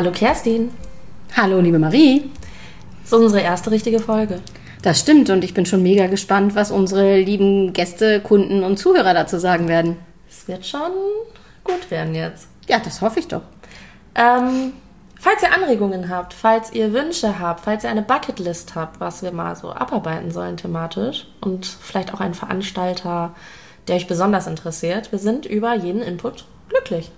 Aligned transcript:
Hallo 0.00 0.12
Kerstin. 0.12 0.70
Hallo 1.36 1.60
liebe 1.60 1.78
Marie. 1.78 2.30
Das 3.02 3.12
ist 3.12 3.18
unsere 3.18 3.42
erste 3.42 3.70
richtige 3.70 3.98
Folge. 3.98 4.40
Das 4.80 4.98
stimmt 4.98 5.28
und 5.28 5.44
ich 5.44 5.52
bin 5.52 5.66
schon 5.66 5.82
mega 5.82 6.06
gespannt, 6.06 6.54
was 6.54 6.70
unsere 6.70 7.18
lieben 7.18 7.74
Gäste, 7.74 8.20
Kunden 8.20 8.64
und 8.64 8.78
Zuhörer 8.78 9.12
dazu 9.12 9.38
sagen 9.38 9.68
werden. 9.68 9.96
Es 10.26 10.48
wird 10.48 10.64
schon 10.64 10.90
gut 11.64 11.90
werden 11.90 12.14
jetzt. 12.14 12.48
Ja, 12.66 12.78
das 12.78 13.02
hoffe 13.02 13.20
ich 13.20 13.28
doch. 13.28 13.42
Ähm, 14.14 14.72
falls 15.20 15.42
ihr 15.42 15.52
Anregungen 15.54 16.08
habt, 16.08 16.32
falls 16.32 16.72
ihr 16.72 16.94
Wünsche 16.94 17.38
habt, 17.38 17.60
falls 17.60 17.84
ihr 17.84 17.90
eine 17.90 18.00
Bucketlist 18.00 18.74
habt, 18.74 19.00
was 19.00 19.22
wir 19.22 19.32
mal 19.32 19.54
so 19.54 19.70
abarbeiten 19.70 20.30
sollen 20.30 20.56
thematisch 20.56 21.26
und 21.42 21.66
vielleicht 21.66 22.14
auch 22.14 22.20
einen 22.20 22.32
Veranstalter, 22.32 23.34
der 23.86 23.96
euch 23.96 24.06
besonders 24.06 24.46
interessiert, 24.46 25.12
wir 25.12 25.18
sind 25.18 25.44
über 25.44 25.74
jeden 25.74 26.00
Input 26.00 26.46
glücklich. 26.70 27.12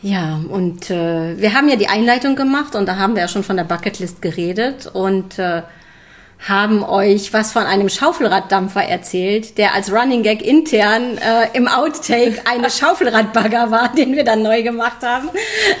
Ja, 0.00 0.40
und 0.48 0.90
äh, 0.90 1.36
wir 1.38 1.54
haben 1.54 1.68
ja 1.68 1.76
die 1.76 1.88
Einleitung 1.88 2.36
gemacht 2.36 2.76
und 2.76 2.86
da 2.86 2.96
haben 2.96 3.14
wir 3.14 3.22
ja 3.22 3.28
schon 3.28 3.42
von 3.42 3.56
der 3.56 3.64
Bucketlist 3.64 4.22
geredet 4.22 4.86
und 4.92 5.40
äh, 5.40 5.62
haben 6.46 6.84
euch 6.84 7.32
was 7.32 7.52
von 7.52 7.64
einem 7.64 7.88
Schaufelraddampfer 7.88 8.84
erzählt, 8.84 9.58
der 9.58 9.74
als 9.74 9.90
Running 9.90 10.22
Gag 10.22 10.40
intern 10.40 11.18
äh, 11.18 11.48
im 11.54 11.66
Outtake 11.66 12.40
eine 12.44 12.70
Schaufelradbagger 12.70 13.72
war, 13.72 13.92
den 13.92 14.14
wir 14.14 14.22
dann 14.22 14.42
neu 14.42 14.62
gemacht 14.62 15.02
haben. 15.02 15.30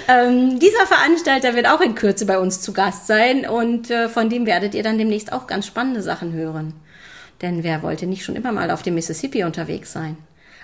Ähm, 0.08 0.58
dieser 0.58 0.86
Veranstalter 0.86 1.54
wird 1.54 1.68
auch 1.68 1.80
in 1.80 1.94
Kürze 1.94 2.26
bei 2.26 2.40
uns 2.40 2.60
zu 2.60 2.72
Gast 2.72 3.06
sein 3.06 3.48
und 3.48 3.88
äh, 3.90 4.08
von 4.08 4.28
dem 4.30 4.46
werdet 4.46 4.74
ihr 4.74 4.82
dann 4.82 4.98
demnächst 4.98 5.32
auch 5.32 5.46
ganz 5.46 5.66
spannende 5.66 6.02
Sachen 6.02 6.32
hören. 6.32 6.74
Denn 7.40 7.62
wer 7.62 7.84
wollte 7.84 8.06
nicht 8.06 8.24
schon 8.24 8.34
immer 8.34 8.50
mal 8.50 8.72
auf 8.72 8.82
dem 8.82 8.94
Mississippi 8.94 9.44
unterwegs 9.44 9.92
sein? 9.92 10.16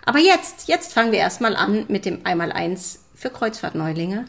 Aber 0.04 0.18
jetzt, 0.18 0.66
jetzt 0.66 0.92
fangen 0.92 1.12
wir 1.12 1.20
erstmal 1.20 1.54
an 1.54 1.84
mit 1.86 2.04
dem 2.04 2.18
Einmaleins 2.24 3.03
für 3.14 3.30
Kreuzfahrtneulinge. 3.30 4.24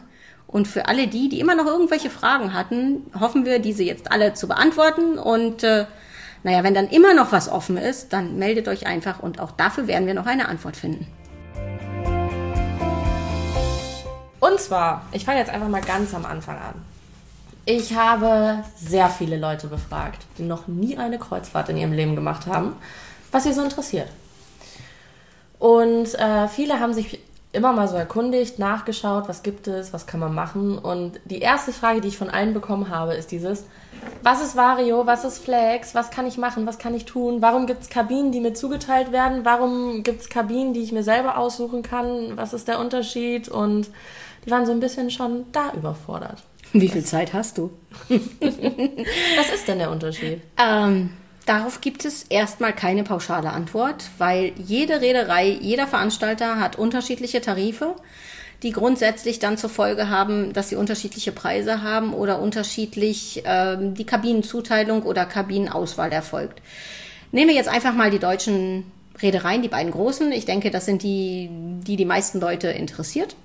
Und 0.46 0.68
für 0.68 0.86
alle 0.86 1.08
die, 1.08 1.28
die 1.28 1.40
immer 1.40 1.54
noch 1.54 1.66
irgendwelche 1.66 2.08
Fragen 2.08 2.54
hatten, 2.54 3.10
hoffen 3.18 3.44
wir, 3.44 3.58
diese 3.58 3.82
jetzt 3.82 4.12
alle 4.12 4.34
zu 4.34 4.46
beantworten. 4.46 5.18
Und 5.18 5.64
äh, 5.64 5.86
naja, 6.44 6.62
wenn 6.62 6.74
dann 6.74 6.88
immer 6.88 7.14
noch 7.14 7.32
was 7.32 7.48
offen 7.48 7.76
ist, 7.76 8.12
dann 8.12 8.38
meldet 8.38 8.68
euch 8.68 8.86
einfach 8.86 9.20
und 9.20 9.40
auch 9.40 9.50
dafür 9.50 9.88
werden 9.88 10.06
wir 10.06 10.14
noch 10.14 10.26
eine 10.26 10.48
Antwort 10.48 10.76
finden. 10.76 11.06
Und 14.38 14.60
zwar, 14.60 15.02
ich 15.12 15.24
fange 15.24 15.40
jetzt 15.40 15.50
einfach 15.50 15.68
mal 15.68 15.80
ganz 15.80 16.14
am 16.14 16.24
Anfang 16.24 16.56
an. 16.56 16.74
Ich 17.64 17.96
habe 17.96 18.62
sehr 18.76 19.08
viele 19.08 19.36
Leute 19.36 19.66
befragt, 19.66 20.24
die 20.38 20.44
noch 20.44 20.68
nie 20.68 20.96
eine 20.96 21.18
Kreuzfahrt 21.18 21.68
in 21.70 21.76
ihrem 21.76 21.92
Leben 21.92 22.14
gemacht 22.14 22.46
haben, 22.46 22.76
was 23.32 23.42
sie 23.42 23.52
so 23.52 23.62
interessiert. 23.64 24.08
Und 25.58 26.14
äh, 26.14 26.46
viele 26.46 26.78
haben 26.78 26.94
sich 26.94 27.18
immer 27.56 27.72
mal 27.72 27.88
so 27.88 27.96
erkundigt, 27.96 28.58
nachgeschaut, 28.58 29.28
was 29.28 29.42
gibt 29.42 29.66
es, 29.66 29.92
was 29.92 30.06
kann 30.06 30.20
man 30.20 30.34
machen. 30.34 30.78
Und 30.78 31.20
die 31.24 31.40
erste 31.40 31.72
Frage, 31.72 32.00
die 32.00 32.08
ich 32.08 32.18
von 32.18 32.30
allen 32.30 32.54
bekommen 32.54 32.88
habe, 32.88 33.14
ist 33.14 33.32
dieses, 33.32 33.64
was 34.22 34.42
ist 34.42 34.56
Vario, 34.56 35.06
was 35.06 35.24
ist 35.24 35.38
Flex, 35.38 35.94
was 35.94 36.10
kann 36.10 36.26
ich 36.26 36.38
machen, 36.38 36.66
was 36.66 36.78
kann 36.78 36.94
ich 36.94 37.04
tun, 37.04 37.42
warum 37.42 37.66
gibt 37.66 37.82
es 37.82 37.88
Kabinen, 37.88 38.32
die 38.32 38.40
mir 38.40 38.54
zugeteilt 38.54 39.12
werden, 39.12 39.44
warum 39.44 40.02
gibt 40.02 40.20
es 40.20 40.28
Kabinen, 40.28 40.74
die 40.74 40.82
ich 40.82 40.92
mir 40.92 41.02
selber 41.02 41.38
aussuchen 41.38 41.82
kann, 41.82 42.36
was 42.36 42.52
ist 42.52 42.68
der 42.68 42.78
Unterschied 42.78 43.48
und 43.48 43.88
die 44.44 44.50
waren 44.50 44.66
so 44.66 44.72
ein 44.72 44.80
bisschen 44.80 45.10
schon 45.10 45.46
da 45.52 45.72
überfordert. 45.72 46.42
Wie 46.72 46.88
viel 46.88 47.04
Zeit 47.04 47.32
hast 47.32 47.58
du? 47.58 47.70
was 48.08 49.52
ist 49.54 49.66
denn 49.66 49.78
der 49.78 49.90
Unterschied? 49.90 50.42
Ähm, 50.58 51.10
Darauf 51.46 51.80
gibt 51.80 52.04
es 52.04 52.24
erstmal 52.24 52.74
keine 52.74 53.04
pauschale 53.04 53.50
Antwort, 53.50 54.04
weil 54.18 54.52
jede 54.58 55.00
Reederei, 55.00 55.46
jeder 55.48 55.86
Veranstalter 55.86 56.58
hat 56.58 56.76
unterschiedliche 56.76 57.40
Tarife, 57.40 57.94
die 58.64 58.72
grundsätzlich 58.72 59.38
dann 59.38 59.56
zur 59.56 59.70
Folge 59.70 60.10
haben, 60.10 60.52
dass 60.52 60.70
sie 60.70 60.76
unterschiedliche 60.76 61.30
Preise 61.30 61.82
haben 61.82 62.14
oder 62.14 62.40
unterschiedlich 62.40 63.44
ähm, 63.44 63.94
die 63.94 64.06
Kabinenzuteilung 64.06 65.04
oder 65.04 65.24
Kabinenauswahl 65.24 66.10
erfolgt. 66.10 66.60
Nehmen 67.30 67.48
wir 67.48 67.56
jetzt 67.56 67.68
einfach 67.68 67.94
mal 67.94 68.10
die 68.10 68.18
deutschen 68.18 68.90
Reedereien, 69.22 69.62
die 69.62 69.68
beiden 69.68 69.92
großen. 69.92 70.32
Ich 70.32 70.46
denke, 70.46 70.72
das 70.72 70.84
sind 70.84 71.04
die, 71.04 71.48
die 71.86 71.96
die 71.96 72.04
meisten 72.04 72.40
Leute 72.40 72.68
interessiert. 72.68 73.36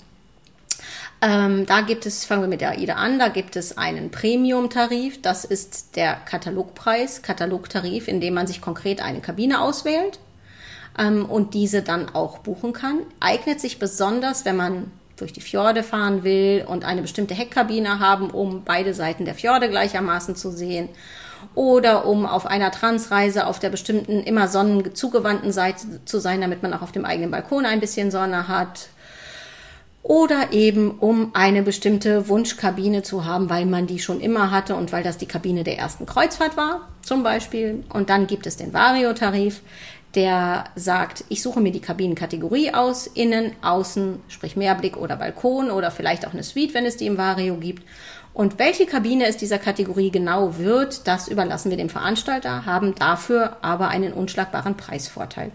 Ähm, 1.24 1.68
da 1.68 1.82
gibt 1.82 2.08
es, 2.08 2.26
fangen 2.26 2.42
wir 2.42 2.48
mit 2.48 2.62
der 2.62 2.72
AIDA 2.72 2.96
an, 2.96 3.20
da 3.20 3.28
gibt 3.28 3.56
es 3.56 3.78
einen 3.78 4.10
Premium-Tarif. 4.10 5.22
Das 5.22 5.46
ist 5.46 5.96
der 5.96 6.16
Katalogpreis, 6.16 7.22
Katalogtarif, 7.22 8.08
in 8.08 8.20
dem 8.20 8.34
man 8.34 8.48
sich 8.48 8.60
konkret 8.60 9.02
eine 9.02 9.22
Kabine 9.22 9.62
auswählt 9.62 10.20
ähm, 10.98 11.26
und 11.26 11.54
diese 11.54 11.84
dann 11.84 12.10
auch 12.10 12.40
buchen 12.40 12.74
kann. 12.74 13.02
Eignet 13.20 13.62
sich 13.62 13.78
besonders, 13.78 14.46
wenn 14.46 14.56
man 14.56 14.92
durch 15.16 15.32
die 15.32 15.42
Fjorde 15.42 15.84
fahren 15.84 16.24
will 16.24 16.66
und 16.68 16.84
eine 16.84 17.04
bestimmte 17.04 17.36
Heckkabine 17.36 18.00
haben, 18.00 18.32
um 18.32 18.64
beide 18.64 18.96
Seiten 18.96 19.26
der 19.26 19.36
Fjorde 19.36 19.70
gleichermaßen 19.70 20.36
zu 20.36 20.50
sehen 20.50 20.90
oder 21.54 22.08
um 22.08 22.26
auf 22.26 22.48
einer 22.48 22.72
Transreise 22.72 23.46
auf 23.46 23.60
der 23.60 23.70
bestimmten 23.70 24.24
immer 24.24 24.48
sonnenzugewandten 24.48 25.52
Seite 25.52 26.04
zu 26.06 26.20
sein, 26.20 26.42
damit 26.42 26.64
man 26.64 26.74
auch 26.74 26.82
auf 26.82 26.92
dem 26.92 27.06
eigenen 27.06 27.30
Balkon 27.30 27.68
ein 27.68 27.80
bisschen 27.80 28.10
Sonne 28.10 28.48
hat 28.48 28.90
oder 30.04 30.52
eben 30.52 30.92
um 30.92 31.32
eine 31.34 31.62
bestimmte 31.62 32.28
Wunschkabine 32.28 33.04
zu 33.04 33.26
haben, 33.26 33.50
weil 33.50 33.66
man 33.66 33.88
die 33.88 34.00
schon 34.00 34.20
immer 34.20 34.52
hatte 34.52 34.76
und 34.76 34.92
weil 34.92 35.04
das 35.04 35.18
die 35.18 35.28
Kabine 35.28 35.64
der 35.64 35.78
ersten 35.78 36.06
Kreuzfahrt 36.06 36.58
war, 36.58 36.90
zum 37.02 37.24
Beispiel. 37.24 37.84
Und 37.94 38.10
dann 38.10 38.28
gibt 38.28 38.48
es 38.48 38.58
den 38.58 38.74
Vario-Tarif, 38.74 39.62
der 40.16 40.66
sagt, 40.76 41.24
ich 41.30 41.42
suche 41.42 41.62
mir 41.62 41.72
die 41.72 41.80
Kabinenkategorie 41.80 42.74
aus, 42.74 43.08
innen, 43.08 43.54
außen, 43.62 44.20
sprich 44.28 44.56
Mehrblick 44.56 44.98
oder 44.98 45.16
Balkon 45.16 45.72
oder 45.72 45.92
vielleicht 45.92 46.28
auch 46.28 46.34
eine 46.34 46.44
Suite, 46.44 46.74
wenn 46.74 46.86
es 46.86 46.98
die 46.98 47.08
im 47.08 47.18
Vario 47.18 47.56
gibt. 47.56 47.84
Und 48.34 48.60
welche 48.60 48.86
Kabine 48.86 49.26
es 49.28 49.38
dieser 49.38 49.60
Kategorie 49.60 50.10
genau 50.10 50.58
wird, 50.58 51.08
das 51.08 51.28
überlassen 51.28 51.70
wir 51.70 51.78
dem 51.78 51.90
Veranstalter, 51.90 52.66
haben 52.66 52.96
dafür 52.96 53.58
aber 53.62 53.90
einen 53.90 54.14
unschlagbaren 54.14 54.76
Preisvorteil. 54.76 55.52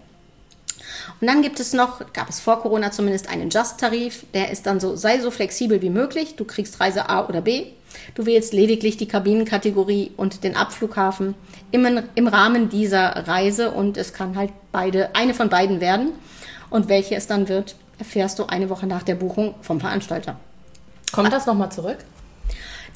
Und 1.19 1.27
dann 1.27 1.41
gibt 1.41 1.59
es 1.59 1.73
noch, 1.73 2.01
gab 2.13 2.29
es 2.29 2.39
vor 2.39 2.61
Corona 2.61 2.91
zumindest 2.91 3.29
einen 3.29 3.49
Just-Tarif, 3.49 4.25
der 4.33 4.51
ist 4.51 4.65
dann 4.65 4.79
so, 4.79 4.95
sei 4.95 5.19
so 5.19 5.31
flexibel 5.31 5.81
wie 5.81 5.89
möglich. 5.89 6.35
Du 6.35 6.45
kriegst 6.45 6.79
Reise 6.79 7.09
A 7.09 7.27
oder 7.27 7.41
B. 7.41 7.65
Du 8.13 8.25
wählst 8.25 8.53
lediglich 8.53 8.97
die 8.97 9.07
Kabinenkategorie 9.07 10.11
und 10.17 10.43
den 10.43 10.55
Abflughafen 10.55 11.33
im, 11.71 12.03
im 12.13 12.27
Rahmen 12.27 12.69
dieser 12.69 13.27
Reise 13.27 13.71
und 13.71 13.97
es 13.97 14.13
kann 14.13 14.35
halt 14.35 14.51
beide, 14.71 15.15
eine 15.15 15.33
von 15.33 15.49
beiden 15.49 15.81
werden. 15.81 16.11
Und 16.69 16.89
welche 16.89 17.15
es 17.15 17.27
dann 17.27 17.47
wird, 17.47 17.75
erfährst 17.97 18.37
du 18.39 18.45
eine 18.45 18.69
Woche 18.69 18.85
nach 18.85 19.03
der 19.03 19.15
Buchung 19.15 19.55
vom 19.61 19.79
Veranstalter. 19.79 20.37
Kommt 21.11 21.33
das 21.33 21.45
nochmal 21.45 21.71
zurück? 21.71 21.97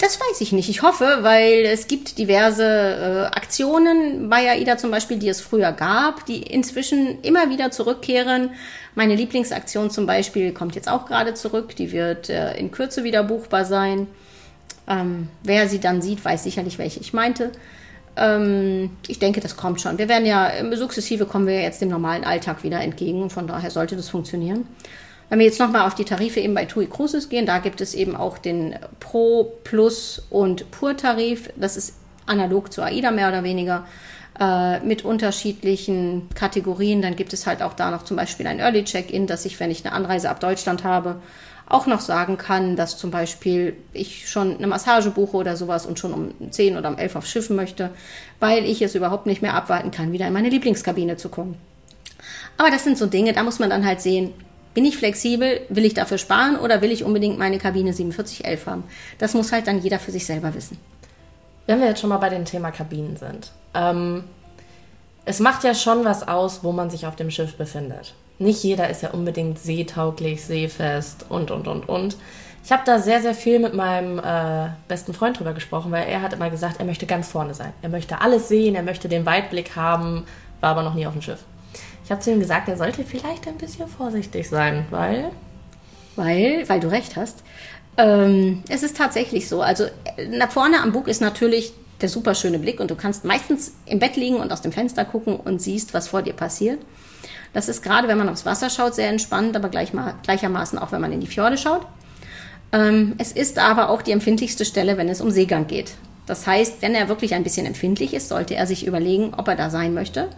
Das 0.02 0.18
weiß 0.18 0.40
ich 0.40 0.50
nicht. 0.50 0.68
Ich 0.68 0.82
hoffe, 0.82 1.18
weil 1.20 1.64
es 1.64 1.86
gibt 1.86 2.18
diverse 2.18 2.64
äh, 2.64 3.36
Aktionen 3.36 4.28
bei 4.28 4.50
AIDA 4.50 4.76
zum 4.76 4.90
Beispiel, 4.90 5.16
die 5.16 5.28
es 5.28 5.40
früher 5.40 5.70
gab, 5.70 6.26
die 6.26 6.42
inzwischen 6.42 7.22
immer 7.22 7.50
wieder 7.50 7.70
zurückkehren. 7.70 8.50
Meine 8.96 9.14
Lieblingsaktion 9.14 9.92
zum 9.92 10.06
Beispiel 10.06 10.52
kommt 10.52 10.74
jetzt 10.74 10.88
auch 10.88 11.06
gerade 11.06 11.34
zurück. 11.34 11.76
Die 11.76 11.92
wird 11.92 12.30
äh, 12.30 12.56
in 12.56 12.72
Kürze 12.72 13.04
wieder 13.04 13.22
buchbar 13.22 13.64
sein. 13.64 14.08
Ähm, 14.88 15.28
wer 15.44 15.68
sie 15.68 15.78
dann 15.78 16.02
sieht, 16.02 16.24
weiß 16.24 16.42
sicherlich, 16.42 16.78
welche 16.78 16.98
ich 16.98 17.12
meinte. 17.12 17.52
Ähm, 18.16 18.90
ich 19.06 19.20
denke, 19.20 19.38
das 19.38 19.56
kommt 19.56 19.80
schon. 19.80 19.98
Wir 19.98 20.08
werden 20.08 20.26
ja, 20.26 20.50
sukzessive 20.72 21.26
kommen 21.26 21.46
wir 21.46 21.62
jetzt 21.62 21.80
dem 21.80 21.90
normalen 21.90 22.24
Alltag 22.24 22.64
wieder 22.64 22.80
entgegen. 22.80 23.30
Von 23.30 23.46
daher 23.46 23.70
sollte 23.70 23.94
das 23.94 24.08
funktionieren. 24.08 24.66
Wenn 25.32 25.38
wir 25.38 25.46
jetzt 25.46 25.60
nochmal 25.60 25.86
auf 25.86 25.94
die 25.94 26.04
Tarife 26.04 26.40
eben 26.40 26.52
bei 26.52 26.66
TUI 26.66 26.88
Cruises 26.88 27.30
gehen, 27.30 27.46
da 27.46 27.56
gibt 27.56 27.80
es 27.80 27.94
eben 27.94 28.14
auch 28.14 28.36
den 28.36 28.74
Pro, 29.00 29.44
Plus 29.64 30.26
und 30.28 30.70
Pur-Tarif. 30.70 31.48
Das 31.56 31.78
ist 31.78 31.94
analog 32.26 32.70
zu 32.70 32.82
AIDA 32.82 33.10
mehr 33.12 33.28
oder 33.28 33.42
weniger 33.42 33.86
äh, 34.38 34.80
mit 34.80 35.06
unterschiedlichen 35.06 36.28
Kategorien. 36.34 37.00
Dann 37.00 37.16
gibt 37.16 37.32
es 37.32 37.46
halt 37.46 37.62
auch 37.62 37.72
da 37.72 37.90
noch 37.90 38.02
zum 38.02 38.18
Beispiel 38.18 38.46
ein 38.46 38.58
Early 38.58 38.84
Check-in, 38.84 39.26
dass 39.26 39.46
ich, 39.46 39.58
wenn 39.58 39.70
ich 39.70 39.86
eine 39.86 39.94
Anreise 39.94 40.28
ab 40.28 40.38
Deutschland 40.38 40.84
habe, 40.84 41.22
auch 41.66 41.86
noch 41.86 42.00
sagen 42.00 42.36
kann, 42.36 42.76
dass 42.76 42.98
zum 42.98 43.10
Beispiel 43.10 43.74
ich 43.94 44.28
schon 44.28 44.58
eine 44.58 44.66
Massage 44.66 45.08
buche 45.08 45.38
oder 45.38 45.56
sowas 45.56 45.86
und 45.86 45.98
schon 45.98 46.12
um 46.12 46.50
10 46.50 46.76
oder 46.76 46.90
um 46.90 46.98
11 46.98 47.16
aufs 47.16 47.30
Schiff 47.30 47.48
möchte, 47.48 47.88
weil 48.38 48.66
ich 48.66 48.82
es 48.82 48.94
überhaupt 48.94 49.24
nicht 49.24 49.40
mehr 49.40 49.54
abwarten 49.54 49.92
kann, 49.92 50.12
wieder 50.12 50.26
in 50.26 50.34
meine 50.34 50.50
Lieblingskabine 50.50 51.16
zu 51.16 51.30
kommen. 51.30 51.56
Aber 52.58 52.70
das 52.70 52.84
sind 52.84 52.98
so 52.98 53.06
Dinge, 53.06 53.32
da 53.32 53.42
muss 53.42 53.60
man 53.60 53.70
dann 53.70 53.86
halt 53.86 54.02
sehen, 54.02 54.34
bin 54.74 54.84
ich 54.84 54.96
flexibel? 54.96 55.60
Will 55.68 55.84
ich 55.84 55.94
dafür 55.94 56.18
sparen 56.18 56.56
oder 56.56 56.80
will 56.80 56.90
ich 56.90 57.04
unbedingt 57.04 57.38
meine 57.38 57.58
Kabine 57.58 57.92
4711 57.92 58.66
haben? 58.66 58.84
Das 59.18 59.34
muss 59.34 59.52
halt 59.52 59.66
dann 59.66 59.80
jeder 59.80 59.98
für 59.98 60.10
sich 60.10 60.26
selber 60.26 60.54
wissen. 60.54 60.78
Wenn 61.66 61.80
wir 61.80 61.88
jetzt 61.88 62.00
schon 62.00 62.10
mal 62.10 62.18
bei 62.18 62.28
dem 62.28 62.44
Thema 62.44 62.70
Kabinen 62.70 63.16
sind. 63.16 63.52
Ähm, 63.74 64.24
es 65.24 65.38
macht 65.38 65.62
ja 65.64 65.74
schon 65.74 66.04
was 66.04 66.26
aus, 66.26 66.64
wo 66.64 66.72
man 66.72 66.90
sich 66.90 67.06
auf 67.06 67.16
dem 67.16 67.30
Schiff 67.30 67.56
befindet. 67.56 68.14
Nicht 68.38 68.64
jeder 68.64 68.90
ist 68.90 69.02
ja 69.02 69.10
unbedingt 69.10 69.58
seetauglich, 69.58 70.44
seefest 70.44 71.26
und, 71.28 71.50
und, 71.50 71.68
und, 71.68 71.88
und. 71.88 72.16
Ich 72.64 72.72
habe 72.72 72.82
da 72.84 72.98
sehr, 72.98 73.20
sehr 73.20 73.34
viel 73.34 73.58
mit 73.58 73.74
meinem 73.74 74.18
äh, 74.18 74.70
besten 74.88 75.14
Freund 75.14 75.38
drüber 75.38 75.52
gesprochen, 75.52 75.92
weil 75.92 76.08
er 76.08 76.22
hat 76.22 76.32
immer 76.32 76.50
gesagt, 76.50 76.78
er 76.78 76.86
möchte 76.86 77.06
ganz 77.06 77.28
vorne 77.28 77.54
sein. 77.54 77.72
Er 77.82 77.88
möchte 77.88 78.20
alles 78.20 78.48
sehen, 78.48 78.74
er 78.74 78.82
möchte 78.82 79.08
den 79.08 79.26
Weitblick 79.26 79.76
haben, 79.76 80.24
war 80.60 80.70
aber 80.70 80.82
noch 80.82 80.94
nie 80.94 81.06
auf 81.06 81.12
dem 81.12 81.22
Schiff. 81.22 81.44
Habe 82.12 82.20
zu 82.20 82.30
ihm 82.30 82.40
gesagt, 82.40 82.68
er 82.68 82.76
sollte 82.76 83.04
vielleicht 83.04 83.48
ein 83.48 83.56
bisschen 83.56 83.88
vorsichtig 83.88 84.46
sein, 84.46 84.84
weil. 84.90 85.30
Weil, 86.14 86.68
weil 86.68 86.78
du 86.78 86.90
recht 86.90 87.16
hast. 87.16 87.42
Ähm, 87.96 88.62
es 88.68 88.82
ist 88.82 88.98
tatsächlich 88.98 89.48
so. 89.48 89.62
Also 89.62 89.86
nach 90.28 90.50
vorne 90.50 90.82
am 90.82 90.92
Bug 90.92 91.08
ist 91.08 91.22
natürlich 91.22 91.72
der 92.02 92.10
super 92.10 92.34
schöne 92.34 92.58
Blick 92.58 92.80
und 92.80 92.90
du 92.90 92.96
kannst 92.96 93.24
meistens 93.24 93.72
im 93.86 93.98
Bett 93.98 94.16
liegen 94.16 94.36
und 94.36 94.52
aus 94.52 94.60
dem 94.60 94.72
Fenster 94.72 95.06
gucken 95.06 95.36
und 95.36 95.62
siehst, 95.62 95.94
was 95.94 96.08
vor 96.08 96.20
dir 96.20 96.34
passiert. 96.34 96.80
Das 97.54 97.70
ist 97.70 97.82
gerade, 97.82 98.08
wenn 98.08 98.18
man 98.18 98.28
aufs 98.28 98.44
Wasser 98.44 98.68
schaut, 98.68 98.94
sehr 98.94 99.08
entspannend, 99.08 99.56
aber 99.56 99.70
gleich 99.70 99.92
gleichermaßen 100.22 100.78
auch, 100.78 100.92
wenn 100.92 101.00
man 101.00 101.12
in 101.12 101.20
die 101.20 101.26
Fjorde 101.26 101.56
schaut. 101.56 101.86
Ähm, 102.72 103.14
es 103.16 103.32
ist 103.32 103.58
aber 103.58 103.88
auch 103.88 104.02
die 104.02 104.12
empfindlichste 104.12 104.66
Stelle, 104.66 104.98
wenn 104.98 105.08
es 105.08 105.22
um 105.22 105.30
Seegang 105.30 105.66
geht. 105.66 105.92
Das 106.26 106.46
heißt, 106.46 106.82
wenn 106.82 106.94
er 106.94 107.08
wirklich 107.08 107.34
ein 107.34 107.42
bisschen 107.42 107.64
empfindlich 107.64 108.12
ist, 108.12 108.28
sollte 108.28 108.54
er 108.54 108.66
sich 108.66 108.86
überlegen, 108.86 109.32
ob 109.34 109.48
er 109.48 109.56
da 109.56 109.70
sein 109.70 109.94
möchte. 109.94 110.28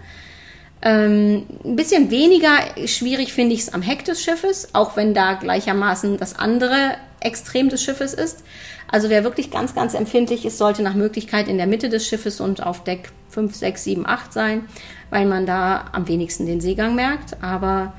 Ähm, 0.86 1.46
ein 1.64 1.76
bisschen 1.76 2.10
weniger 2.10 2.58
schwierig 2.84 3.32
finde 3.32 3.54
ich 3.54 3.62
es 3.62 3.72
am 3.72 3.80
Heck 3.80 4.04
des 4.04 4.22
Schiffes, 4.22 4.68
auch 4.74 4.96
wenn 4.96 5.14
da 5.14 5.32
gleichermaßen 5.32 6.18
das 6.18 6.38
andere 6.38 6.96
Extrem 7.20 7.70
des 7.70 7.82
Schiffes 7.82 8.12
ist. 8.12 8.44
Also 8.92 9.08
wer 9.08 9.24
wirklich 9.24 9.50
ganz, 9.50 9.74
ganz 9.74 9.94
empfindlich 9.94 10.44
ist, 10.44 10.58
sollte 10.58 10.82
nach 10.82 10.94
Möglichkeit 10.94 11.48
in 11.48 11.56
der 11.56 11.66
Mitte 11.66 11.88
des 11.88 12.06
Schiffes 12.06 12.38
und 12.38 12.62
auf 12.62 12.84
Deck 12.84 13.08
5, 13.30 13.54
6, 13.54 13.82
7, 13.82 14.06
8 14.06 14.30
sein, 14.30 14.66
weil 15.08 15.24
man 15.24 15.46
da 15.46 15.86
am 15.92 16.06
wenigsten 16.06 16.44
den 16.44 16.60
Seegang 16.60 16.94
merkt. 16.94 17.42
Aber 17.42 17.94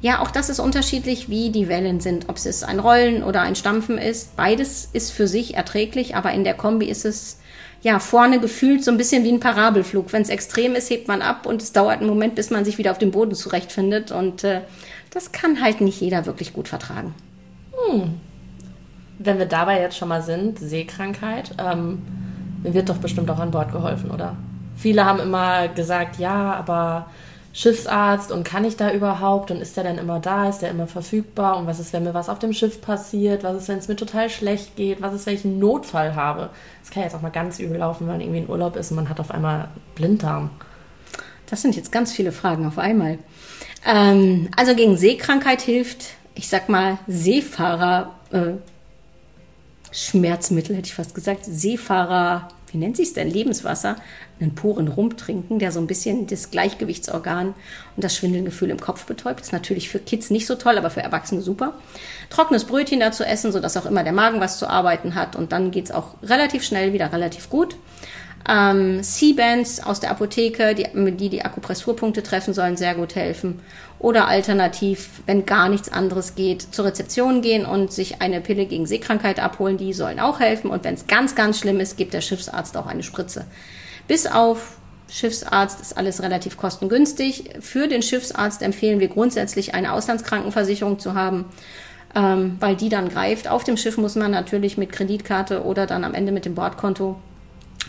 ja, 0.00 0.20
auch 0.20 0.30
das 0.30 0.50
ist 0.50 0.60
unterschiedlich, 0.60 1.28
wie 1.28 1.50
die 1.50 1.68
Wellen 1.68 1.98
sind. 1.98 2.28
Ob 2.28 2.36
es 2.36 2.62
ein 2.62 2.78
Rollen 2.78 3.24
oder 3.24 3.42
ein 3.42 3.56
Stampfen 3.56 3.98
ist. 3.98 4.36
Beides 4.36 4.88
ist 4.92 5.10
für 5.10 5.26
sich 5.26 5.56
erträglich, 5.56 6.14
aber 6.14 6.30
in 6.30 6.44
der 6.44 6.54
Kombi 6.54 6.86
ist 6.86 7.04
es 7.04 7.39
ja 7.82 7.98
vorne 7.98 8.40
gefühlt 8.40 8.84
so 8.84 8.90
ein 8.90 8.96
bisschen 8.96 9.24
wie 9.24 9.32
ein 9.32 9.40
Parabelflug. 9.40 10.12
Wenn 10.12 10.22
es 10.22 10.28
extrem 10.28 10.74
ist, 10.74 10.90
hebt 10.90 11.08
man 11.08 11.22
ab 11.22 11.46
und 11.46 11.62
es 11.62 11.72
dauert 11.72 11.98
einen 11.98 12.08
Moment, 12.08 12.34
bis 12.34 12.50
man 12.50 12.64
sich 12.64 12.78
wieder 12.78 12.90
auf 12.90 12.98
dem 12.98 13.10
Boden 13.10 13.34
zurechtfindet. 13.34 14.10
Und 14.10 14.44
äh, 14.44 14.62
das 15.10 15.32
kann 15.32 15.62
halt 15.62 15.80
nicht 15.80 16.00
jeder 16.00 16.26
wirklich 16.26 16.52
gut 16.52 16.68
vertragen. 16.68 17.14
Hm. 17.72 18.20
Wenn 19.18 19.38
wir 19.38 19.46
dabei 19.46 19.80
jetzt 19.80 19.96
schon 19.96 20.08
mal 20.08 20.22
sind, 20.22 20.58
Seekrankheit, 20.58 21.54
ähm, 21.58 22.02
wird 22.62 22.88
doch 22.88 22.98
bestimmt 22.98 23.30
auch 23.30 23.38
an 23.38 23.50
Bord 23.50 23.72
geholfen, 23.72 24.10
oder? 24.10 24.36
Viele 24.76 25.04
haben 25.04 25.20
immer 25.20 25.68
gesagt, 25.68 26.18
ja, 26.18 26.54
aber 26.54 27.06
Schiffsarzt 27.52 28.30
und 28.30 28.44
kann 28.44 28.64
ich 28.64 28.76
da 28.76 28.92
überhaupt 28.92 29.50
und 29.50 29.60
ist 29.60 29.76
der 29.76 29.82
denn 29.82 29.98
immer 29.98 30.20
da, 30.20 30.48
ist 30.48 30.60
der 30.60 30.70
immer 30.70 30.86
verfügbar 30.86 31.56
und 31.56 31.66
was 31.66 31.80
ist, 31.80 31.92
wenn 31.92 32.04
mir 32.04 32.14
was 32.14 32.28
auf 32.28 32.38
dem 32.38 32.52
Schiff 32.52 32.80
passiert, 32.80 33.42
was 33.42 33.56
ist, 33.56 33.68
wenn 33.68 33.78
es 33.78 33.88
mir 33.88 33.96
total 33.96 34.30
schlecht 34.30 34.76
geht, 34.76 35.02
was 35.02 35.14
ist, 35.14 35.26
wenn 35.26 35.34
ich 35.34 35.44
einen 35.44 35.58
Notfall 35.58 36.14
habe. 36.14 36.50
Das 36.80 36.90
kann 36.90 37.02
jetzt 37.02 37.14
auch 37.14 37.22
mal 37.22 37.30
ganz 37.30 37.58
übel 37.58 37.78
laufen, 37.78 38.06
wenn 38.06 38.14
man 38.14 38.20
irgendwie 38.20 38.38
in 38.38 38.48
Urlaub 38.48 38.76
ist 38.76 38.92
und 38.92 38.96
man 38.96 39.08
hat 39.08 39.18
auf 39.18 39.32
einmal 39.32 39.68
Blinddarm. 39.96 40.50
Das 41.46 41.62
sind 41.62 41.74
jetzt 41.74 41.90
ganz 41.90 42.12
viele 42.12 42.30
Fragen 42.30 42.66
auf 42.66 42.78
einmal. 42.78 43.18
Ähm, 43.84 44.48
also 44.56 44.76
gegen 44.76 44.96
Seekrankheit 44.96 45.60
hilft, 45.60 46.04
ich 46.36 46.48
sag 46.48 46.68
mal, 46.68 46.98
Seefahrer 47.08 48.14
äh, 48.30 48.52
Schmerzmittel, 49.90 50.76
hätte 50.76 50.86
ich 50.86 50.94
fast 50.94 51.16
gesagt, 51.16 51.44
Seefahrer 51.44 52.46
wie 52.72 52.78
nennt 52.78 52.96
sich 52.96 53.08
es 53.08 53.14
denn, 53.14 53.30
Lebenswasser, 53.30 53.96
einen 54.40 54.54
puren 54.54 54.88
Rum 54.88 55.16
trinken, 55.16 55.58
der 55.58 55.72
so 55.72 55.80
ein 55.80 55.86
bisschen 55.86 56.26
das 56.26 56.50
Gleichgewichtsorgan 56.50 57.48
und 57.48 58.04
das 58.04 58.16
Schwindelgefühl 58.16 58.70
im 58.70 58.80
Kopf 58.80 59.04
betäubt. 59.04 59.40
ist 59.40 59.52
natürlich 59.52 59.88
für 59.88 59.98
Kids 59.98 60.30
nicht 60.30 60.46
so 60.46 60.54
toll, 60.54 60.78
aber 60.78 60.90
für 60.90 61.02
Erwachsene 61.02 61.42
super. 61.42 61.74
Trockenes 62.30 62.64
Brötchen 62.64 63.00
dazu 63.00 63.24
essen, 63.24 63.52
sodass 63.52 63.76
auch 63.76 63.86
immer 63.86 64.04
der 64.04 64.12
Magen 64.12 64.40
was 64.40 64.58
zu 64.58 64.68
arbeiten 64.68 65.14
hat 65.14 65.36
und 65.36 65.52
dann 65.52 65.70
geht 65.70 65.86
es 65.86 65.90
auch 65.90 66.14
relativ 66.22 66.62
schnell 66.62 66.92
wieder 66.92 67.12
relativ 67.12 67.50
gut. 67.50 67.76
Ähm, 68.48 69.02
C-Bands 69.02 69.82
aus 69.82 70.00
der 70.00 70.10
Apotheke, 70.10 70.74
die, 70.74 70.86
die 71.16 71.28
die 71.28 71.44
Akupressurpunkte 71.44 72.22
treffen 72.22 72.54
sollen, 72.54 72.76
sehr 72.76 72.94
gut 72.94 73.14
helfen. 73.14 73.60
Oder 73.98 74.28
alternativ, 74.28 75.20
wenn 75.26 75.44
gar 75.44 75.68
nichts 75.68 75.92
anderes 75.92 76.34
geht, 76.34 76.62
zur 76.62 76.86
Rezeption 76.86 77.42
gehen 77.42 77.66
und 77.66 77.92
sich 77.92 78.22
eine 78.22 78.40
Pille 78.40 78.64
gegen 78.64 78.86
Seekrankheit 78.86 79.40
abholen. 79.40 79.76
Die 79.76 79.92
sollen 79.92 80.20
auch 80.20 80.40
helfen. 80.40 80.70
Und 80.70 80.84
wenn 80.84 80.94
es 80.94 81.06
ganz, 81.06 81.34
ganz 81.34 81.58
schlimm 81.58 81.80
ist, 81.80 81.98
gibt 81.98 82.14
der 82.14 82.22
Schiffsarzt 82.22 82.76
auch 82.76 82.86
eine 82.86 83.02
Spritze. 83.02 83.44
Bis 84.08 84.26
auf 84.26 84.78
Schiffsarzt 85.10 85.80
ist 85.80 85.96
alles 85.98 86.22
relativ 86.22 86.56
kostengünstig. 86.56 87.50
Für 87.60 87.88
den 87.88 88.02
Schiffsarzt 88.02 88.62
empfehlen 88.62 89.00
wir 89.00 89.08
grundsätzlich 89.08 89.74
eine 89.74 89.92
Auslandskrankenversicherung 89.92 90.98
zu 90.98 91.14
haben, 91.14 91.44
ähm, 92.14 92.56
weil 92.58 92.76
die 92.76 92.88
dann 92.88 93.08
greift. 93.08 93.48
Auf 93.48 93.64
dem 93.64 93.76
Schiff 93.76 93.98
muss 93.98 94.14
man 94.14 94.30
natürlich 94.30 94.78
mit 94.78 94.92
Kreditkarte 94.92 95.64
oder 95.64 95.86
dann 95.86 96.04
am 96.04 96.14
Ende 96.14 96.32
mit 96.32 96.44
dem 96.44 96.54
Bordkonto 96.54 97.16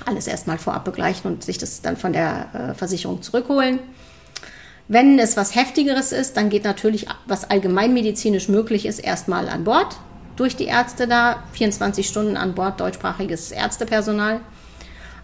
alles 0.05 0.27
erstmal 0.27 0.57
vorab 0.57 0.85
begleichen 0.85 1.31
und 1.31 1.43
sich 1.43 1.57
das 1.57 1.81
dann 1.81 1.97
von 1.97 2.13
der 2.13 2.49
äh, 2.53 2.73
Versicherung 2.73 3.21
zurückholen. 3.21 3.79
Wenn 4.87 5.19
es 5.19 5.37
was 5.37 5.55
Heftigeres 5.55 6.11
ist, 6.11 6.35
dann 6.35 6.49
geht 6.49 6.63
natürlich, 6.63 7.07
was 7.25 7.49
allgemeinmedizinisch 7.49 8.49
möglich 8.49 8.85
ist, 8.85 8.99
erstmal 8.99 9.47
an 9.47 9.63
Bord 9.63 9.95
durch 10.35 10.55
die 10.55 10.65
Ärzte 10.65 11.07
da. 11.07 11.43
24 11.53 12.07
Stunden 12.07 12.35
an 12.35 12.55
Bord, 12.55 12.79
deutschsprachiges 12.79 13.51
Ärztepersonal. 13.51 14.41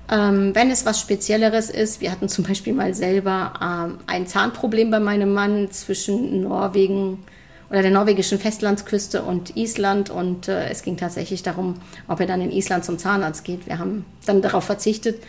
Ähm, 0.10 0.56
wenn 0.56 0.72
es 0.72 0.86
was 0.86 1.02
Spezielleres 1.02 1.70
ist, 1.70 2.00
wir 2.00 2.12
hatten 2.12 2.30
zum 2.30 2.46
Beispiel 2.46 2.74
mal 2.74 2.94
selber 2.94 3.54
ähm, 3.62 3.98
ein 4.08 4.26
Zahnproblem 4.26 4.90
bei 4.90 5.00
meinem 5.00 5.34
Mann 5.34 5.70
zwischen 5.72 6.44
Norwegen 6.44 7.26
oder 7.70 7.82
der 7.82 7.92
norwegischen 7.92 8.40
Festlandsküste 8.40 9.24
und 9.24 9.58
Island 9.58 10.10
und 10.10 10.48
äh, 10.48 10.70
es 10.70 10.84
ging 10.84 10.98
tatsächlich 10.98 11.44
darum, 11.44 11.76
ob 12.08 12.20
er 12.20 12.28
dann 12.28 12.42
in 12.42 12.52
Island 12.52 12.86
zum 12.86 12.98
Zahnarzt 12.98 13.44
geht. 13.44 13.68
Wir 13.68 13.80
haben 13.80 14.06
dann 14.26 14.42
darauf 14.42 14.64
verzichtet, 14.64 15.22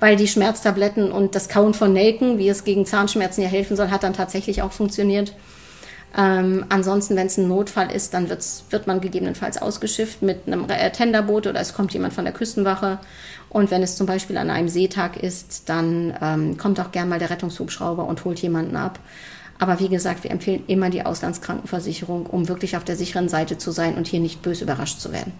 weil 0.00 0.16
die 0.16 0.28
Schmerztabletten 0.28 1.12
und 1.12 1.34
das 1.34 1.48
Kauen 1.48 1.74
von 1.74 1.92
Nelken, 1.92 2.38
wie 2.38 2.48
es 2.48 2.64
gegen 2.64 2.86
Zahnschmerzen 2.86 3.42
ja 3.42 3.48
helfen 3.48 3.76
soll, 3.76 3.90
hat 3.90 4.02
dann 4.02 4.14
tatsächlich 4.14 4.62
auch 4.62 4.72
funktioniert. 4.72 5.34
Ähm, 6.16 6.66
ansonsten, 6.68 7.16
wenn 7.16 7.26
es 7.26 7.38
ein 7.38 7.48
Notfall 7.48 7.90
ist, 7.90 8.12
dann 8.12 8.28
wird's, 8.28 8.64
wird 8.70 8.86
man 8.86 9.00
gegebenenfalls 9.00 9.60
ausgeschifft 9.60 10.20
mit 10.20 10.46
einem 10.46 10.68
äh, 10.68 10.90
Tenderboot 10.92 11.46
oder 11.46 11.60
es 11.60 11.72
kommt 11.72 11.92
jemand 11.94 12.12
von 12.12 12.24
der 12.24 12.34
Küstenwache. 12.34 12.98
Und 13.48 13.70
wenn 13.70 13.82
es 13.82 13.96
zum 13.96 14.06
Beispiel 14.06 14.36
an 14.36 14.50
einem 14.50 14.68
Seetag 14.68 15.16
ist, 15.22 15.68
dann 15.68 16.14
ähm, 16.20 16.56
kommt 16.58 16.80
auch 16.80 16.92
gern 16.92 17.08
mal 17.08 17.18
der 17.18 17.30
Rettungshubschrauber 17.30 18.04
und 18.04 18.24
holt 18.24 18.40
jemanden 18.40 18.76
ab. 18.76 18.98
Aber 19.58 19.78
wie 19.80 19.88
gesagt, 19.88 20.24
wir 20.24 20.30
empfehlen 20.30 20.64
immer 20.66 20.90
die 20.90 21.04
Auslandskrankenversicherung, 21.04 22.26
um 22.26 22.48
wirklich 22.48 22.76
auf 22.76 22.84
der 22.84 22.96
sicheren 22.96 23.28
Seite 23.28 23.58
zu 23.58 23.70
sein 23.70 23.96
und 23.96 24.06
hier 24.06 24.20
nicht 24.20 24.42
böse 24.42 24.64
überrascht 24.64 25.00
zu 25.00 25.12
werden. 25.12 25.32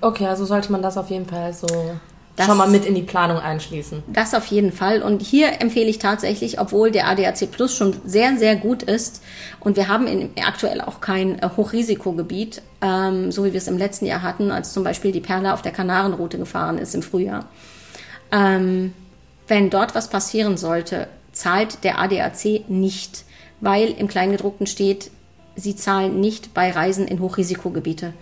Okay, 0.00 0.26
also 0.26 0.44
sollte 0.44 0.70
man 0.70 0.82
das 0.82 0.96
auf 0.96 1.10
jeden 1.10 1.26
Fall 1.26 1.52
so 1.52 1.66
das, 2.36 2.46
schon 2.46 2.58
mal 2.58 2.68
mit 2.68 2.84
in 2.84 2.94
die 2.94 3.02
Planung 3.02 3.38
einschließen. 3.38 4.02
Das 4.12 4.34
auf 4.34 4.46
jeden 4.46 4.70
Fall. 4.70 5.02
Und 5.02 5.22
hier 5.22 5.60
empfehle 5.60 5.88
ich 5.88 5.98
tatsächlich, 5.98 6.60
obwohl 6.60 6.90
der 6.90 7.08
ADAC 7.08 7.50
Plus 7.50 7.74
schon 7.74 7.96
sehr, 8.04 8.36
sehr 8.36 8.56
gut 8.56 8.82
ist 8.82 9.22
und 9.58 9.76
wir 9.76 9.88
haben 9.88 10.06
in, 10.06 10.30
aktuell 10.44 10.82
auch 10.82 11.00
kein 11.00 11.38
äh, 11.38 11.48
Hochrisikogebiet, 11.56 12.62
ähm, 12.82 13.32
so 13.32 13.44
wie 13.44 13.52
wir 13.52 13.58
es 13.58 13.68
im 13.68 13.78
letzten 13.78 14.04
Jahr 14.04 14.22
hatten, 14.22 14.50
als 14.50 14.74
zum 14.74 14.84
Beispiel 14.84 15.12
die 15.12 15.20
Perla 15.20 15.54
auf 15.54 15.62
der 15.62 15.72
Kanarenroute 15.72 16.38
gefahren 16.38 16.76
ist 16.76 16.94
im 16.94 17.02
Frühjahr. 17.02 17.46
Ähm, 18.30 18.92
wenn 19.48 19.70
dort 19.70 19.94
was 19.94 20.10
passieren 20.10 20.56
sollte, 20.56 21.08
zahlt 21.36 21.84
der 21.84 21.98
ADAC 21.98 22.68
nicht, 22.68 23.24
weil 23.60 23.90
im 23.90 24.08
Kleingedruckten 24.08 24.66
steht, 24.66 25.10
sie 25.54 25.76
zahlen 25.76 26.18
nicht 26.18 26.54
bei 26.54 26.70
Reisen 26.70 27.06
in 27.06 27.20
Hochrisikogebiete. 27.20 28.14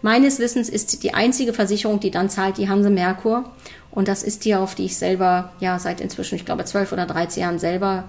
Meines 0.00 0.38
Wissens 0.38 0.68
ist 0.68 1.02
die 1.02 1.14
einzige 1.14 1.52
Versicherung, 1.52 2.00
die 2.00 2.10
dann 2.10 2.30
zahlt, 2.30 2.56
die 2.56 2.68
Hanse 2.68 2.90
Merkur. 2.90 3.44
Und 3.90 4.08
das 4.08 4.22
ist 4.22 4.44
die, 4.44 4.54
auf 4.54 4.74
die 4.74 4.86
ich 4.86 4.96
selber, 4.96 5.52
ja, 5.60 5.78
seit 5.78 6.00
inzwischen, 6.00 6.36
ich 6.36 6.44
glaube, 6.44 6.64
zwölf 6.64 6.92
oder 6.92 7.06
dreizehn 7.06 7.42
Jahren 7.42 7.58
selber 7.58 8.04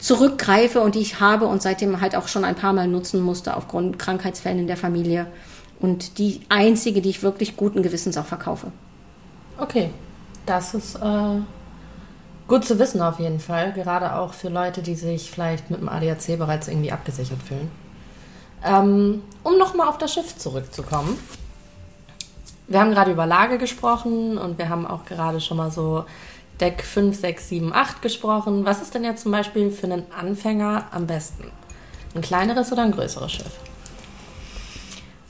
zurückgreife 0.00 0.80
und 0.80 0.94
die 0.94 1.00
ich 1.00 1.20
habe 1.20 1.46
und 1.46 1.60
seitdem 1.60 2.00
halt 2.00 2.16
auch 2.16 2.28
schon 2.28 2.44
ein 2.44 2.54
paar 2.54 2.72
Mal 2.72 2.88
nutzen 2.88 3.20
musste 3.20 3.56
aufgrund 3.56 3.98
Krankheitsfällen 3.98 4.60
in 4.60 4.66
der 4.66 4.76
Familie. 4.76 5.26
Und 5.80 6.18
die 6.18 6.40
einzige, 6.48 7.00
die 7.00 7.10
ich 7.10 7.22
wirklich 7.22 7.56
guten 7.56 7.82
Gewissens 7.82 8.16
auch 8.16 8.26
verkaufe. 8.26 8.72
Okay, 9.58 9.90
das 10.46 10.74
ist 10.74 10.96
äh, 10.96 11.40
gut 12.50 12.66
zu 12.66 12.78
wissen 12.78 13.00
auf 13.00 13.18
jeden 13.18 13.40
Fall. 13.40 13.72
Gerade 13.72 14.16
auch 14.16 14.34
für 14.34 14.48
Leute, 14.48 14.82
die 14.82 14.96
sich 14.96 15.30
vielleicht 15.30 15.70
mit 15.70 15.80
dem 15.80 15.88
ADAC 15.88 16.36
bereits 16.36 16.68
irgendwie 16.68 16.92
abgesichert 16.92 17.40
fühlen. 17.42 17.70
Ähm, 18.62 19.22
um 19.42 19.56
nochmal 19.56 19.88
auf 19.88 19.96
das 19.96 20.12
Schiff 20.12 20.36
zurückzukommen. 20.36 21.16
Wir 22.66 22.80
haben 22.80 22.90
gerade 22.90 23.12
über 23.12 23.24
Lage 23.24 23.56
gesprochen 23.56 24.36
und 24.36 24.58
wir 24.58 24.68
haben 24.68 24.86
auch 24.86 25.04
gerade 25.04 25.40
schon 25.40 25.56
mal 25.56 25.70
so 25.70 26.04
Deck 26.60 26.82
5, 26.82 27.18
6, 27.18 27.48
7, 27.48 27.72
8 27.72 28.02
gesprochen. 28.02 28.64
Was 28.64 28.82
ist 28.82 28.94
denn 28.94 29.04
jetzt 29.04 29.22
zum 29.22 29.32
Beispiel 29.32 29.70
für 29.70 29.86
einen 29.86 30.04
Anfänger 30.12 30.86
am 30.90 31.06
besten? 31.06 31.50
Ein 32.14 32.20
kleineres 32.20 32.70
oder 32.72 32.82
ein 32.82 32.92
größeres 32.92 33.32
Schiff? 33.32 33.52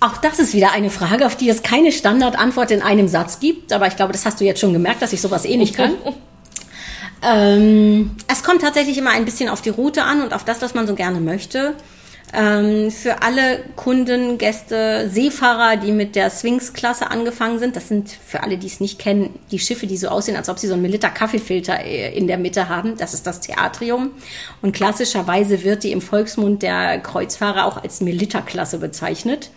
Auch 0.00 0.16
das 0.16 0.38
ist 0.38 0.54
wieder 0.54 0.72
eine 0.72 0.88
Frage, 0.88 1.26
auf 1.26 1.36
die 1.36 1.50
es 1.50 1.62
keine 1.62 1.92
Standardantwort 1.92 2.70
in 2.70 2.82
einem 2.82 3.08
Satz 3.08 3.38
gibt. 3.38 3.74
Aber 3.74 3.86
ich 3.86 3.96
glaube, 3.96 4.12
das 4.12 4.24
hast 4.24 4.40
du 4.40 4.44
jetzt 4.44 4.60
schon 4.60 4.72
gemerkt, 4.72 5.02
dass 5.02 5.12
ich 5.12 5.20
sowas 5.20 5.44
eh 5.44 5.58
nicht 5.58 5.76
kann. 5.76 5.92
ähm, 7.22 8.12
es 8.28 8.42
kommt 8.42 8.62
tatsächlich 8.62 8.98
immer 8.98 9.10
ein 9.10 9.24
bisschen 9.24 9.48
auf 9.48 9.62
die 9.62 9.70
Route 9.70 10.04
an 10.04 10.22
und 10.22 10.32
auf 10.32 10.44
das, 10.44 10.62
was 10.62 10.74
man 10.74 10.86
so 10.86 10.94
gerne 10.94 11.20
möchte. 11.20 11.74
Ähm, 12.32 12.92
für 12.92 13.22
alle 13.22 13.64
Kunden, 13.74 14.38
Gäste, 14.38 15.10
Seefahrer, 15.10 15.76
die 15.76 15.90
mit 15.90 16.14
der 16.14 16.30
Sphinx-Klasse 16.30 17.10
angefangen 17.10 17.58
sind, 17.58 17.74
das 17.74 17.88
sind 17.88 18.08
für 18.08 18.44
alle, 18.44 18.56
die 18.56 18.68
es 18.68 18.78
nicht 18.78 19.00
kennen, 19.00 19.38
die 19.50 19.58
Schiffe, 19.58 19.88
die 19.88 19.96
so 19.96 20.08
aussehen, 20.08 20.36
als 20.36 20.48
ob 20.48 20.58
sie 20.58 20.68
so 20.68 20.74
einen 20.74 20.82
Militer 20.82 21.10
Kaffeefilter 21.10 21.84
äh, 21.84 22.16
in 22.16 22.28
der 22.28 22.38
Mitte 22.38 22.68
haben. 22.68 22.96
Das 22.96 23.14
ist 23.14 23.26
das 23.26 23.40
Theatrium. 23.40 24.12
Und 24.62 24.72
klassischerweise 24.72 25.64
wird 25.64 25.82
die 25.82 25.90
im 25.90 26.00
Volksmund 26.00 26.62
der 26.62 27.00
Kreuzfahrer 27.00 27.66
auch 27.66 27.82
als 27.82 28.00
Militer-Klasse 28.00 28.78
bezeichnet. 28.78 29.50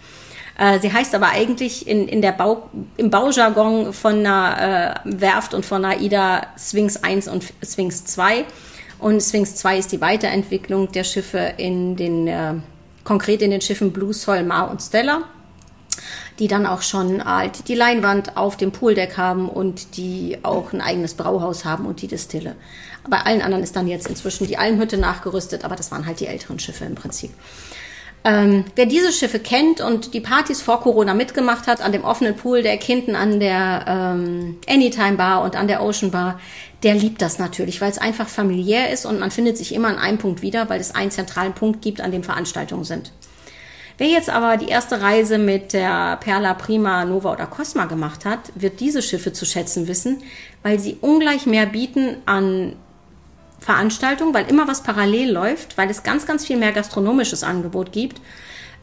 Äh, 0.58 0.80
sie 0.80 0.92
heißt 0.92 1.16
aber 1.16 1.30
eigentlich 1.30 1.88
in, 1.88 2.08
in 2.08 2.22
der 2.22 2.32
Bau, 2.32 2.70
im 2.98 3.10
Baujargon 3.10 3.94
von 3.94 4.20
einer 4.20 5.02
äh, 5.06 5.22
Werft 5.22 5.54
und 5.54 5.66
von 5.66 5.84
AIDA 5.84 6.48
Sphinx 6.58 6.98
1 6.98 7.28
und 7.28 7.44
Sphinx 7.64 8.06
2. 8.06 8.46
Und 9.00 9.22
Sphinx 9.22 9.56
2 9.56 9.78
ist 9.80 9.92
die 9.92 10.02
Weiterentwicklung 10.02 10.92
der 10.92 11.04
Schiffe 11.04 11.54
in 11.58 11.96
den, 11.96 12.28
äh, 12.28 12.54
konkret 13.04 13.42
in 13.42 13.52
den 13.52 13.62
Schiffen 13.62 13.92
Blue 13.92 14.14
Sol, 14.14 14.44
Mar 14.44 14.70
und 14.70 14.82
Stella 14.82 15.24
die 16.40 16.48
dann 16.48 16.66
auch 16.66 16.82
schon 16.82 17.24
halt 17.24 17.68
die 17.68 17.76
Leinwand 17.76 18.38
auf 18.38 18.58
dem 18.58 18.72
Pooldeck 18.72 19.18
haben 19.18 19.50
und 19.50 19.98
die 19.98 20.38
auch 20.44 20.74
ein 20.74 20.82
eigenes 20.82 21.14
Brauhaus 21.14 21.66
haben 21.66 21.86
und 21.86 22.02
die 22.02 22.08
Distille. 22.08 22.56
Bei 23.08 23.22
allen 23.22 23.42
anderen 23.42 23.64
ist 23.64 23.76
dann 23.76 23.88
jetzt 23.88 24.08
inzwischen 24.08 24.48
die 24.48 24.58
Almhütte 24.58 24.98
nachgerüstet, 24.98 25.66
aber 25.66 25.76
das 25.76 25.92
waren 25.92 26.06
halt 26.06 26.20
die 26.20 26.28
älteren 26.28 26.60
Schiffe 26.60 26.86
im 26.86 26.96
Prinzip. 26.96 27.32
Ähm, 28.26 28.64
wer 28.76 28.86
diese 28.86 29.12
Schiffe 29.12 29.40
kennt 29.40 29.82
und 29.82 30.14
die 30.14 30.22
Partys 30.22 30.62
vor 30.62 30.80
Corona 30.80 31.14
mitgemacht 31.14 31.68
hat, 31.68 31.82
an 31.82 31.92
dem 31.92 32.06
offenen 32.06 32.38
Pooldeck 32.38 32.82
hinten 32.82 33.16
an 33.16 33.42
der 33.42 33.86
ähm, 33.86 34.60
Anytime 34.68 35.18
Bar 35.18 35.44
und 35.44 35.58
an 35.58 35.68
der 35.68 35.84
Ocean 35.84 36.12
Bar, 36.12 36.40
der 36.84 36.96
liebt 36.96 37.22
das 37.22 37.38
natürlich, 37.38 37.82
weil 37.82 37.92
es 37.92 37.98
einfach 37.98 38.30
familiär 38.30 38.92
ist 38.92 39.06
und 39.06 39.20
man 39.20 39.30
findet 39.30 39.58
sich 39.58 39.76
immer 39.76 39.90
an 39.90 39.98
einem 39.98 40.20
Punkt 40.20 40.42
wieder, 40.42 40.70
weil 40.70 40.80
es 40.80 40.96
einen 40.96 41.12
zentralen 41.12 41.54
Punkt 41.54 41.82
gibt, 41.82 42.00
an 42.00 42.12
dem 42.12 42.24
Veranstaltungen 42.24 42.86
sind. 42.86 43.12
Wer 43.98 44.08
jetzt 44.08 44.30
aber 44.30 44.58
die 44.58 44.70
erste 44.70 45.02
Reise 45.02 45.38
mit 45.38 45.74
der 45.74 46.18
Perla 46.18 46.54
Prima, 46.56 47.06
Nova 47.06 47.32
oder 47.34 47.46
Cosma 47.46 47.86
gemacht 47.86 48.26
hat, 48.26 48.52
wird 48.56 48.80
diese 48.80 49.02
Schiffe 49.02 49.34
zu 49.34 49.46
schätzen 49.46 49.88
wissen, 49.88 50.24
weil 50.64 50.80
sie 50.80 50.98
ungleich 51.02 51.46
mehr 51.46 51.66
bieten 51.66 52.18
an 52.26 52.76
Veranstaltungen, 53.64 54.34
weil 54.34 54.50
immer 54.50 54.68
was 54.68 54.84
parallel 54.84 55.32
läuft, 55.32 55.78
weil 55.78 55.90
es 55.90 56.04
ganz, 56.04 56.26
ganz 56.26 56.46
viel 56.46 56.58
mehr 56.58 56.72
gastronomisches 56.72 57.44
Angebot 57.44 57.92
gibt, 57.92 58.22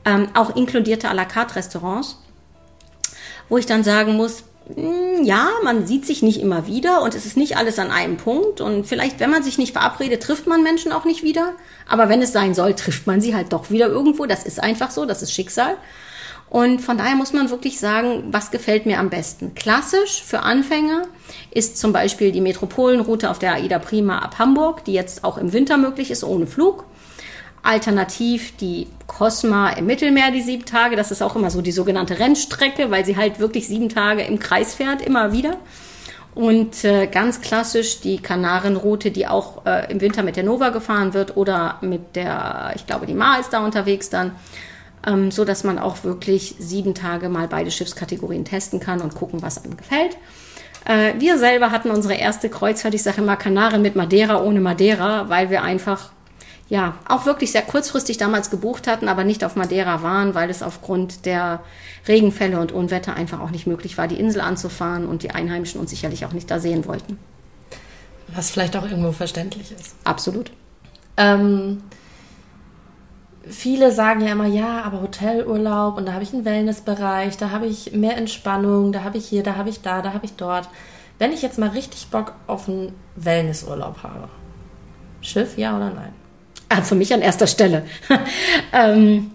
ähm, 0.05 0.29
auch 0.35 0.57
inkludierte 0.57 1.09
à 1.09 1.15
la 1.15 1.25
carte 1.25 1.57
Restaurants, 1.57 2.19
wo 3.49 3.59
ich 3.59 3.67
dann 3.67 3.85
sagen 3.85 4.15
muss, 4.15 4.45
hm, 4.75 5.25
ja, 5.25 5.49
man 5.65 5.87
sieht 5.87 6.07
sich 6.07 6.23
nicht 6.23 6.41
immer 6.41 6.67
wieder 6.67 7.03
und 7.03 7.15
es 7.15 7.27
ist 7.27 7.37
nicht 7.37 7.57
alles 7.57 7.79
an 7.79 7.91
einem 7.91 8.17
Punkt. 8.17 8.61
Und 8.61 8.87
vielleicht, 8.87 9.21
wenn 9.21 9.31
man 9.31 9.43
sich 9.43 9.59
nicht 9.59 9.73
verabredet, 9.73 10.23
trifft 10.23 10.47
man 10.47 10.63
Menschen 10.63 10.93
auch 10.93 11.05
nicht 11.05 11.23
wieder. 11.23 11.55
Aber 11.89 12.09
wenn 12.09 12.23
es 12.23 12.33
sein 12.33 12.55
soll, 12.55 12.75
trifft 12.75 13.07
man 13.07 13.21
sie 13.21 13.35
halt 13.35 13.53
doch 13.53 13.71
wieder 13.71 13.89
irgendwo. 13.89 14.27
Das 14.27 14.45
ist 14.45 14.63
einfach 14.63 14.91
so, 14.91 15.07
das 15.07 15.23
ist 15.23 15.33
Schicksal. 15.33 15.77
Und 16.51 16.81
von 16.81 16.99
daher 16.99 17.15
muss 17.15 17.33
man 17.33 17.49
wirklich 17.49 17.79
sagen, 17.79 18.25
was 18.33 18.51
gefällt 18.51 18.85
mir 18.85 18.99
am 18.99 19.09
besten. 19.09 19.55
Klassisch 19.55 20.21
für 20.23 20.41
Anfänger 20.41 21.05
ist 21.53 21.79
zum 21.79 21.93
Beispiel 21.93 22.33
die 22.33 22.41
Metropolenroute 22.41 23.31
auf 23.31 23.39
der 23.39 23.55
AIDA 23.55 23.79
Prima 23.79 24.19
ab 24.19 24.41
Hamburg, 24.41 24.85
die 24.85 24.93
jetzt 24.93 25.23
auch 25.23 25.39
im 25.39 25.53
Winter 25.53 25.77
möglich 25.77 26.11
ist, 26.11 26.25
ohne 26.25 26.49
Flug. 26.49 26.85
Alternativ 27.63 28.57
die 28.57 28.89
Cosma 29.07 29.71
im 29.71 29.87
Mittelmeer, 29.87 30.33
die 30.33 30.43
sieben 30.43 30.65
Tage. 30.65 30.97
Das 30.97 31.13
ist 31.13 31.23
auch 31.23 31.37
immer 31.37 31.51
so 31.51 31.63
die 31.63 31.71
sogenannte 31.71 32.19
Rennstrecke, 32.19 32.91
weil 32.91 33.05
sie 33.05 33.17
halt 33.17 33.39
wirklich 33.39 33.69
sieben 33.69 33.89
Tage 33.89 34.23
im 34.23 34.41
Kreis 34.41 34.75
fährt, 34.75 35.03
immer 35.03 35.33
wieder. 35.33 35.57
Und 36.35 36.85
äh, 36.85 37.07
ganz 37.07 37.41
klassisch 37.41 38.01
die 38.01 38.19
Kanarenroute, 38.19 39.13
die 39.13 39.29
auch 39.29 39.67
äh, 39.67 39.91
im 39.93 40.01
Winter 40.01 40.25
mit 40.25 40.37
der 40.37 40.45
Nova 40.45 40.71
gefahren 40.71 41.15
wird 41.15 41.37
oder 41.37 41.79
mit 41.81 42.17
der, 42.17 42.73
ich 42.75 42.87
glaube, 42.87 43.07
die 43.07 43.15
Ma 43.15 43.37
ist 43.37 43.53
da 43.53 43.65
unterwegs 43.65 44.11
dann, 44.11 44.33
ähm, 45.07 45.31
so 45.31 45.45
dass 45.45 45.65
man 45.65 45.79
auch 45.79 46.05
wirklich 46.05 46.57
sieben 46.59 46.95
Tage 46.95 47.29
mal 47.29 47.49
beide 47.49 47.71
Schiffskategorien 47.71 48.45
testen 48.45 48.81
kann 48.81 49.01
und 49.01 49.15
gucken, 49.15 49.43
was 49.43 49.63
einem 49.63 49.77
gefällt. 49.77 50.17
Äh, 50.85 51.15
wir 51.19 51.39
selber 51.39 51.71
hatten 51.71 51.91
unsere 51.91 52.15
erste 52.15 52.49
Kreuzfahrt, 52.49 52.95
ich 52.95 53.03
sage 53.03 53.21
immer 53.21 53.37
Kanaren 53.37 53.83
mit 53.83 53.97
Madeira 53.97 54.43
ohne 54.43 54.61
Madeira, 54.61 55.29
weil 55.29 55.51
wir 55.51 55.63
einfach 55.63 56.11
ja, 56.71 56.95
auch 57.09 57.27
wirklich 57.27 57.51
sehr 57.51 57.63
kurzfristig 57.63 58.17
damals 58.17 58.49
gebucht 58.49 58.87
hatten, 58.87 59.09
aber 59.09 59.25
nicht 59.25 59.43
auf 59.43 59.57
Madeira 59.57 60.03
waren, 60.03 60.37
weil 60.37 60.49
es 60.51 60.63
aufgrund 60.63 61.27
der 61.27 61.65
Regenfälle 62.07 62.61
und 62.61 62.71
Unwetter 62.71 63.15
einfach 63.15 63.41
auch 63.41 63.51
nicht 63.51 63.67
möglich 63.67 63.99
war, 63.99 64.07
die 64.07 64.21
Insel 64.21 64.41
anzufahren 64.41 65.07
und 65.07 65.25
die 65.25 65.33
Einheimischen 65.33 65.81
uns 65.81 65.91
sicherlich 65.91 66.25
auch 66.25 66.33
nicht 66.33 66.49
da 66.49 66.61
sehen 66.61 66.87
wollten. 66.87 67.19
Was 68.29 68.51
vielleicht 68.51 68.77
auch 68.77 68.85
irgendwo 68.85 69.11
verständlich 69.11 69.73
ist. 69.73 69.97
Absolut. 70.05 70.53
Ähm, 71.17 71.83
viele 73.49 73.93
sagen 73.93 74.21
ja 74.21 74.33
immer, 74.33 74.47
ja, 74.47 74.83
aber 74.83 75.03
Hotelurlaub 75.03 75.97
und 75.97 76.07
da 76.07 76.13
habe 76.13 76.23
ich 76.23 76.33
einen 76.33 76.45
Wellnessbereich, 76.45 77.37
da 77.37 77.51
habe 77.51 77.67
ich 77.67 77.93
mehr 77.93 78.17
Entspannung, 78.17 78.93
da 78.93 79.03
habe 79.03 79.19
ich 79.19 79.27
hier, 79.27 79.43
da 79.43 79.57
habe 79.57 79.71
ich 79.71 79.81
da, 79.81 80.03
da 80.03 80.13
habe 80.13 80.27
ich 80.27 80.33
dort. 80.35 80.69
Wenn 81.19 81.33
ich 81.33 81.43
jetzt 81.43 81.59
mal 81.59 81.71
richtig 81.71 82.09
Bock 82.09 82.35
auf 82.47 82.69
einen 82.69 82.95
Wellnessurlaub 83.17 84.03
habe, 84.03 84.29
Schiff, 85.21 85.59
ja 85.59 85.77
oder 85.77 85.91
nein? 85.91 86.13
Ah, 86.69 86.83
für 86.83 86.95
mich 86.95 87.13
an 87.13 87.21
erster 87.21 87.47
Stelle. 87.47 87.85
ähm, 88.73 89.33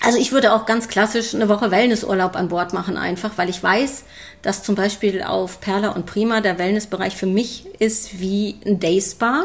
also 0.00 0.18
ich 0.18 0.32
würde 0.32 0.52
auch 0.52 0.66
ganz 0.66 0.88
klassisch 0.88 1.34
eine 1.34 1.48
Woche 1.48 1.70
Wellnessurlaub 1.70 2.34
an 2.34 2.48
Bord 2.48 2.72
machen, 2.72 2.96
einfach, 2.96 3.32
weil 3.36 3.48
ich 3.48 3.62
weiß, 3.62 4.04
dass 4.42 4.62
zum 4.62 4.74
Beispiel 4.74 5.22
auf 5.22 5.60
Perla 5.60 5.90
und 5.90 6.06
Prima 6.06 6.40
der 6.40 6.58
Wellnessbereich 6.58 7.16
für 7.16 7.26
mich 7.26 7.66
ist 7.78 8.18
wie 8.18 8.56
ein 8.66 8.80
Dayspa. 8.80 9.44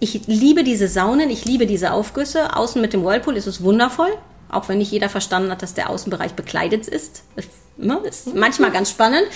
Ich 0.00 0.26
liebe 0.26 0.64
diese 0.64 0.88
Saunen, 0.88 1.28
ich 1.28 1.44
liebe 1.44 1.66
diese 1.66 1.92
Aufgüsse. 1.92 2.56
Außen 2.56 2.80
mit 2.80 2.94
dem 2.94 3.04
Whirlpool 3.04 3.36
ist 3.36 3.46
es 3.46 3.62
wundervoll, 3.62 4.10
auch 4.48 4.68
wenn 4.70 4.78
nicht 4.78 4.90
jeder 4.90 5.10
verstanden 5.10 5.50
hat, 5.50 5.62
dass 5.62 5.74
der 5.74 5.90
Außenbereich 5.90 6.32
bekleidet 6.32 6.88
ist. 6.88 7.22
Das 7.36 7.44
ne, 7.76 7.98
ist 8.08 8.34
manchmal 8.34 8.70
ganz 8.70 8.90
spannend. 8.90 9.26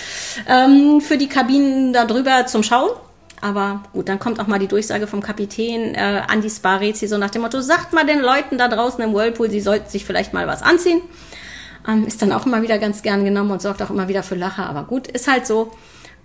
Ähm, 0.47 1.01
für 1.01 1.17
die 1.17 1.29
Kabinen 1.29 1.93
da 1.93 2.05
drüber 2.05 2.47
zum 2.47 2.63
Schauen. 2.63 2.89
Aber 3.41 3.83
gut, 3.93 4.09
dann 4.09 4.17
kommt 4.17 4.39
auch 4.39 4.47
mal 4.47 4.57
die 4.57 4.67
Durchsage 4.67 5.05
vom 5.05 5.21
Kapitän 5.21 5.93
äh, 5.93 6.23
an 6.27 6.41
die 6.41 6.49
Spa-Rezi, 6.49 7.07
so 7.07 7.19
nach 7.19 7.29
dem 7.29 7.43
Motto, 7.43 7.61
sagt 7.61 7.93
mal 7.93 8.05
den 8.05 8.19
Leuten 8.19 8.57
da 8.57 8.67
draußen 8.67 9.03
im 9.03 9.13
Whirlpool, 9.13 9.51
sie 9.51 9.61
sollten 9.61 9.87
sich 9.87 10.03
vielleicht 10.03 10.33
mal 10.33 10.47
was 10.47 10.63
anziehen. 10.63 11.01
Ähm, 11.87 12.07
ist 12.07 12.23
dann 12.23 12.31
auch 12.31 12.47
immer 12.47 12.63
wieder 12.63 12.79
ganz 12.79 13.03
gern 13.03 13.23
genommen 13.23 13.51
und 13.51 13.61
sorgt 13.61 13.83
auch 13.83 13.91
immer 13.91 14.07
wieder 14.07 14.23
für 14.23 14.33
Lacher. 14.33 14.67
Aber 14.67 14.83
gut, 14.85 15.07
ist 15.07 15.27
halt 15.27 15.45
so. 15.45 15.71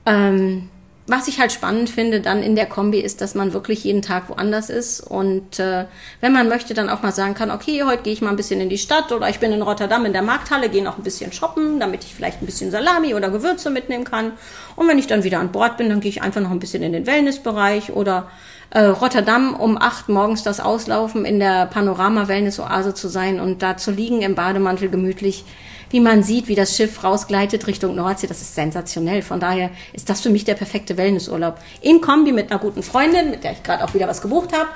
Ähm, 0.06 0.70
was 1.10 1.28
ich 1.28 1.40
halt 1.40 1.50
spannend 1.52 1.90
finde 1.90 2.20
dann 2.20 2.42
in 2.42 2.54
der 2.54 2.66
Kombi 2.66 3.00
ist, 3.00 3.20
dass 3.20 3.34
man 3.34 3.52
wirklich 3.52 3.84
jeden 3.84 4.02
Tag 4.02 4.28
woanders 4.28 4.70
ist 4.70 5.00
und 5.00 5.58
äh, 5.58 5.86
wenn 6.20 6.32
man 6.32 6.48
möchte, 6.48 6.72
dann 6.72 6.88
auch 6.88 7.02
mal 7.02 7.12
sagen 7.12 7.34
kann, 7.34 7.50
okay, 7.50 7.82
heute 7.84 8.02
gehe 8.02 8.12
ich 8.12 8.22
mal 8.22 8.30
ein 8.30 8.36
bisschen 8.36 8.60
in 8.60 8.68
die 8.68 8.78
Stadt 8.78 9.10
oder 9.10 9.28
ich 9.28 9.40
bin 9.40 9.52
in 9.52 9.62
Rotterdam 9.62 10.04
in 10.06 10.12
der 10.12 10.22
Markthalle, 10.22 10.68
gehe 10.68 10.84
noch 10.84 10.98
ein 10.98 11.02
bisschen 11.02 11.32
shoppen, 11.32 11.80
damit 11.80 12.04
ich 12.04 12.14
vielleicht 12.14 12.42
ein 12.42 12.46
bisschen 12.46 12.70
Salami 12.70 13.14
oder 13.14 13.30
Gewürze 13.30 13.70
mitnehmen 13.70 14.04
kann. 14.04 14.32
Und 14.76 14.88
wenn 14.88 14.98
ich 14.98 15.06
dann 15.06 15.24
wieder 15.24 15.40
an 15.40 15.52
Bord 15.52 15.76
bin, 15.76 15.88
dann 15.88 16.00
gehe 16.00 16.10
ich 16.10 16.22
einfach 16.22 16.40
noch 16.40 16.50
ein 16.50 16.60
bisschen 16.60 16.82
in 16.82 16.92
den 16.92 17.06
Wellnessbereich 17.06 17.92
oder 17.92 18.30
äh, 18.70 18.84
Rotterdam 18.84 19.54
um 19.54 19.76
acht 19.76 20.08
morgens 20.08 20.42
das 20.44 20.60
Auslaufen 20.60 21.24
in 21.24 21.40
der 21.40 21.66
Panorama-Wellness-Oase 21.66 22.94
zu 22.94 23.08
sein 23.08 23.40
und 23.40 23.62
da 23.62 23.76
zu 23.76 23.90
liegen 23.90 24.22
im 24.22 24.36
Bademantel 24.36 24.88
gemütlich 24.90 25.44
wie 25.90 26.00
man 26.00 26.22
sieht, 26.22 26.48
wie 26.48 26.54
das 26.54 26.76
Schiff 26.76 27.02
rausgleitet 27.04 27.66
Richtung 27.66 27.94
Nordsee. 27.94 28.26
Das 28.26 28.40
ist 28.40 28.54
sensationell. 28.54 29.22
Von 29.22 29.40
daher 29.40 29.70
ist 29.92 30.08
das 30.08 30.20
für 30.20 30.30
mich 30.30 30.44
der 30.44 30.54
perfekte 30.54 30.96
Wellnessurlaub. 30.96 31.58
In 31.80 32.00
Kombi 32.00 32.32
mit 32.32 32.50
einer 32.50 32.60
guten 32.60 32.82
Freundin, 32.82 33.30
mit 33.30 33.44
der 33.44 33.52
ich 33.52 33.62
gerade 33.62 33.84
auch 33.84 33.92
wieder 33.92 34.08
was 34.08 34.22
gebucht 34.22 34.52
habe. 34.52 34.68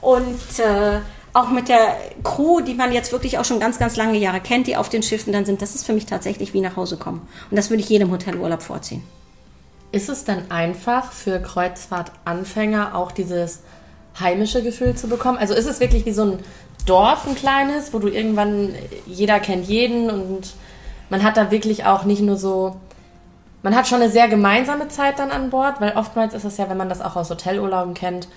Und 0.00 0.58
äh, 0.58 1.00
auch 1.32 1.50
mit 1.50 1.68
der 1.68 1.96
Crew, 2.24 2.60
die 2.60 2.74
man 2.74 2.92
jetzt 2.92 3.12
wirklich 3.12 3.38
auch 3.38 3.44
schon 3.44 3.60
ganz, 3.60 3.78
ganz 3.78 3.96
lange 3.96 4.18
Jahre 4.18 4.40
kennt, 4.40 4.66
die 4.66 4.76
auf 4.76 4.88
den 4.88 5.02
Schiffen 5.02 5.32
dann 5.32 5.44
sind. 5.44 5.62
Das 5.62 5.74
ist 5.74 5.84
für 5.84 5.92
mich 5.92 6.06
tatsächlich 6.06 6.54
wie 6.54 6.60
nach 6.60 6.76
Hause 6.76 6.96
kommen. 6.96 7.28
Und 7.50 7.56
das 7.56 7.70
würde 7.70 7.82
ich 7.82 7.88
jedem 7.88 8.10
Hotelurlaub 8.10 8.62
vorziehen. 8.62 9.02
Ist 9.92 10.08
es 10.08 10.24
denn 10.24 10.50
einfach 10.50 11.12
für 11.12 11.38
Kreuzfahrtanfänger 11.38 12.94
auch 12.94 13.12
dieses 13.12 13.60
heimische 14.18 14.62
Gefühl 14.62 14.94
zu 14.94 15.08
bekommen? 15.08 15.38
Also 15.38 15.54
ist 15.54 15.66
es 15.66 15.78
wirklich 15.78 16.06
wie 16.06 16.12
so 16.12 16.22
ein 16.22 16.38
Dorf, 16.86 17.26
ein 17.26 17.34
kleines, 17.34 17.92
wo 17.92 17.98
du 17.98 18.08
irgendwann, 18.08 18.74
jeder 19.06 19.40
kennt 19.40 19.66
jeden 19.66 20.10
und 20.10 20.54
man 21.10 21.22
hat 21.22 21.36
da 21.36 21.50
wirklich 21.50 21.84
auch 21.84 22.04
nicht 22.04 22.22
nur 22.22 22.36
so, 22.36 22.76
man 23.62 23.74
hat 23.74 23.86
schon 23.86 24.00
eine 24.00 24.10
sehr 24.10 24.28
gemeinsame 24.28 24.88
Zeit 24.88 25.18
dann 25.18 25.30
an 25.30 25.50
Bord, 25.50 25.80
weil 25.80 25.96
oftmals 25.96 26.34
ist 26.34 26.44
es 26.44 26.56
ja, 26.56 26.68
wenn 26.68 26.76
man 26.76 26.88
das 26.88 27.00
auch 27.00 27.16
aus 27.16 27.30
Hotelurlauben 27.30 27.94
kennt, 27.94 28.28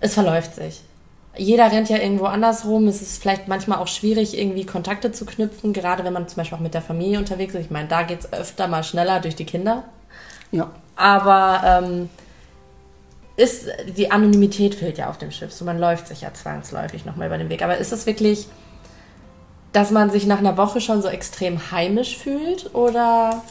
es 0.00 0.14
verläuft 0.14 0.56
sich. 0.56 0.82
Jeder 1.36 1.72
rennt 1.72 1.88
ja 1.88 1.96
irgendwo 1.96 2.26
anders 2.26 2.66
rum. 2.66 2.88
Es 2.88 3.00
ist 3.00 3.22
vielleicht 3.22 3.48
manchmal 3.48 3.78
auch 3.78 3.88
schwierig, 3.88 4.36
irgendwie 4.38 4.66
Kontakte 4.66 5.12
zu 5.12 5.24
knüpfen, 5.24 5.72
gerade 5.72 6.04
wenn 6.04 6.12
man 6.12 6.28
zum 6.28 6.36
Beispiel 6.36 6.58
auch 6.58 6.62
mit 6.62 6.74
der 6.74 6.82
Familie 6.82 7.18
unterwegs 7.18 7.54
ist. 7.54 7.62
Ich 7.62 7.70
meine, 7.70 7.88
da 7.88 8.02
geht 8.02 8.20
es 8.20 8.32
öfter 8.32 8.68
mal 8.68 8.84
schneller 8.84 9.20
durch 9.20 9.34
die 9.34 9.46
Kinder. 9.46 9.84
Ja. 10.50 10.70
Aber 10.94 11.62
ähm, 11.64 12.10
ist, 13.36 13.66
die 13.96 14.10
Anonymität 14.10 14.74
fehlt 14.74 14.98
ja 14.98 15.08
auf 15.08 15.18
dem 15.18 15.30
Schiff. 15.30 15.52
So, 15.52 15.64
man 15.64 15.78
läuft 15.78 16.08
sich 16.08 16.20
ja 16.20 16.32
zwangsläufig 16.34 17.04
nochmal 17.04 17.28
über 17.28 17.38
den 17.38 17.48
Weg. 17.48 17.62
Aber 17.62 17.78
ist 17.78 17.92
es 17.92 18.06
wirklich, 18.06 18.46
dass 19.72 19.90
man 19.90 20.10
sich 20.10 20.26
nach 20.26 20.38
einer 20.38 20.56
Woche 20.56 20.80
schon 20.80 21.02
so 21.02 21.08
extrem 21.08 21.70
heimisch 21.70 22.18
fühlt 22.18 22.74
oder? 22.74 23.42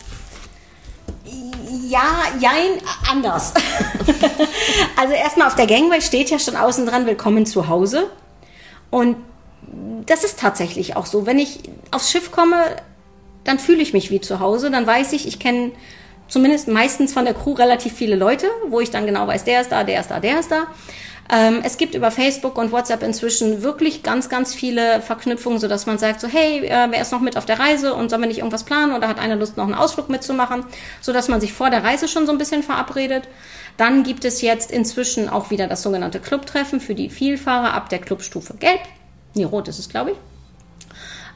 Ja, 1.87 2.23
jein, 2.39 2.79
anders. 3.09 3.53
also 4.97 5.13
erstmal 5.13 5.47
auf 5.47 5.55
der 5.55 5.67
Gangway 5.67 6.01
steht 6.01 6.29
ja 6.29 6.39
schon 6.39 6.55
außen 6.55 6.85
dran, 6.85 7.05
willkommen 7.05 7.45
zu 7.45 7.67
Hause. 7.67 8.09
Und 8.89 9.17
das 10.05 10.23
ist 10.23 10.39
tatsächlich 10.39 10.95
auch 10.95 11.05
so. 11.05 11.25
Wenn 11.25 11.39
ich 11.39 11.59
aufs 11.91 12.11
Schiff 12.11 12.31
komme, 12.31 12.75
dann 13.43 13.57
fühle 13.57 13.81
ich 13.81 13.93
mich 13.93 14.11
wie 14.11 14.21
zu 14.21 14.39
Hause. 14.39 14.69
Dann 14.69 14.85
weiß 14.85 15.13
ich, 15.13 15.27
ich 15.27 15.39
kenne 15.39 15.71
zumindest 16.31 16.67
meistens 16.67 17.13
von 17.13 17.25
der 17.25 17.33
Crew 17.33 17.53
relativ 17.53 17.93
viele 17.93 18.15
Leute, 18.15 18.47
wo 18.69 18.79
ich 18.79 18.89
dann 18.89 19.05
genau 19.05 19.27
weiß, 19.27 19.43
der 19.43 19.61
ist 19.61 19.71
da, 19.71 19.83
der 19.83 19.99
ist 19.99 20.09
da, 20.09 20.19
der 20.19 20.39
ist 20.39 20.49
da. 20.49 20.67
Ähm, 21.29 21.59
es 21.63 21.77
gibt 21.77 21.93
über 21.93 22.09
Facebook 22.09 22.57
und 22.57 22.71
WhatsApp 22.71 23.03
inzwischen 23.03 23.63
wirklich 23.63 24.01
ganz, 24.01 24.27
ganz 24.29 24.53
viele 24.53 25.01
Verknüpfungen, 25.01 25.59
sodass 25.59 25.85
man 25.85 25.97
sagt 25.97 26.21
so, 26.21 26.27
hey, 26.27 26.65
äh, 26.65 26.87
wer 26.89 27.01
ist 27.01 27.11
noch 27.11 27.21
mit 27.21 27.37
auf 27.37 27.45
der 27.45 27.59
Reise 27.59 27.93
und 27.93 28.09
sollen 28.09 28.21
wir 28.21 28.27
nicht 28.27 28.39
irgendwas 28.39 28.63
planen 28.63 28.93
oder 28.93 29.07
hat 29.07 29.19
einer 29.19 29.35
Lust, 29.35 29.57
noch 29.57 29.65
einen 29.65 29.75
Ausflug 29.75 30.09
mitzumachen, 30.09 30.65
sodass 31.01 31.27
man 31.27 31.39
sich 31.39 31.53
vor 31.53 31.69
der 31.69 31.83
Reise 31.83 32.07
schon 32.07 32.25
so 32.25 32.31
ein 32.31 32.37
bisschen 32.37 32.63
verabredet. 32.63 33.27
Dann 33.77 34.03
gibt 34.03 34.25
es 34.25 34.41
jetzt 34.41 34.71
inzwischen 34.71 35.29
auch 35.29 35.51
wieder 35.51 35.67
das 35.67 35.83
sogenannte 35.83 36.19
Clubtreffen 36.19 36.79
für 36.79 36.95
die 36.95 37.09
Vielfahrer 37.09 37.73
ab 37.73 37.89
der 37.89 37.99
Clubstufe 37.99 38.55
Gelb. 38.55 38.81
Nee, 39.33 39.43
rot 39.43 39.67
ist 39.67 39.79
es, 39.79 39.89
glaube 39.89 40.11
ich 40.11 40.17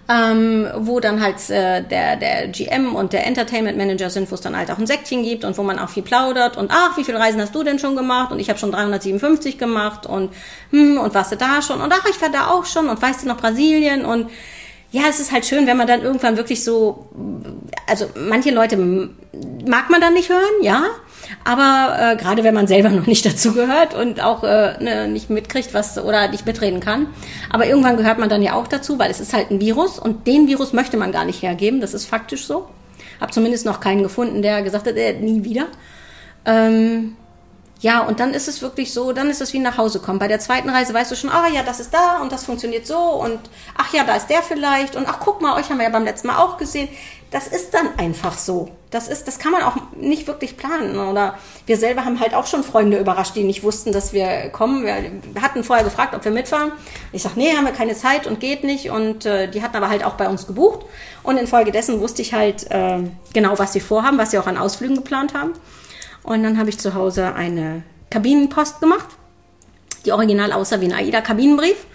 ähm, 0.07 0.67
wo 0.77 0.99
dann 0.99 1.21
halt 1.21 1.49
äh, 1.49 1.81
der, 1.81 2.15
der 2.15 2.47
GM 2.49 2.95
und 2.95 3.11
der 3.13 3.25
Entertainment 3.25 3.77
Manager 3.77 4.09
sind, 4.09 4.29
wo 4.29 4.35
es 4.35 4.41
dann 4.41 4.55
halt 4.55 4.69
auch 4.69 4.77
ein 4.77 4.85
Säckchen 4.85 5.23
gibt 5.23 5.43
und 5.43 5.57
wo 5.57 5.63
man 5.63 5.79
auch 5.79 5.89
viel 5.89 6.03
plaudert 6.03 6.57
und 6.57 6.69
ach, 6.71 6.95
wie 6.97 7.03
viele 7.03 7.19
Reisen 7.19 7.41
hast 7.41 7.55
du 7.55 7.63
denn 7.63 7.79
schon 7.79 7.95
gemacht? 7.95 8.31
Und 8.31 8.39
ich 8.39 8.49
habe 8.49 8.59
schon 8.59 8.71
357 8.71 9.57
gemacht 9.57 10.05
und 10.05 10.31
hm, 10.71 10.99
und 10.99 11.13
warst 11.15 11.31
du 11.31 11.37
da 11.37 11.61
schon? 11.61 11.81
Und 11.81 11.91
ach, 11.91 12.05
ich 12.09 12.21
war 12.21 12.29
da 12.29 12.47
auch 12.47 12.65
schon 12.65 12.87
und 12.87 13.01
weißt 13.01 13.23
du 13.23 13.27
noch 13.27 13.37
Brasilien? 13.37 14.05
Und 14.05 14.29
ja, 14.91 15.03
es 15.09 15.19
ist 15.19 15.31
halt 15.31 15.45
schön, 15.45 15.65
wenn 15.65 15.77
man 15.77 15.87
dann 15.87 16.03
irgendwann 16.03 16.37
wirklich 16.37 16.63
so, 16.63 17.09
also 17.87 18.05
manche 18.15 18.51
Leute 18.51 18.77
mag 18.77 19.89
man 19.89 20.01
dann 20.01 20.13
nicht 20.13 20.29
hören, 20.29 20.61
ja, 20.61 20.83
aber 21.43 21.97
äh, 21.99 22.15
gerade 22.15 22.43
wenn 22.43 22.53
man 22.53 22.67
selber 22.67 22.89
noch 22.91 23.07
nicht 23.07 23.25
dazugehört 23.25 23.93
und 23.93 24.21
auch 24.21 24.43
äh, 24.43 24.83
ne, 24.83 25.07
nicht 25.07 25.29
mitkriegt, 25.29 25.73
was 25.73 25.97
oder 25.97 26.27
nicht 26.29 26.45
mitreden 26.45 26.79
kann. 26.79 27.07
Aber 27.49 27.65
irgendwann 27.65 27.97
gehört 27.97 28.19
man 28.19 28.29
dann 28.29 28.41
ja 28.41 28.53
auch 28.53 28.67
dazu, 28.67 28.99
weil 28.99 29.11
es 29.11 29.19
ist 29.19 29.33
halt 29.33 29.51
ein 29.51 29.59
Virus 29.59 29.99
und 29.99 30.27
den 30.27 30.47
Virus 30.47 30.73
möchte 30.73 30.97
man 30.97 31.11
gar 31.11 31.25
nicht 31.25 31.41
hergeben. 31.41 31.81
Das 31.81 31.93
ist 31.93 32.05
faktisch 32.05 32.45
so. 32.45 32.67
Hab 33.19 33.33
zumindest 33.33 33.65
noch 33.65 33.79
keinen 33.79 34.03
gefunden, 34.03 34.41
der 34.41 34.61
gesagt 34.61 34.87
hat, 34.87 34.95
äh, 34.95 35.13
nie 35.13 35.43
wieder. 35.43 35.67
Ähm, 36.45 37.15
ja, 37.81 38.01
und 38.01 38.19
dann 38.19 38.33
ist 38.33 38.47
es 38.47 38.61
wirklich 38.61 38.93
so, 38.93 39.11
dann 39.11 39.29
ist 39.29 39.41
es 39.41 39.53
wie 39.53 39.59
nach 39.59 39.77
Hause 39.77 39.99
kommen. 39.99 40.17
Bei 40.17 40.27
der 40.27 40.39
zweiten 40.39 40.69
Reise 40.69 40.93
weißt 40.93 41.11
du 41.11 41.15
schon, 41.15 41.29
ah 41.29 41.47
ja, 41.53 41.61
das 41.61 41.79
ist 41.79 41.93
da 41.93 42.21
und 42.21 42.31
das 42.31 42.45
funktioniert 42.45 42.87
so 42.87 42.97
und 42.97 43.39
ach 43.77 43.93
ja, 43.93 44.03
da 44.03 44.15
ist 44.15 44.27
der 44.27 44.41
vielleicht 44.41 44.95
und 44.95 45.07
ach 45.07 45.19
guck 45.19 45.41
mal, 45.41 45.57
euch 45.59 45.69
haben 45.69 45.77
wir 45.77 45.85
ja 45.85 45.91
beim 45.91 46.05
letzten 46.05 46.27
Mal 46.27 46.37
auch 46.37 46.57
gesehen. 46.57 46.87
Das 47.31 47.47
ist 47.47 47.73
dann 47.73 47.89
einfach 47.97 48.37
so. 48.37 48.69
Das 48.91 49.09
ist, 49.09 49.27
das 49.27 49.39
kann 49.39 49.51
man 49.51 49.63
auch 49.63 49.75
nicht 49.97 50.25
wirklich 50.25 50.55
planen. 50.55 50.97
Oder 50.97 51.37
wir 51.65 51.75
selber 51.75 52.05
haben 52.05 52.21
halt 52.21 52.33
auch 52.33 52.47
schon 52.47 52.63
Freunde 52.63 52.97
überrascht, 52.97 53.35
die 53.35 53.43
nicht 53.43 53.61
wussten, 53.61 53.91
dass 53.91 54.13
wir 54.13 54.49
kommen. 54.51 54.85
Wir 54.85 55.41
hatten 55.41 55.65
vorher 55.65 55.83
gefragt, 55.83 56.15
ob 56.15 56.23
wir 56.23 56.31
mitfahren. 56.31 56.71
Ich 57.11 57.23
sag, 57.23 57.35
nee, 57.35 57.53
haben 57.53 57.65
wir 57.65 57.73
keine 57.73 57.93
Zeit 57.95 58.25
und 58.25 58.39
geht 58.39 58.63
nicht. 58.63 58.89
Und 58.89 59.25
äh, 59.25 59.49
die 59.49 59.61
hatten 59.61 59.75
aber 59.75 59.89
halt 59.89 60.05
auch 60.05 60.13
bei 60.13 60.29
uns 60.29 60.47
gebucht. 60.47 60.85
Und 61.23 61.35
infolgedessen 61.35 61.99
wusste 61.99 62.21
ich 62.21 62.33
halt 62.33 62.71
äh, 62.71 62.99
genau, 63.33 63.59
was 63.59 63.73
sie 63.73 63.81
vorhaben, 63.81 64.17
was 64.17 64.31
sie 64.31 64.37
auch 64.37 64.47
an 64.47 64.57
Ausflügen 64.57 64.95
geplant 64.95 65.33
haben. 65.33 65.51
Und 66.25 66.41
dann 66.41 66.57
habe 66.57 66.69
ich 66.69 66.79
zu 66.79 66.95
Hause 66.95 67.35
eine 67.35 67.83
Kabinenpost 68.09 68.79
gemacht, 68.79 69.05
die 70.05 70.11
original 70.11 70.51
aussah 70.51 70.81
wie 70.81 70.85
ein 70.85 70.93
AIDA-Kabinenbrief. 70.93 71.85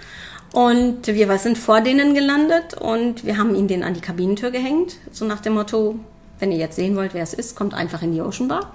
Und 0.53 1.07
wir 1.07 1.39
sind 1.39 1.59
vor 1.59 1.81
denen 1.81 2.15
gelandet 2.15 2.75
und 2.75 3.25
wir 3.25 3.39
haben 3.39 3.55
ihn 3.55 3.69
den 3.69 3.83
an 3.85 3.95
die 3.95 4.01
Kabinentür 4.01 4.51
gehängt, 4.51 4.97
so 5.13 5.25
nach 5.25 5.41
dem 5.41 5.55
Motto, 5.55 5.97
wenn 6.39 6.51
ihr 6.51 6.59
jetzt 6.59 6.77
sehen 6.77 6.97
wollt, 6.97 7.15
wer 7.15 7.23
es 7.23 7.35
ist, 7.35 7.55
kommt 7.55 7.75
einfach 7.75 8.03
in 8.03 8.13
die 8.13 8.21
Ocean 8.21 8.49
Bar. 8.49 8.73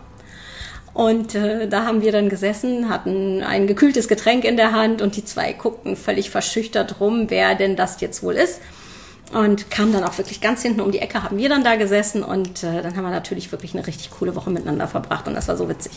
Und 0.93 1.35
äh, 1.35 1.67
da 1.67 1.85
haben 1.85 2.01
wir 2.01 2.13
dann 2.13 2.29
gesessen, 2.29 2.87
hatten 2.89 3.43
ein 3.43 3.67
gekühltes 3.67 4.07
Getränk 4.07 4.45
in 4.45 4.55
der 4.55 4.71
Hand 4.71 5.01
und 5.01 5.17
die 5.17 5.25
zwei 5.25 5.51
guckten 5.51 5.97
völlig 5.97 6.29
verschüchtert 6.29 7.01
rum, 7.01 7.25
wer 7.29 7.55
denn 7.55 7.75
das 7.75 7.99
jetzt 7.99 8.23
wohl 8.23 8.35
ist. 8.35 8.61
Und 9.33 9.71
kam 9.71 9.91
dann 9.91 10.03
auch 10.03 10.17
wirklich 10.17 10.39
ganz 10.39 10.61
hinten 10.61 10.81
um 10.81 10.91
die 10.91 10.99
Ecke, 10.99 11.23
haben 11.23 11.37
wir 11.37 11.49
dann 11.49 11.63
da 11.63 11.75
gesessen 11.75 12.23
und 12.23 12.63
äh, 12.63 12.81
dann 12.81 12.95
haben 12.95 13.03
wir 13.03 13.09
natürlich 13.09 13.51
wirklich 13.51 13.73
eine 13.73 13.85
richtig 13.85 14.11
coole 14.11 14.35
Woche 14.35 14.51
miteinander 14.51 14.87
verbracht 14.87 15.27
und 15.27 15.33
das 15.33 15.47
war 15.47 15.57
so 15.57 15.67
witzig. 15.67 15.93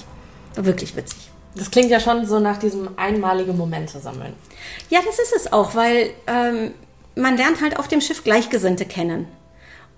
War 0.54 0.64
wirklich 0.64 0.96
witzig. 0.96 1.30
Das 1.54 1.70
klingt 1.70 1.90
ja 1.90 2.00
schon 2.00 2.24
so 2.26 2.40
nach 2.40 2.56
diesem 2.56 2.90
einmaligen 2.96 3.56
Momente 3.56 4.00
sammeln. 4.00 4.32
Ja, 4.90 5.00
das 5.04 5.18
ist 5.18 5.34
es 5.34 5.52
auch, 5.52 5.74
weil 5.74 6.10
ähm, 6.26 6.72
man 7.16 7.36
lernt 7.36 7.60
halt 7.60 7.78
auf 7.78 7.88
dem 7.88 8.00
Schiff 8.00 8.24
Gleichgesinnte 8.24 8.86
kennen. 8.86 9.28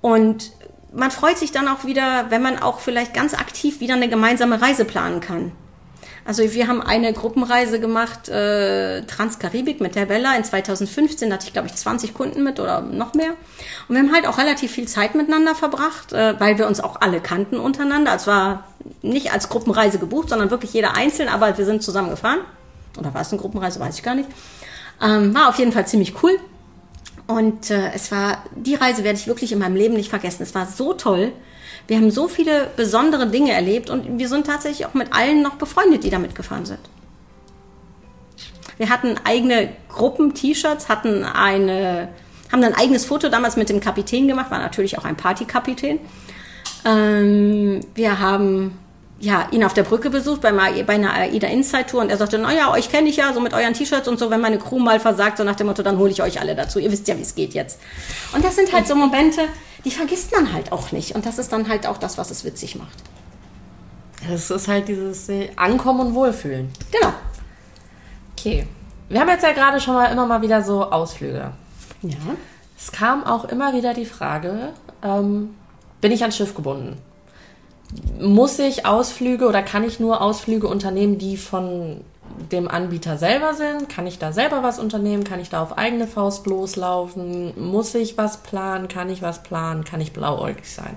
Und 0.00 0.52
man 0.92 1.10
freut 1.10 1.38
sich 1.38 1.52
dann 1.52 1.68
auch 1.68 1.84
wieder, 1.84 2.26
wenn 2.30 2.42
man 2.42 2.58
auch 2.58 2.80
vielleicht 2.80 3.14
ganz 3.14 3.34
aktiv 3.34 3.80
wieder 3.80 3.94
eine 3.94 4.08
gemeinsame 4.08 4.60
Reise 4.60 4.84
planen 4.84 5.20
kann. 5.20 5.52
Also 6.24 6.42
wir 6.42 6.68
haben 6.68 6.82
eine 6.82 7.12
Gruppenreise 7.12 7.80
gemacht, 7.80 8.28
äh, 8.28 9.02
Transkaribik 9.02 9.80
mit 9.80 9.94
der 9.94 10.06
Bella 10.06 10.36
in 10.36 10.44
2015, 10.44 11.28
da 11.28 11.34
hatte 11.36 11.46
ich 11.46 11.52
glaube 11.52 11.68
ich 11.68 11.74
20 11.74 12.14
Kunden 12.14 12.42
mit 12.42 12.60
oder 12.60 12.82
noch 12.82 13.14
mehr. 13.14 13.30
Und 13.88 13.94
wir 13.96 14.02
haben 14.02 14.12
halt 14.12 14.26
auch 14.26 14.38
relativ 14.38 14.70
viel 14.70 14.86
Zeit 14.86 15.14
miteinander 15.14 15.54
verbracht, 15.54 16.12
äh, 16.12 16.38
weil 16.38 16.58
wir 16.58 16.66
uns 16.66 16.80
auch 16.80 17.00
alle 17.00 17.20
kannten 17.20 17.58
untereinander. 17.58 18.14
Es 18.14 18.26
war 18.26 18.64
nicht 19.02 19.32
als 19.32 19.48
Gruppenreise 19.48 19.98
gebucht, 19.98 20.28
sondern 20.28 20.50
wirklich 20.50 20.72
jeder 20.72 20.94
einzeln, 20.94 21.28
aber 21.28 21.56
wir 21.56 21.64
sind 21.64 21.82
zusammen 21.82 22.10
gefahren. 22.10 22.40
Oder 22.98 23.14
war 23.14 23.22
es 23.22 23.32
eine 23.32 23.40
Gruppenreise, 23.40 23.80
weiß 23.80 23.96
ich 23.96 24.02
gar 24.02 24.14
nicht. 24.14 24.28
Ähm, 25.02 25.34
war 25.34 25.48
auf 25.48 25.58
jeden 25.58 25.72
Fall 25.72 25.86
ziemlich 25.86 26.22
cool. 26.22 26.38
Und 27.26 27.70
äh, 27.70 27.92
es 27.94 28.10
war, 28.10 28.44
die 28.56 28.74
Reise 28.74 29.04
werde 29.04 29.18
ich 29.18 29.26
wirklich 29.26 29.52
in 29.52 29.58
meinem 29.58 29.76
Leben 29.76 29.94
nicht 29.94 30.10
vergessen. 30.10 30.42
Es 30.42 30.54
war 30.54 30.66
so 30.66 30.94
toll. 30.94 31.32
Wir 31.86 31.96
haben 31.96 32.10
so 32.10 32.28
viele 32.28 32.68
besondere 32.76 33.26
Dinge 33.26 33.52
erlebt 33.52 33.90
und 33.90 34.18
wir 34.18 34.28
sind 34.28 34.46
tatsächlich 34.46 34.86
auch 34.86 34.94
mit 34.94 35.12
allen 35.12 35.42
noch 35.42 35.56
befreundet, 35.56 36.04
die 36.04 36.10
da 36.10 36.18
mitgefahren 36.18 36.66
sind. 36.66 36.80
Wir 38.78 38.88
hatten 38.88 39.16
eigene 39.24 39.68
Gruppen-T-Shirts, 39.90 40.88
hatten 40.88 41.24
eine, 41.24 42.08
haben 42.50 42.62
ein 42.62 42.74
eigenes 42.74 43.04
Foto 43.04 43.28
damals 43.28 43.56
mit 43.56 43.68
dem 43.68 43.80
Kapitän 43.80 44.26
gemacht, 44.26 44.50
war 44.50 44.58
natürlich 44.58 44.96
auch 44.98 45.04
ein 45.04 45.16
Partykapitän. 45.16 45.98
Ähm, 46.86 47.80
wir 47.94 48.20
haben 48.20 48.78
ja, 49.20 49.48
ihn 49.50 49.64
auf 49.64 49.74
der 49.74 49.82
Brücke 49.82 50.08
besucht 50.08 50.40
bei, 50.40 50.48
einer 50.48 51.12
AIDA 51.12 51.48
Inside 51.48 51.86
Tour 51.86 52.00
und 52.00 52.10
er 52.10 52.16
sagte, 52.16 52.38
naja, 52.38 52.72
euch 52.72 52.90
kenne 52.90 53.10
ich 53.10 53.16
ja, 53.16 53.34
so 53.34 53.40
mit 53.40 53.52
euren 53.52 53.74
T-Shirts 53.74 54.08
und 54.08 54.18
so, 54.18 54.30
wenn 54.30 54.40
meine 54.40 54.58
Crew 54.58 54.78
mal 54.78 54.98
versagt, 54.98 55.36
so 55.36 55.44
nach 55.44 55.56
dem 55.56 55.66
Motto, 55.66 55.82
dann 55.82 55.98
hole 55.98 56.10
ich 56.10 56.22
euch 56.22 56.40
alle 56.40 56.54
dazu. 56.54 56.78
Ihr 56.78 56.90
wisst 56.90 57.06
ja, 57.06 57.18
wie 57.18 57.22
es 57.22 57.34
geht 57.34 57.52
jetzt. 57.52 57.80
Und 58.32 58.42
das 58.42 58.56
sind 58.56 58.72
halt 58.72 58.88
so 58.88 58.94
Momente, 58.94 59.42
die 59.84 59.90
vergisst 59.90 60.32
man 60.32 60.52
halt 60.52 60.72
auch 60.72 60.92
nicht. 60.92 61.14
Und 61.14 61.26
das 61.26 61.38
ist 61.38 61.52
dann 61.52 61.68
halt 61.68 61.86
auch 61.86 61.98
das, 61.98 62.18
was 62.18 62.30
es 62.30 62.44
witzig 62.44 62.76
macht. 62.76 62.98
Es 64.30 64.50
ist 64.50 64.68
halt 64.68 64.88
dieses 64.88 65.28
äh, 65.28 65.50
Ankommen 65.56 66.00
und 66.00 66.14
Wohlfühlen. 66.14 66.70
Genau. 66.90 67.12
Okay. 68.32 68.66
Wir 69.08 69.20
haben 69.20 69.28
jetzt 69.28 69.42
ja 69.42 69.52
gerade 69.52 69.80
schon 69.80 69.94
mal 69.94 70.06
immer 70.06 70.26
mal 70.26 70.42
wieder 70.42 70.62
so 70.62 70.90
Ausflüge. 70.90 71.52
Ja. 72.02 72.16
Es 72.78 72.92
kam 72.92 73.24
auch 73.24 73.44
immer 73.44 73.74
wieder 73.74 73.92
die 73.92 74.06
Frage, 74.06 74.72
ähm, 75.02 75.54
bin 76.00 76.12
ich 76.12 76.22
ans 76.22 76.36
Schiff 76.36 76.54
gebunden? 76.54 76.96
Muss 78.20 78.58
ich 78.58 78.86
Ausflüge 78.86 79.46
oder 79.46 79.62
kann 79.62 79.84
ich 79.84 80.00
nur 80.00 80.20
Ausflüge 80.20 80.68
unternehmen, 80.68 81.18
die 81.18 81.36
von 81.36 82.04
dem 82.50 82.68
Anbieter 82.68 83.16
selber 83.16 83.54
sind? 83.54 83.88
Kann 83.88 84.06
ich 84.06 84.18
da 84.18 84.32
selber 84.32 84.62
was 84.62 84.78
unternehmen? 84.78 85.24
Kann 85.24 85.40
ich 85.40 85.50
da 85.50 85.62
auf 85.62 85.78
eigene 85.78 86.06
Faust 86.06 86.46
loslaufen? 86.46 87.52
Muss 87.60 87.94
ich 87.94 88.16
was 88.18 88.38
planen? 88.38 88.88
Kann 88.88 89.10
ich 89.10 89.22
was 89.22 89.42
planen? 89.42 89.84
Kann 89.84 90.00
ich 90.00 90.12
blauäugig 90.12 90.70
sein? 90.70 90.96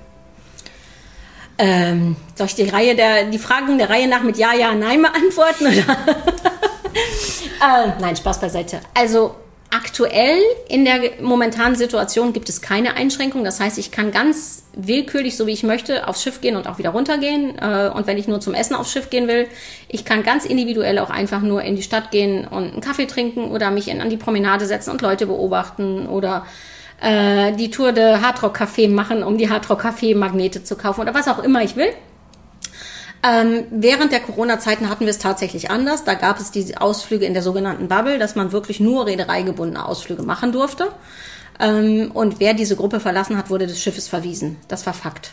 Ähm, 1.57 2.15
soll 2.35 2.47
ich 2.47 2.55
die 2.55 2.67
Reihe 2.69 2.95
der, 2.95 3.25
die 3.25 3.37
Fragen 3.37 3.77
der 3.77 3.89
Reihe 3.89 4.07
nach 4.07 4.23
mit 4.23 4.37
Ja, 4.37 4.53
Ja, 4.53 4.73
Nein 4.73 5.01
beantworten? 5.01 5.67
Oder? 5.67 5.97
äh, 7.87 7.91
nein, 7.99 8.15
Spaß 8.15 8.39
beiseite. 8.39 8.79
Also 8.93 9.35
aktuell 9.73 10.39
in 10.69 10.85
der 10.85 11.21
momentanen 11.21 11.75
Situation 11.75 12.33
gibt 12.33 12.49
es 12.49 12.61
keine 12.61 12.95
Einschränkung. 12.95 13.43
Das 13.43 13.59
heißt, 13.59 13.77
ich 13.77 13.91
kann 13.91 14.11
ganz 14.11 14.63
willkürlich, 14.73 15.35
so 15.35 15.47
wie 15.47 15.51
ich 15.51 15.63
möchte, 15.63 16.07
aufs 16.07 16.23
Schiff 16.23 16.41
gehen 16.41 16.55
und 16.55 16.67
auch 16.67 16.77
wieder 16.77 16.91
runtergehen. 16.91 17.57
Äh, 17.59 17.89
und 17.93 18.07
wenn 18.07 18.17
ich 18.17 18.27
nur 18.27 18.39
zum 18.39 18.53
Essen 18.53 18.75
aufs 18.75 18.91
Schiff 18.91 19.09
gehen 19.09 19.27
will, 19.27 19.47
ich 19.87 20.05
kann 20.05 20.23
ganz 20.23 20.45
individuell 20.45 20.99
auch 20.99 21.09
einfach 21.09 21.41
nur 21.41 21.63
in 21.63 21.75
die 21.75 21.83
Stadt 21.83 22.11
gehen 22.11 22.47
und 22.47 22.71
einen 22.71 22.81
Kaffee 22.81 23.05
trinken 23.05 23.51
oder 23.51 23.71
mich 23.71 23.91
an 23.91 24.09
die 24.09 24.17
Promenade 24.17 24.65
setzen 24.65 24.91
und 24.91 25.01
Leute 25.01 25.25
beobachten 25.25 26.07
oder 26.07 26.45
äh, 27.01 27.51
die 27.53 27.69
Tour 27.69 27.91
de 27.91 28.17
Hardrock 28.17 28.57
Café 28.57 28.89
machen, 28.89 29.23
um 29.23 29.37
die 29.37 29.49
Hardrock 29.49 29.83
Café 29.83 30.15
Magnete 30.15 30.63
zu 30.63 30.75
kaufen 30.75 31.01
oder 31.01 31.13
was 31.13 31.27
auch 31.27 31.39
immer 31.39 31.63
ich 31.63 31.75
will. 31.75 31.89
Ähm, 33.25 33.65
während 33.71 34.11
der 34.11 34.19
Corona-Zeiten 34.19 34.89
hatten 34.89 35.05
wir 35.05 35.11
es 35.11 35.19
tatsächlich 35.19 35.71
anders. 35.71 36.03
Da 36.03 36.13
gab 36.13 36.39
es 36.39 36.51
diese 36.51 36.81
Ausflüge 36.81 37.25
in 37.25 37.33
der 37.33 37.41
sogenannten 37.41 37.87
Bubble, 37.87 38.19
dass 38.19 38.35
man 38.35 38.51
wirklich 38.51 38.81
nur 38.81 39.05
reedereigebundene 39.05 39.85
Ausflüge 39.85 40.23
machen 40.23 40.51
durfte. 40.51 40.89
Ähm, 41.59 42.11
und 42.13 42.41
wer 42.41 42.53
diese 42.53 42.75
Gruppe 42.75 42.99
verlassen 42.99 43.37
hat, 43.37 43.49
wurde 43.49 43.65
des 43.65 43.81
Schiffes 43.81 44.09
verwiesen. 44.09 44.57
Das 44.67 44.85
war 44.85 44.93
Fakt. 44.93 45.31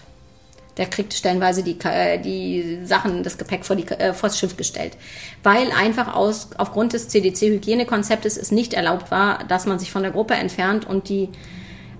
Der 0.76 0.86
kriegt 0.86 1.14
stellenweise 1.14 1.64
die, 1.64 1.76
äh, 1.82 2.18
die 2.18 2.78
Sachen, 2.84 3.24
das 3.24 3.38
Gepäck 3.38 3.64
vor, 3.64 3.74
die, 3.74 3.88
äh, 3.88 4.14
vor 4.14 4.28
das 4.28 4.38
Schiff 4.38 4.56
gestellt. 4.56 4.96
Weil 5.42 5.72
einfach 5.72 6.14
aus, 6.14 6.50
aufgrund 6.58 6.92
des 6.92 7.08
CDC-Hygienekonzeptes 7.08 8.36
es 8.36 8.52
nicht 8.52 8.72
erlaubt 8.72 9.10
war, 9.10 9.44
dass 9.48 9.66
man 9.66 9.80
sich 9.80 9.90
von 9.90 10.02
der 10.02 10.12
Gruppe 10.12 10.34
entfernt 10.34 10.88
und 10.88 11.08
die 11.08 11.28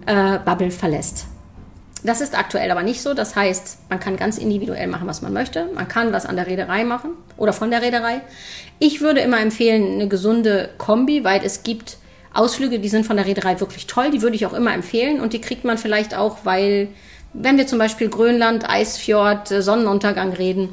äh, 0.07 0.39
Bubble 0.39 0.71
verlässt. 0.71 1.27
Das 2.03 2.21
ist 2.21 2.39
aktuell 2.39 2.71
aber 2.71 2.83
nicht 2.83 3.03
so. 3.03 3.15
Das 3.15 3.37
heißt, 3.37 3.79
man 3.91 4.01
kann 4.01 4.17
ganz 4.17 4.39
individuell 4.39 4.87
machen, 4.87 5.07
was 5.07 5.23
man 5.23 5.33
möchte. 5.33 5.69
Man 5.75 5.89
kann 5.89 6.13
was 6.13 6.27
an 6.27 6.37
der 6.37 6.47
Reederei 6.47 6.85
machen 6.85 7.11
oder 7.37 7.53
von 7.53 7.71
der 7.71 7.83
Reederei. 7.83 8.23
Ich 8.79 9.01
würde 9.01 9.21
immer 9.21 9.41
empfehlen, 9.41 9.95
eine 9.95 10.09
gesunde 10.09 10.71
Kombi, 10.79 11.25
weil 11.25 11.43
es 11.45 11.63
gibt 11.63 11.99
Ausflüge, 12.33 12.79
die 12.79 12.89
sind 12.89 13.05
von 13.05 13.17
der 13.17 13.27
Reederei 13.27 13.61
wirklich 13.61 13.87
toll. 13.87 14.11
Die 14.11 14.23
würde 14.23 14.37
ich 14.37 14.47
auch 14.47 14.55
immer 14.55 14.73
empfehlen 14.73 15.21
und 15.21 15.33
die 15.33 15.41
kriegt 15.41 15.65
man 15.65 15.79
vielleicht 15.79 16.17
auch, 16.17 16.39
weil, 16.45 16.89
wenn 17.33 17.59
wir 17.59 17.67
zum 17.67 17.79
Beispiel 17.79 18.09
Grönland, 18.09 18.69
Eisfjord, 18.69 19.49
Sonnenuntergang 19.49 20.33
reden, 20.33 20.71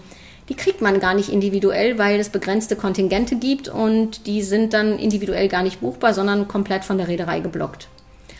die 0.50 0.56
kriegt 0.56 0.82
man 0.82 1.02
gar 1.02 1.14
nicht 1.14 1.30
individuell, 1.30 1.98
weil 1.98 2.20
es 2.20 2.30
begrenzte 2.30 2.78
Kontingente 2.78 3.36
gibt 3.36 3.68
und 3.68 4.28
die 4.28 4.44
sind 4.44 4.74
dann 4.74 4.98
individuell 4.98 5.50
gar 5.50 5.64
nicht 5.64 5.82
buchbar, 5.82 6.14
sondern 6.14 6.48
komplett 6.48 6.86
von 6.86 6.98
der 6.98 7.10
Reederei 7.10 7.42
geblockt. 7.42 7.90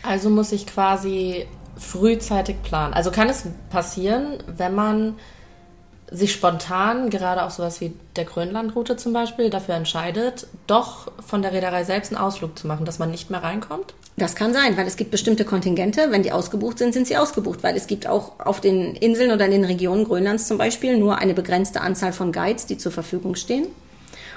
Also 0.02 0.30
muss 0.30 0.52
ich 0.52 0.66
quasi 0.66 1.46
frühzeitig 1.78 2.62
planen. 2.62 2.94
Also 2.94 3.10
kann 3.10 3.28
es 3.28 3.44
passieren, 3.70 4.42
wenn 4.46 4.74
man 4.74 5.14
sich 6.10 6.32
spontan, 6.32 7.10
gerade 7.10 7.44
auch 7.44 7.50
sowas 7.50 7.80
wie 7.80 7.92
der 8.16 8.24
Grönlandroute 8.24 8.96
zum 8.96 9.12
Beispiel, 9.12 9.50
dafür 9.50 9.74
entscheidet, 9.74 10.46
doch 10.66 11.12
von 11.24 11.42
der 11.42 11.52
Reederei 11.52 11.84
selbst 11.84 12.12
einen 12.12 12.20
Ausflug 12.20 12.58
zu 12.58 12.66
machen, 12.66 12.86
dass 12.86 12.98
man 12.98 13.10
nicht 13.10 13.30
mehr 13.30 13.42
reinkommt? 13.42 13.94
Das 14.16 14.34
kann 14.34 14.52
sein, 14.52 14.76
weil 14.76 14.86
es 14.86 14.96
gibt 14.96 15.10
bestimmte 15.10 15.44
Kontingente. 15.44 16.10
Wenn 16.10 16.22
die 16.22 16.32
ausgebucht 16.32 16.78
sind, 16.78 16.92
sind 16.92 17.06
sie 17.06 17.16
ausgebucht, 17.16 17.62
weil 17.62 17.76
es 17.76 17.86
gibt 17.86 18.06
auch 18.06 18.40
auf 18.40 18.60
den 18.60 18.96
Inseln 18.96 19.30
oder 19.30 19.44
in 19.44 19.52
den 19.52 19.64
Regionen 19.64 20.04
Grönlands 20.04 20.48
zum 20.48 20.58
Beispiel 20.58 20.96
nur 20.96 21.18
eine 21.18 21.34
begrenzte 21.34 21.82
Anzahl 21.82 22.12
von 22.12 22.32
Guides, 22.32 22.66
die 22.66 22.78
zur 22.78 22.90
Verfügung 22.90 23.34
stehen. 23.36 23.66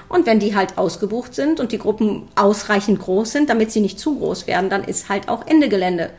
Und 0.08 0.26
wenn 0.26 0.40
die 0.40 0.54
halt 0.54 0.76
ausgebucht 0.76 1.34
sind 1.34 1.58
und 1.58 1.72
die 1.72 1.78
Gruppen 1.78 2.28
ausreichend 2.36 3.00
groß 3.00 3.32
sind, 3.32 3.48
damit 3.48 3.72
sie 3.72 3.80
nicht 3.80 3.98
zu 3.98 4.18
groß 4.18 4.46
werden, 4.46 4.68
dann 4.68 4.84
ist 4.84 5.08
halt 5.08 5.28
auch 5.28 5.46
Ende 5.46 5.68
Gelände. 5.68 6.10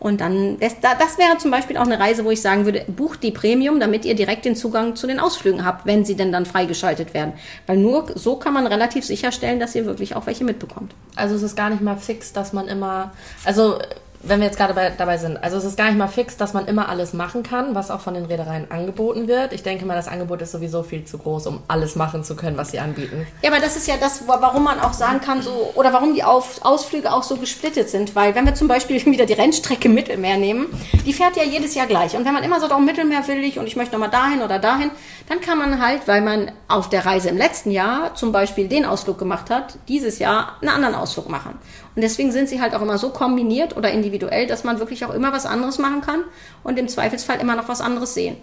Und 0.00 0.20
dann, 0.20 0.58
das, 0.60 0.76
das 0.80 1.18
wäre 1.18 1.38
zum 1.38 1.50
Beispiel 1.50 1.76
auch 1.76 1.86
eine 1.86 1.98
Reise, 1.98 2.24
wo 2.24 2.30
ich 2.30 2.40
sagen 2.40 2.64
würde, 2.64 2.84
bucht 2.86 3.22
die 3.22 3.32
Premium, 3.32 3.80
damit 3.80 4.04
ihr 4.04 4.14
direkt 4.14 4.44
den 4.44 4.54
Zugang 4.54 4.94
zu 4.94 5.06
den 5.06 5.18
Ausflügen 5.18 5.64
habt, 5.64 5.86
wenn 5.86 6.04
sie 6.04 6.14
denn 6.14 6.30
dann 6.30 6.46
freigeschaltet 6.46 7.14
werden. 7.14 7.32
Weil 7.66 7.78
nur 7.78 8.06
so 8.14 8.36
kann 8.36 8.54
man 8.54 8.66
relativ 8.66 9.04
sicherstellen, 9.04 9.58
dass 9.58 9.74
ihr 9.74 9.86
wirklich 9.86 10.14
auch 10.14 10.26
welche 10.26 10.44
mitbekommt. 10.44 10.94
Also 11.16 11.34
es 11.34 11.42
ist 11.42 11.56
gar 11.56 11.70
nicht 11.70 11.82
mal 11.82 11.96
fix, 11.96 12.32
dass 12.32 12.52
man 12.52 12.68
immer, 12.68 13.12
also 13.44 13.78
wenn 14.22 14.40
wir 14.40 14.46
jetzt 14.46 14.56
gerade 14.56 14.74
bei, 14.74 14.90
dabei 14.90 15.16
sind, 15.16 15.36
also 15.42 15.56
es 15.56 15.64
ist 15.64 15.76
gar 15.76 15.86
nicht 15.86 15.98
mal 15.98 16.08
fix, 16.08 16.36
dass 16.36 16.52
man 16.52 16.66
immer 16.66 16.88
alles 16.88 17.12
machen 17.12 17.42
kann, 17.42 17.74
was 17.74 17.90
auch 17.90 18.00
von 18.00 18.14
den 18.14 18.24
Reedereien 18.24 18.70
angeboten 18.70 19.28
wird. 19.28 19.52
Ich 19.52 19.62
denke 19.62 19.86
mal, 19.86 19.94
das 19.94 20.08
Angebot 20.08 20.42
ist 20.42 20.52
sowieso 20.52 20.82
viel 20.82 21.04
zu 21.04 21.18
groß, 21.18 21.46
um 21.46 21.62
alles 21.68 21.94
machen 21.94 22.24
zu 22.24 22.34
können, 22.34 22.56
was 22.56 22.70
sie 22.72 22.80
anbieten. 22.80 23.26
Ja, 23.42 23.50
aber 23.50 23.60
das 23.60 23.76
ist 23.76 23.86
ja 23.86 23.94
das, 23.98 24.24
warum 24.26 24.64
man 24.64 24.80
auch 24.80 24.92
sagen 24.92 25.20
kann, 25.20 25.42
so, 25.42 25.70
oder 25.74 25.92
warum 25.92 26.14
die 26.14 26.24
Auf, 26.24 26.64
Ausflüge 26.64 27.12
auch 27.12 27.22
so 27.22 27.36
gesplittet 27.36 27.90
sind. 27.90 28.16
Weil 28.16 28.34
wenn 28.34 28.44
wir 28.44 28.54
zum 28.54 28.68
Beispiel 28.68 29.04
wieder 29.06 29.26
die 29.26 29.34
Rennstrecke 29.34 29.88
Mittelmeer 29.88 30.36
nehmen, 30.36 30.66
die 31.06 31.12
fährt 31.12 31.36
ja 31.36 31.44
jedes 31.44 31.74
Jahr 31.74 31.86
gleich. 31.86 32.16
Und 32.16 32.24
wenn 32.24 32.34
man 32.34 32.42
immer 32.42 32.60
sagt, 32.60 32.72
oh, 32.72 32.80
Mittelmeer 32.80 33.26
will 33.28 33.44
ich 33.44 33.58
und 33.58 33.66
ich 33.66 33.76
möchte 33.76 33.92
nochmal 33.92 34.10
dahin 34.10 34.42
oder 34.42 34.58
dahin, 34.58 34.90
dann 35.28 35.40
kann 35.40 35.58
man 35.58 35.80
halt, 35.80 36.08
weil 36.08 36.22
man 36.22 36.50
auf 36.66 36.88
der 36.88 37.06
Reise 37.06 37.28
im 37.28 37.36
letzten 37.36 37.70
Jahr 37.70 38.14
zum 38.14 38.32
Beispiel 38.32 38.66
den 38.66 38.84
Ausflug 38.84 39.18
gemacht 39.18 39.50
hat, 39.50 39.78
dieses 39.88 40.18
Jahr 40.18 40.56
einen 40.60 40.70
anderen 40.70 40.94
Ausflug 40.94 41.28
machen. 41.28 41.58
Und 41.98 42.02
deswegen 42.02 42.30
sind 42.30 42.48
sie 42.48 42.60
halt 42.60 42.76
auch 42.76 42.80
immer 42.80 42.96
so 42.96 43.10
kombiniert 43.10 43.76
oder 43.76 43.90
individuell, 43.90 44.46
dass 44.46 44.62
man 44.62 44.78
wirklich 44.78 45.04
auch 45.04 45.12
immer 45.12 45.32
was 45.32 45.46
anderes 45.46 45.78
machen 45.80 46.00
kann 46.00 46.22
und 46.62 46.78
im 46.78 46.86
Zweifelsfall 46.86 47.40
immer 47.40 47.56
noch 47.56 47.68
was 47.68 47.80
anderes 47.80 48.14
sehen. 48.14 48.36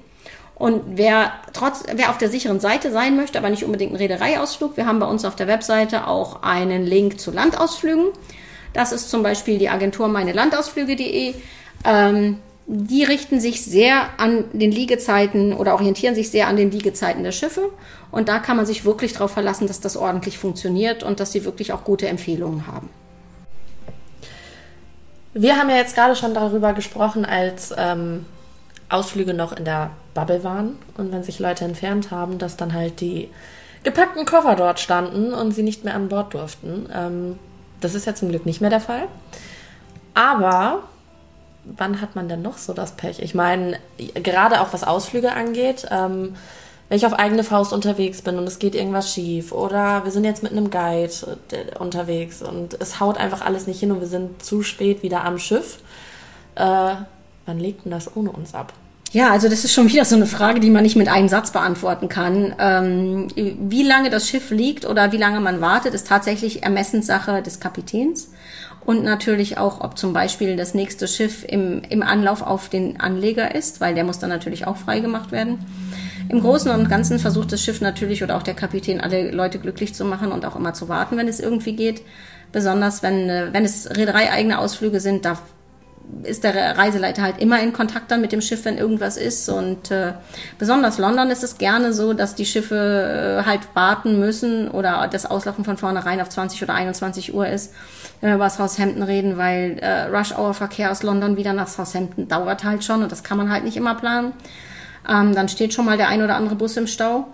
Und 0.55 0.81
wer 0.97 1.31
trotz, 1.53 1.83
wer 1.95 2.09
auf 2.09 2.17
der 2.17 2.27
sicheren 2.27 2.59
Seite 2.59 2.91
sein 2.91 3.15
möchte, 3.15 3.39
aber 3.39 3.49
nicht 3.49 3.63
unbedingt 3.63 3.91
einen 3.91 4.01
Reedereiausflug, 4.01 4.75
wir 4.75 4.85
haben 4.85 4.99
bei 4.99 5.05
uns 5.05 5.23
auf 5.23 5.37
der 5.37 5.47
Webseite 5.47 6.05
auch 6.05 6.43
einen 6.43 6.85
Link 6.85 7.17
zu 7.17 7.31
Landausflügen. 7.31 8.07
Das 8.73 8.91
ist 8.91 9.09
zum 9.09 9.23
Beispiel 9.23 9.57
die 9.57 9.69
Agentur 9.69 10.09
meinelandausflüge.de. 10.09 11.35
Ähm, 11.85 12.39
die 12.67 13.05
richten 13.05 13.39
sich 13.39 13.63
sehr 13.63 14.19
an 14.19 14.43
den 14.51 14.73
Liegezeiten 14.73 15.53
oder 15.53 15.75
orientieren 15.75 16.13
sich 16.13 16.29
sehr 16.29 16.49
an 16.49 16.57
den 16.57 16.71
Liegezeiten 16.71 17.23
der 17.23 17.31
Schiffe. 17.31 17.71
Und 18.11 18.27
da 18.27 18.39
kann 18.39 18.57
man 18.57 18.65
sich 18.65 18.83
wirklich 18.83 19.13
darauf 19.13 19.31
verlassen, 19.31 19.67
dass 19.67 19.79
das 19.79 19.95
ordentlich 19.95 20.37
funktioniert 20.37 21.03
und 21.03 21.21
dass 21.21 21.31
sie 21.31 21.45
wirklich 21.45 21.71
auch 21.71 21.85
gute 21.85 22.09
Empfehlungen 22.09 22.67
haben. 22.67 22.89
Wir 25.37 25.57
haben 25.57 25.69
ja 25.69 25.75
jetzt 25.75 25.95
gerade 25.95 26.15
schon 26.15 26.33
darüber 26.33 26.71
gesprochen, 26.71 27.25
als 27.25 27.73
ähm, 27.77 28.25
Ausflüge 28.87 29.33
noch 29.33 29.51
in 29.51 29.65
der 29.65 29.89
Bubble 30.13 30.45
waren 30.45 30.77
und 30.97 31.11
wenn 31.11 31.23
sich 31.23 31.39
Leute 31.39 31.65
entfernt 31.65 32.09
haben, 32.09 32.37
dass 32.37 32.55
dann 32.55 32.71
halt 32.71 33.01
die 33.01 33.29
gepackten 33.83 34.25
Koffer 34.25 34.55
dort 34.55 34.79
standen 34.79 35.33
und 35.33 35.51
sie 35.51 35.63
nicht 35.63 35.83
mehr 35.83 35.93
an 35.93 36.07
Bord 36.07 36.33
durften. 36.33 36.89
Ähm, 36.93 37.37
das 37.81 37.95
ist 37.95 38.05
ja 38.05 38.15
zum 38.15 38.29
Glück 38.29 38.45
nicht 38.45 38.61
mehr 38.61 38.69
der 38.69 38.79
Fall. 38.79 39.09
Aber 40.13 40.83
wann 41.65 41.99
hat 41.99 42.15
man 42.15 42.29
denn 42.29 42.41
noch 42.41 42.57
so 42.57 42.71
das 42.71 42.93
Pech? 42.93 43.19
Ich 43.19 43.35
meine, 43.35 43.77
gerade 43.97 44.61
auch 44.61 44.71
was 44.71 44.85
Ausflüge 44.85 45.33
angeht, 45.33 45.85
ähm, 45.91 46.37
wenn 46.87 46.97
ich 46.97 47.05
auf 47.05 47.13
eigene 47.13 47.43
Faust 47.43 47.73
unterwegs 47.73 48.21
bin 48.21 48.37
und 48.37 48.47
es 48.47 48.59
geht 48.59 48.75
irgendwas 48.75 49.11
schief 49.11 49.51
oder 49.51 50.03
wir 50.03 50.11
sind 50.11 50.23
jetzt 50.23 50.43
mit 50.43 50.51
einem 50.51 50.69
Guide 50.69 51.37
äh, 51.51 51.77
unterwegs 51.79 52.41
und 52.41 52.77
es 52.79 52.99
haut 52.99 53.17
einfach 53.17 53.41
alles 53.41 53.67
nicht 53.67 53.79
hin 53.79 53.91
und 53.91 54.01
wir 54.01 54.07
sind 54.07 54.43
zu 54.43 54.61
spät 54.61 55.01
wieder 55.01 55.23
am 55.23 55.39
Schiff, 55.39 55.79
äh, 56.55 56.61
wann 57.45 57.59
legt 57.59 57.85
denn 57.85 57.91
das 57.91 58.15
ohne 58.15 58.31
uns 58.31 58.53
ab? 58.53 58.73
Ja, 59.11 59.31
also 59.31 59.47
das 59.47 59.63
ist 59.63 59.73
schon 59.73 59.87
wieder 59.87 60.03
so 60.03 60.17
eine 60.17 60.25
Frage, 60.25 60.59
die 60.59 60.69
man 60.69 60.83
nicht 60.83 60.97
mit 60.97 61.07
einem 61.07 61.29
Satz 61.29 61.51
beantworten 61.51 62.09
kann. 62.09 62.53
Ähm, 62.59 63.27
wie 63.35 63.83
lange 63.83 64.09
das 64.09 64.27
Schiff 64.27 64.51
liegt 64.51 64.85
oder 64.85 65.13
wie 65.13 65.17
lange 65.17 65.39
man 65.39 65.61
wartet, 65.61 65.93
ist 65.93 66.07
tatsächlich 66.07 66.63
Ermessenssache 66.63 67.41
des 67.41 67.61
Kapitäns. 67.61 68.31
Und 68.85 69.03
natürlich 69.03 69.57
auch, 69.57 69.79
ob 69.79 69.97
zum 69.97 70.11
Beispiel 70.11 70.57
das 70.57 70.73
nächste 70.73 71.07
Schiff 71.07 71.45
im, 71.47 71.81
im 71.89 72.03
Anlauf 72.03 72.41
auf 72.41 72.67
den 72.67 72.99
Anleger 72.99 73.55
ist, 73.55 73.79
weil 73.79 73.95
der 73.95 74.03
muss 74.03 74.19
dann 74.19 74.29
natürlich 74.29 74.67
auch 74.67 74.75
freigemacht 74.75 75.31
werden. 75.31 75.59
Im 76.29 76.41
Großen 76.41 76.71
und 76.71 76.89
Ganzen 76.89 77.19
versucht 77.19 77.51
das 77.51 77.61
Schiff 77.61 77.81
natürlich 77.81 78.23
oder 78.23 78.37
auch 78.37 78.43
der 78.43 78.53
Kapitän 78.53 79.01
alle 79.01 79.31
Leute 79.31 79.59
glücklich 79.59 79.93
zu 79.93 80.05
machen 80.05 80.31
und 80.31 80.45
auch 80.45 80.55
immer 80.55 80.73
zu 80.73 80.89
warten, 80.89 81.17
wenn 81.17 81.27
es 81.27 81.39
irgendwie 81.39 81.75
geht. 81.75 82.01
Besonders 82.51 83.03
wenn, 83.03 83.29
äh, 83.29 83.47
wenn 83.51 83.65
es 83.65 83.89
Reederei-eigene 83.89 84.57
Ausflüge 84.59 84.99
sind, 84.99 85.25
da 85.25 85.37
ist 86.23 86.43
der 86.43 86.77
Reiseleiter 86.77 87.21
halt 87.21 87.39
immer 87.39 87.61
in 87.61 87.73
Kontakt 87.73 88.11
dann 88.11 88.21
mit 88.21 88.31
dem 88.31 88.41
Schiff, 88.41 88.65
wenn 88.65 88.77
irgendwas 88.77 89.17
ist. 89.17 89.49
Und 89.49 89.91
äh, 89.91 90.13
besonders 90.57 90.97
London 90.97 91.29
ist 91.29 91.43
es 91.43 91.57
gerne 91.57 91.93
so, 91.93 92.13
dass 92.13 92.35
die 92.35 92.45
Schiffe 92.45 93.41
äh, 93.41 93.45
halt 93.45 93.61
warten 93.73 94.19
müssen 94.19 94.69
oder 94.69 95.07
das 95.11 95.25
Auslaufen 95.25 95.65
von 95.65 95.77
vornherein 95.77 96.21
auf 96.21 96.29
20 96.29 96.63
oder 96.63 96.73
21 96.73 97.33
Uhr 97.33 97.47
ist, 97.47 97.73
wenn 98.21 98.29
wir 98.29 98.35
über 98.35 98.49
Southampton 98.49 99.03
reden, 99.03 99.37
weil 99.37 99.77
äh, 99.81 100.03
Rush-Hour-Verkehr 100.03 100.91
aus 100.91 101.03
London 101.03 101.37
wieder 101.37 101.53
nach 101.53 101.67
Southampton 101.67 102.27
dauert 102.27 102.63
halt 102.63 102.83
schon 102.83 103.03
und 103.03 103.11
das 103.11 103.23
kann 103.23 103.37
man 103.37 103.51
halt 103.51 103.63
nicht 103.63 103.77
immer 103.77 103.95
planen. 103.95 104.33
Ähm, 105.09 105.35
dann 105.35 105.49
steht 105.49 105.73
schon 105.73 105.85
mal 105.85 105.97
der 105.97 106.09
ein 106.09 106.21
oder 106.21 106.35
andere 106.35 106.55
Bus 106.55 106.77
im 106.77 106.87
Stau. 106.87 107.27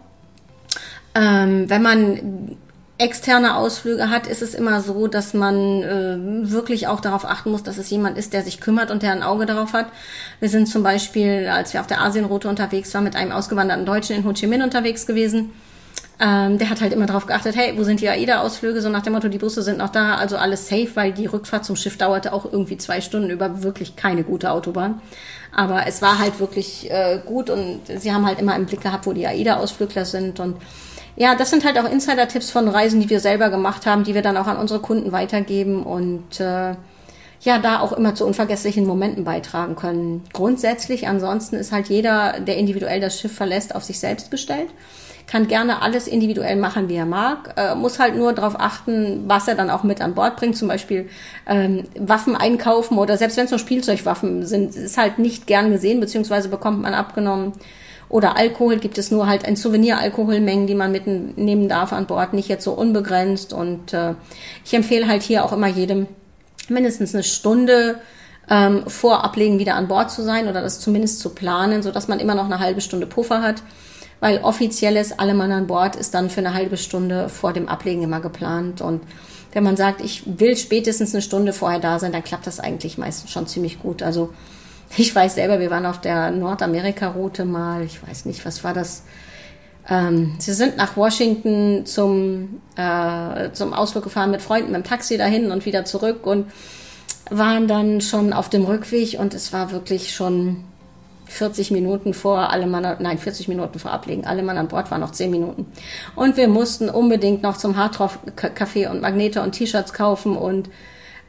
Ähm, 1.16 1.70
wenn 1.70 1.82
man 1.82 2.58
externe 3.02 3.56
Ausflüge 3.56 4.10
hat, 4.10 4.28
ist 4.28 4.44
es 4.44 4.54
immer 4.54 4.80
so, 4.82 5.08
dass 5.08 5.34
man 5.34 5.56
äh, 5.82 6.18
wirklich 6.52 6.88
auch 6.88 7.00
darauf 7.00 7.26
achten 7.26 7.50
muss, 7.50 7.64
dass 7.64 7.80
es 7.80 7.90
jemand 7.90 8.18
ist, 8.18 8.32
der 8.32 8.44
sich 8.44 8.62
kümmert 8.62 8.92
und 8.92 9.02
der 9.02 9.12
ein 9.12 9.24
Auge 9.24 9.48
darauf 9.48 9.74
hat. 9.74 9.88
Wir 10.40 10.50
sind 10.50 10.68
zum 10.68 10.84
Beispiel, 10.84 11.48
als 11.52 11.74
wir 11.74 11.82
auf 11.82 11.88
der 11.88 12.02
Asienroute 12.02 12.48
unterwegs 12.48 12.94
waren, 12.94 13.04
mit 13.04 13.16
einem 13.16 13.32
ausgewanderten 13.32 13.86
Deutschen 13.88 14.16
in 14.16 14.26
Ho 14.26 14.34
Chi 14.34 14.46
Minh 14.46 14.62
unterwegs 14.62 15.08
gewesen. 15.08 15.52
Ähm, 16.20 16.60
der 16.60 16.70
hat 16.70 16.82
halt 16.82 16.94
immer 16.94 17.08
darauf 17.08 17.26
geachtet, 17.26 17.56
hey, 17.56 17.74
wo 17.76 17.84
sind 17.84 18.00
die 18.00 18.08
AIDA-Ausflüge? 18.08 18.80
So 18.82 18.90
nach 18.90 19.02
dem 19.02 19.14
Motto, 19.14 19.28
die 19.28 19.40
Busse 19.40 19.64
sind 19.64 19.80
noch 19.80 19.90
da, 19.90 20.16
also 20.16 20.38
alles 20.38 20.68
safe, 20.68 20.90
weil 20.94 21.12
die 21.12 21.26
Rückfahrt 21.26 21.66
zum 21.66 21.76
Schiff 21.76 21.98
dauerte 21.98 22.32
auch 22.32 22.46
irgendwie 22.46 22.78
zwei 22.78 23.02
Stunden 23.02 23.32
über 23.32 23.64
wirklich 23.64 23.96
keine 23.96 24.24
gute 24.24 24.52
Autobahn. 24.52 25.02
Aber 25.54 25.86
es 25.88 26.02
war 26.02 26.20
halt 26.20 26.40
wirklich 26.40 26.90
äh, 26.90 27.20
gut 27.26 27.50
und 27.50 27.82
sie 27.88 28.14
haben 28.14 28.26
halt 28.26 28.40
immer 28.40 28.56
im 28.56 28.66
Blick 28.66 28.82
gehabt, 28.82 29.06
wo 29.06 29.14
die 29.14 29.28
AIDA-Ausflügler 29.28 30.06
sind. 30.06 30.40
Und 30.40 30.58
ja, 31.16 31.36
das 31.36 31.50
sind 31.50 31.66
halt 31.66 31.78
auch 31.78 31.90
Insider-Tipps 31.90 32.52
von 32.52 32.68
Reisen, 32.68 33.02
die 33.02 33.10
wir 33.10 33.20
selber 33.20 33.50
gemacht 33.50 33.86
haben, 33.86 34.04
die 34.04 34.16
wir 34.16 34.22
dann 34.22 34.38
auch 34.38 34.48
an 34.48 34.58
unsere 34.58 34.80
Kunden 34.80 35.12
weitergeben 35.12 35.84
und 35.84 36.40
äh, 36.40 36.76
ja, 37.44 37.58
da 37.58 37.80
auch 37.80 37.92
immer 37.92 38.16
zu 38.16 38.26
unvergesslichen 38.26 38.86
Momenten 38.86 39.24
beitragen 39.24 39.76
können. 39.76 40.24
Grundsätzlich 40.32 41.08
ansonsten 41.08 41.56
ist 41.56 41.72
halt 41.72 41.88
jeder, 41.88 42.40
der 42.40 42.58
individuell 42.58 43.02
das 43.02 43.20
Schiff 43.20 43.34
verlässt, 43.34 43.76
auf 43.76 43.84
sich 43.84 44.00
selbst 44.00 44.32
gestellt 44.32 44.70
kann 45.32 45.48
gerne 45.48 45.82
alles 45.82 46.10
individuell 46.10 46.58
machen, 46.58 46.89
wie 46.89 46.96
er 46.96 47.06
mag, 47.06 47.54
äh, 47.56 47.74
muss 47.74 48.00
halt 48.00 48.17
nur 48.17 48.34
darauf 48.34 48.60
achten, 48.60 49.24
was 49.28 49.48
er 49.48 49.56
dann 49.56 49.70
auch 49.70 49.84
mit 49.84 50.02
an 50.02 50.13
Bord 50.13 50.36
bringt, 50.36 50.58
zum 50.58 50.67
Beispiel 50.67 51.08
ähm, 51.48 51.86
Waffen 51.98 52.36
einkaufen 52.36 52.98
oder 52.98 53.15
selbst 53.15 53.38
wenn 53.38 53.46
es 53.46 53.52
nur 53.52 53.60
Spielzeugwaffen 53.60 54.46
sind, 54.46 54.76
ist 54.76 54.98
halt 54.98 55.20
nicht 55.20 55.48
gern 55.48 55.72
gesehen, 55.72 56.02
beziehungsweise 56.02 56.50
bekommt 56.50 56.82
man 56.82 56.94
abgenommen. 56.94 57.54
Oder 58.10 58.36
Alkohol 58.36 58.76
gibt 58.76 58.98
es 58.98 59.10
nur 59.10 59.26
halt 59.26 59.46
ein 59.46 59.56
Souvenir-Alkoholmengen, 59.56 60.67
die 60.67 60.76
man 60.76 60.91
mitnehmen 60.91 61.70
darf 61.70 61.94
an 61.94 62.08
Bord, 62.08 62.34
nicht 62.34 62.50
jetzt 62.50 62.65
so 62.65 62.74
unbegrenzt. 62.74 63.54
Und 63.54 63.94
äh, 63.94 64.15
ich 64.65 64.74
empfehle 64.74 65.08
halt 65.08 65.24
hier 65.24 65.46
auch 65.46 65.54
immer 65.54 65.67
jedem 65.67 66.08
mindestens 66.67 67.13
eine 67.13 67.24
Stunde 67.24 68.02
ähm, 68.50 68.84
vor 68.86 69.24
Ablegen 69.24 69.60
wieder 69.60 69.76
an 69.76 69.88
Bord 69.88 70.12
zu 70.12 70.24
sein 70.24 70.50
oder 70.50 70.62
das 70.62 70.82
zumindest 70.82 71.22
zu 71.22 71.30
planen, 71.30 71.84
so 71.84 71.91
dass 71.91 72.10
man 72.10 72.20
immer 72.20 72.36
noch 72.36 72.46
eine 72.46 72.60
halbe 72.60 72.82
Stunde 72.82 73.08
Puffer 73.08 73.41
hat 73.41 73.63
weil 74.22 74.44
offizielles 74.44 75.18
Alle 75.20 75.34
Mann 75.34 75.52
an 75.52 75.68
Bord 75.68 75.98
ist 75.98 76.14
dann 76.14 76.30
für 76.30 76.40
eine 76.40 76.54
halbe 76.54 76.78
Stunde 76.78 77.28
vor 77.28 77.52
dem 77.52 77.68
Ablegen 77.68 78.04
immer 78.04 78.22
geplant. 78.22 78.80
Und 78.80 79.02
wenn 79.52 79.64
man 79.64 79.76
sagt, 79.76 80.00
ich 80.00 80.24
will 80.40 80.56
spätestens 80.56 81.14
eine 81.14 81.24
Stunde 81.24 81.52
vorher 81.52 81.80
da 81.80 82.00
sein, 82.00 82.14
dann 82.14 82.24
klappt 82.24 82.48
das 82.48 82.60
eigentlich 82.60 82.98
meistens 82.98 83.32
schon 83.32 83.48
ziemlich 83.48 83.80
gut. 83.82 84.04
Also 84.04 84.32
ich 84.96 85.14
weiß 85.14 85.36
selber, 85.36 85.60
wir 85.60 85.72
waren 85.72 85.88
auf 85.88 86.00
der 86.00 86.32
Nordamerika-Route 86.32 87.44
mal, 87.46 87.84
ich 87.84 88.08
weiß 88.08 88.26
nicht, 88.26 88.46
was 88.46 88.64
war 88.64 88.74
das? 88.74 89.04
Ähm, 89.90 90.36
sie 90.38 90.54
sind 90.54 90.78
nach 90.78 90.96
Washington 90.96 91.88
zum, 91.88 92.62
äh, 92.76 93.50
zum 93.54 93.74
Ausflug 93.74 94.04
gefahren 94.04 94.30
mit 94.30 94.44
Freunden 94.44 94.72
mit 94.72 94.84
dem 94.84 94.88
Taxi 94.88 95.18
dahin 95.18 95.52
und 95.52 95.66
wieder 95.66 95.84
zurück 95.84 96.28
und 96.28 96.46
waren 97.32 97.68
dann 97.68 98.02
schon 98.02 98.34
auf 98.34 98.50
dem 98.50 98.66
Rückweg 98.66 99.18
und 99.20 99.34
es 99.34 99.52
war 99.52 99.72
wirklich 99.72 100.14
schon 100.14 100.66
40 101.32 101.72
Minuten 101.72 102.13
vor 102.13 102.52
alle 102.52 102.67
Mann, 102.67 102.98
nein, 103.00 103.17
40 103.17 103.48
Minuten 103.48 103.80
vor 103.80 103.91
Ablegen. 103.91 104.26
Alle 104.26 104.44
Mann 104.44 104.58
an 104.58 104.67
Bord 104.67 104.91
waren 104.91 105.02
noch 105.02 105.12
10 105.12 105.32
Minuten. 105.32 105.65
Und 106.15 106.38
wir 106.38 106.48
mussten 106.48 106.89
unbedingt 106.89 107.41
noch 107.41 107.58
zum 107.58 107.78
Hardrock 107.78 108.12
Café 108.36 108.89
und 108.89 109.02
Magnete 109.02 109.41
und 109.41 109.54
T-Shirts 109.54 109.94
kaufen 109.94 110.36
und 110.36 110.70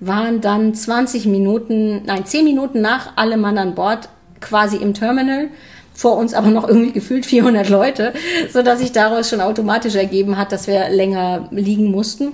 waren 0.00 0.40
dann 0.40 0.74
20 0.74 1.26
Minuten, 1.26 2.02
nein, 2.04 2.26
10 2.26 2.44
Minuten 2.44 2.80
nach 2.80 3.12
alle 3.16 3.36
Mann 3.36 3.56
an 3.58 3.74
Bord 3.74 4.08
quasi 4.40 4.76
im 4.76 4.92
Terminal. 4.92 5.48
Vor 5.94 6.16
uns 6.16 6.34
aber 6.34 6.48
noch 6.48 6.66
irgendwie 6.66 6.92
gefühlt 6.92 7.24
400 7.24 7.68
Leute, 7.68 8.12
so 8.50 8.62
dass 8.62 8.80
sich 8.80 8.92
daraus 8.92 9.28
schon 9.28 9.40
automatisch 9.40 9.94
ergeben 9.94 10.38
hat, 10.38 10.50
dass 10.50 10.66
wir 10.66 10.88
länger 10.88 11.48
liegen 11.50 11.90
mussten. 11.90 12.32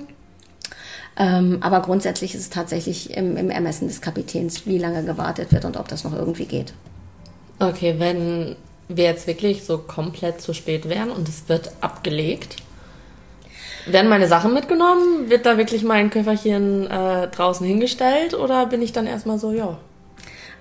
Ähm, 1.17 1.57
aber 1.59 1.81
grundsätzlich 1.81 2.33
ist 2.33 2.41
es 2.41 2.49
tatsächlich 2.49 3.15
im, 3.15 3.35
im 3.35 3.49
Ermessen 3.49 3.89
des 3.89 3.99
Kapitäns, 3.99 4.65
wie 4.65 4.77
lange 4.77 5.03
gewartet 5.03 5.51
wird 5.51 5.65
und 5.65 5.77
ob 5.77 5.89
das 5.89 6.05
noch 6.05 6.15
irgendwie 6.15 6.45
geht. 6.45 6.73
Okay, 7.59 7.95
wenn 7.97 8.55
wir 8.87 9.03
jetzt 9.03 9.27
wirklich 9.27 9.63
so 9.65 9.77
komplett 9.77 10.41
zu 10.41 10.53
spät 10.53 10.89
wären 10.89 11.11
und 11.11 11.27
es 11.27 11.47
wird 11.47 11.71
abgelegt, 11.81 12.55
werden 13.85 14.09
meine 14.09 14.27
Sachen 14.27 14.53
mitgenommen? 14.53 15.29
Wird 15.29 15.45
da 15.45 15.57
wirklich 15.57 15.83
mein 15.83 16.09
Köfferchen 16.09 16.89
äh, 16.89 17.27
draußen 17.27 17.65
hingestellt 17.65 18.33
oder 18.33 18.65
bin 18.65 18.81
ich 18.81 18.93
dann 18.93 19.07
erstmal 19.07 19.39
so, 19.39 19.51
ja, 19.51 19.77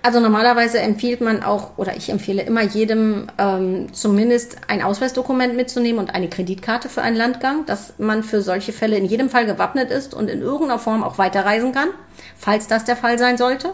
also 0.02 0.20
normalerweise 0.20 0.78
empfiehlt 0.78 1.20
man 1.20 1.42
auch, 1.42 1.76
oder 1.76 1.96
ich 1.96 2.08
empfehle 2.08 2.42
immer 2.42 2.62
jedem 2.62 3.26
ähm, 3.36 3.92
zumindest 3.92 4.56
ein 4.68 4.82
Ausweisdokument 4.82 5.56
mitzunehmen 5.56 5.98
und 5.98 6.14
eine 6.14 6.28
Kreditkarte 6.28 6.88
für 6.88 7.02
einen 7.02 7.16
Landgang, 7.16 7.66
dass 7.66 7.94
man 7.98 8.22
für 8.22 8.40
solche 8.40 8.72
Fälle 8.72 8.96
in 8.96 9.06
jedem 9.06 9.28
Fall 9.28 9.44
gewappnet 9.44 9.90
ist 9.90 10.14
und 10.14 10.30
in 10.30 10.40
irgendeiner 10.40 10.78
Form 10.78 11.02
auch 11.02 11.18
weiterreisen 11.18 11.72
kann, 11.72 11.88
falls 12.36 12.68
das 12.68 12.84
der 12.84 12.96
Fall 12.96 13.18
sein 13.18 13.36
sollte. 13.38 13.72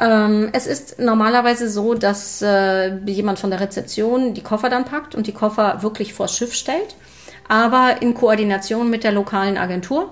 Ähm, 0.00 0.50
es 0.52 0.66
ist 0.66 0.98
normalerweise 0.98 1.68
so, 1.68 1.94
dass 1.94 2.40
äh, 2.40 2.96
jemand 3.06 3.38
von 3.38 3.50
der 3.50 3.60
Rezeption 3.60 4.34
die 4.34 4.42
Koffer 4.42 4.70
dann 4.70 4.84
packt 4.84 5.14
und 5.14 5.26
die 5.26 5.32
Koffer 5.32 5.82
wirklich 5.82 6.14
vors 6.14 6.36
Schiff 6.36 6.54
stellt, 6.54 6.94
aber 7.48 8.00
in 8.00 8.14
Koordination 8.14 8.90
mit 8.90 9.04
der 9.04 9.12
lokalen 9.12 9.58
Agentur. 9.58 10.10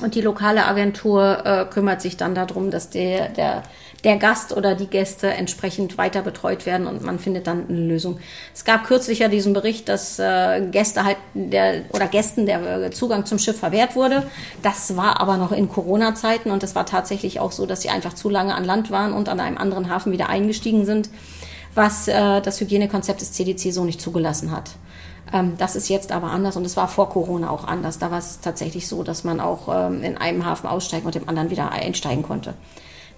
Und 0.00 0.14
die 0.14 0.22
lokale 0.22 0.66
Agentur 0.66 1.44
äh, 1.44 1.64
kümmert 1.66 2.00
sich 2.00 2.16
dann 2.16 2.34
darum, 2.34 2.70
dass 2.70 2.88
der, 2.88 3.28
der 3.28 3.62
der 4.04 4.16
Gast 4.16 4.56
oder 4.56 4.74
die 4.74 4.88
Gäste 4.88 5.28
entsprechend 5.28 5.96
weiter 5.96 6.22
betreut 6.22 6.66
werden 6.66 6.86
und 6.86 7.02
man 7.02 7.18
findet 7.18 7.46
dann 7.46 7.68
eine 7.68 7.78
Lösung. 7.78 8.18
Es 8.52 8.64
gab 8.64 8.84
kürzlich 8.84 9.20
ja 9.20 9.28
diesen 9.28 9.52
Bericht, 9.52 9.88
dass 9.88 10.18
äh, 10.18 10.66
Gäste 10.70 11.04
halt 11.04 11.18
der 11.34 11.82
oder 11.90 12.08
Gästen 12.08 12.46
der 12.46 12.82
äh, 12.82 12.90
Zugang 12.90 13.26
zum 13.26 13.38
Schiff 13.38 13.58
verwehrt 13.58 13.94
wurde. 13.94 14.24
Das 14.62 14.96
war 14.96 15.20
aber 15.20 15.36
noch 15.36 15.52
in 15.52 15.68
Corona-Zeiten 15.68 16.50
und 16.50 16.64
es 16.64 16.74
war 16.74 16.84
tatsächlich 16.84 17.38
auch 17.38 17.52
so, 17.52 17.64
dass 17.64 17.82
sie 17.82 17.90
einfach 17.90 18.14
zu 18.14 18.28
lange 18.28 18.54
an 18.54 18.64
Land 18.64 18.90
waren 18.90 19.12
und 19.12 19.28
an 19.28 19.38
einem 19.38 19.58
anderen 19.58 19.88
Hafen 19.88 20.10
wieder 20.10 20.28
eingestiegen 20.28 20.84
sind, 20.84 21.08
was 21.74 22.08
äh, 22.08 22.40
das 22.40 22.60
Hygienekonzept 22.60 23.20
des 23.20 23.32
CDC 23.32 23.72
so 23.72 23.84
nicht 23.84 24.00
zugelassen 24.00 24.50
hat. 24.50 24.72
Ähm, 25.32 25.54
das 25.58 25.76
ist 25.76 25.88
jetzt 25.88 26.10
aber 26.10 26.32
anders 26.32 26.56
und 26.56 26.64
es 26.64 26.76
war 26.76 26.88
vor 26.88 27.08
Corona 27.08 27.50
auch 27.50 27.64
anders. 27.64 28.00
Da 28.00 28.10
war 28.10 28.18
es 28.18 28.40
tatsächlich 28.40 28.88
so, 28.88 29.04
dass 29.04 29.22
man 29.22 29.38
auch 29.38 29.68
ähm, 29.72 30.02
in 30.02 30.16
einem 30.16 30.44
Hafen 30.44 30.66
aussteigen 30.66 31.06
und 31.06 31.14
im 31.14 31.28
anderen 31.28 31.50
wieder 31.50 31.70
einsteigen 31.70 32.24
konnte. 32.24 32.54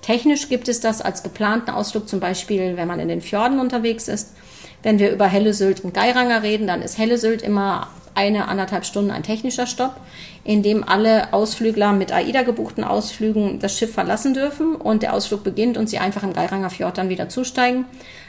Technisch 0.04 0.50
gibt 0.50 0.68
es 0.68 0.80
das 0.80 1.00
als 1.00 1.22
geplanten 1.22 1.70
Ausflug, 1.70 2.10
zum 2.10 2.20
Beispiel, 2.20 2.76
wenn 2.76 2.86
man 2.86 3.00
in 3.00 3.08
den 3.08 3.22
Fjorden 3.22 3.58
unterwegs 3.58 4.06
ist. 4.06 4.34
Wenn 4.82 4.98
wir 4.98 5.10
über 5.10 5.24
Helle 5.26 5.54
Sylt 5.54 5.82
und 5.82 5.94
Geiranger 5.94 6.42
reden, 6.42 6.66
dann 6.66 6.82
ist 6.82 6.98
Helle 6.98 7.16
Sylt 7.16 7.40
immer 7.40 7.88
eine, 8.14 8.48
anderthalb 8.48 8.84
Stunden 8.84 9.10
ein 9.10 9.22
technischer 9.22 9.66
Stopp, 9.66 9.96
in 10.44 10.62
dem 10.62 10.86
alle 10.86 11.32
Ausflügler 11.32 11.94
mit 11.94 12.12
AIDA 12.12 12.42
gebuchten 12.42 12.84
Ausflügen 12.84 13.60
das 13.60 13.78
Schiff 13.78 13.94
verlassen 13.94 14.34
dürfen 14.34 14.76
und 14.76 15.02
der 15.02 15.14
Ausflug 15.14 15.42
beginnt 15.42 15.78
und 15.78 15.88
sie 15.88 15.96
einfach 15.96 16.22
im 16.22 16.34
Geiranger 16.34 16.68
Fjord 16.68 16.98
dann 16.98 17.08
wieder 17.08 17.30
zusteigen. 17.30 17.86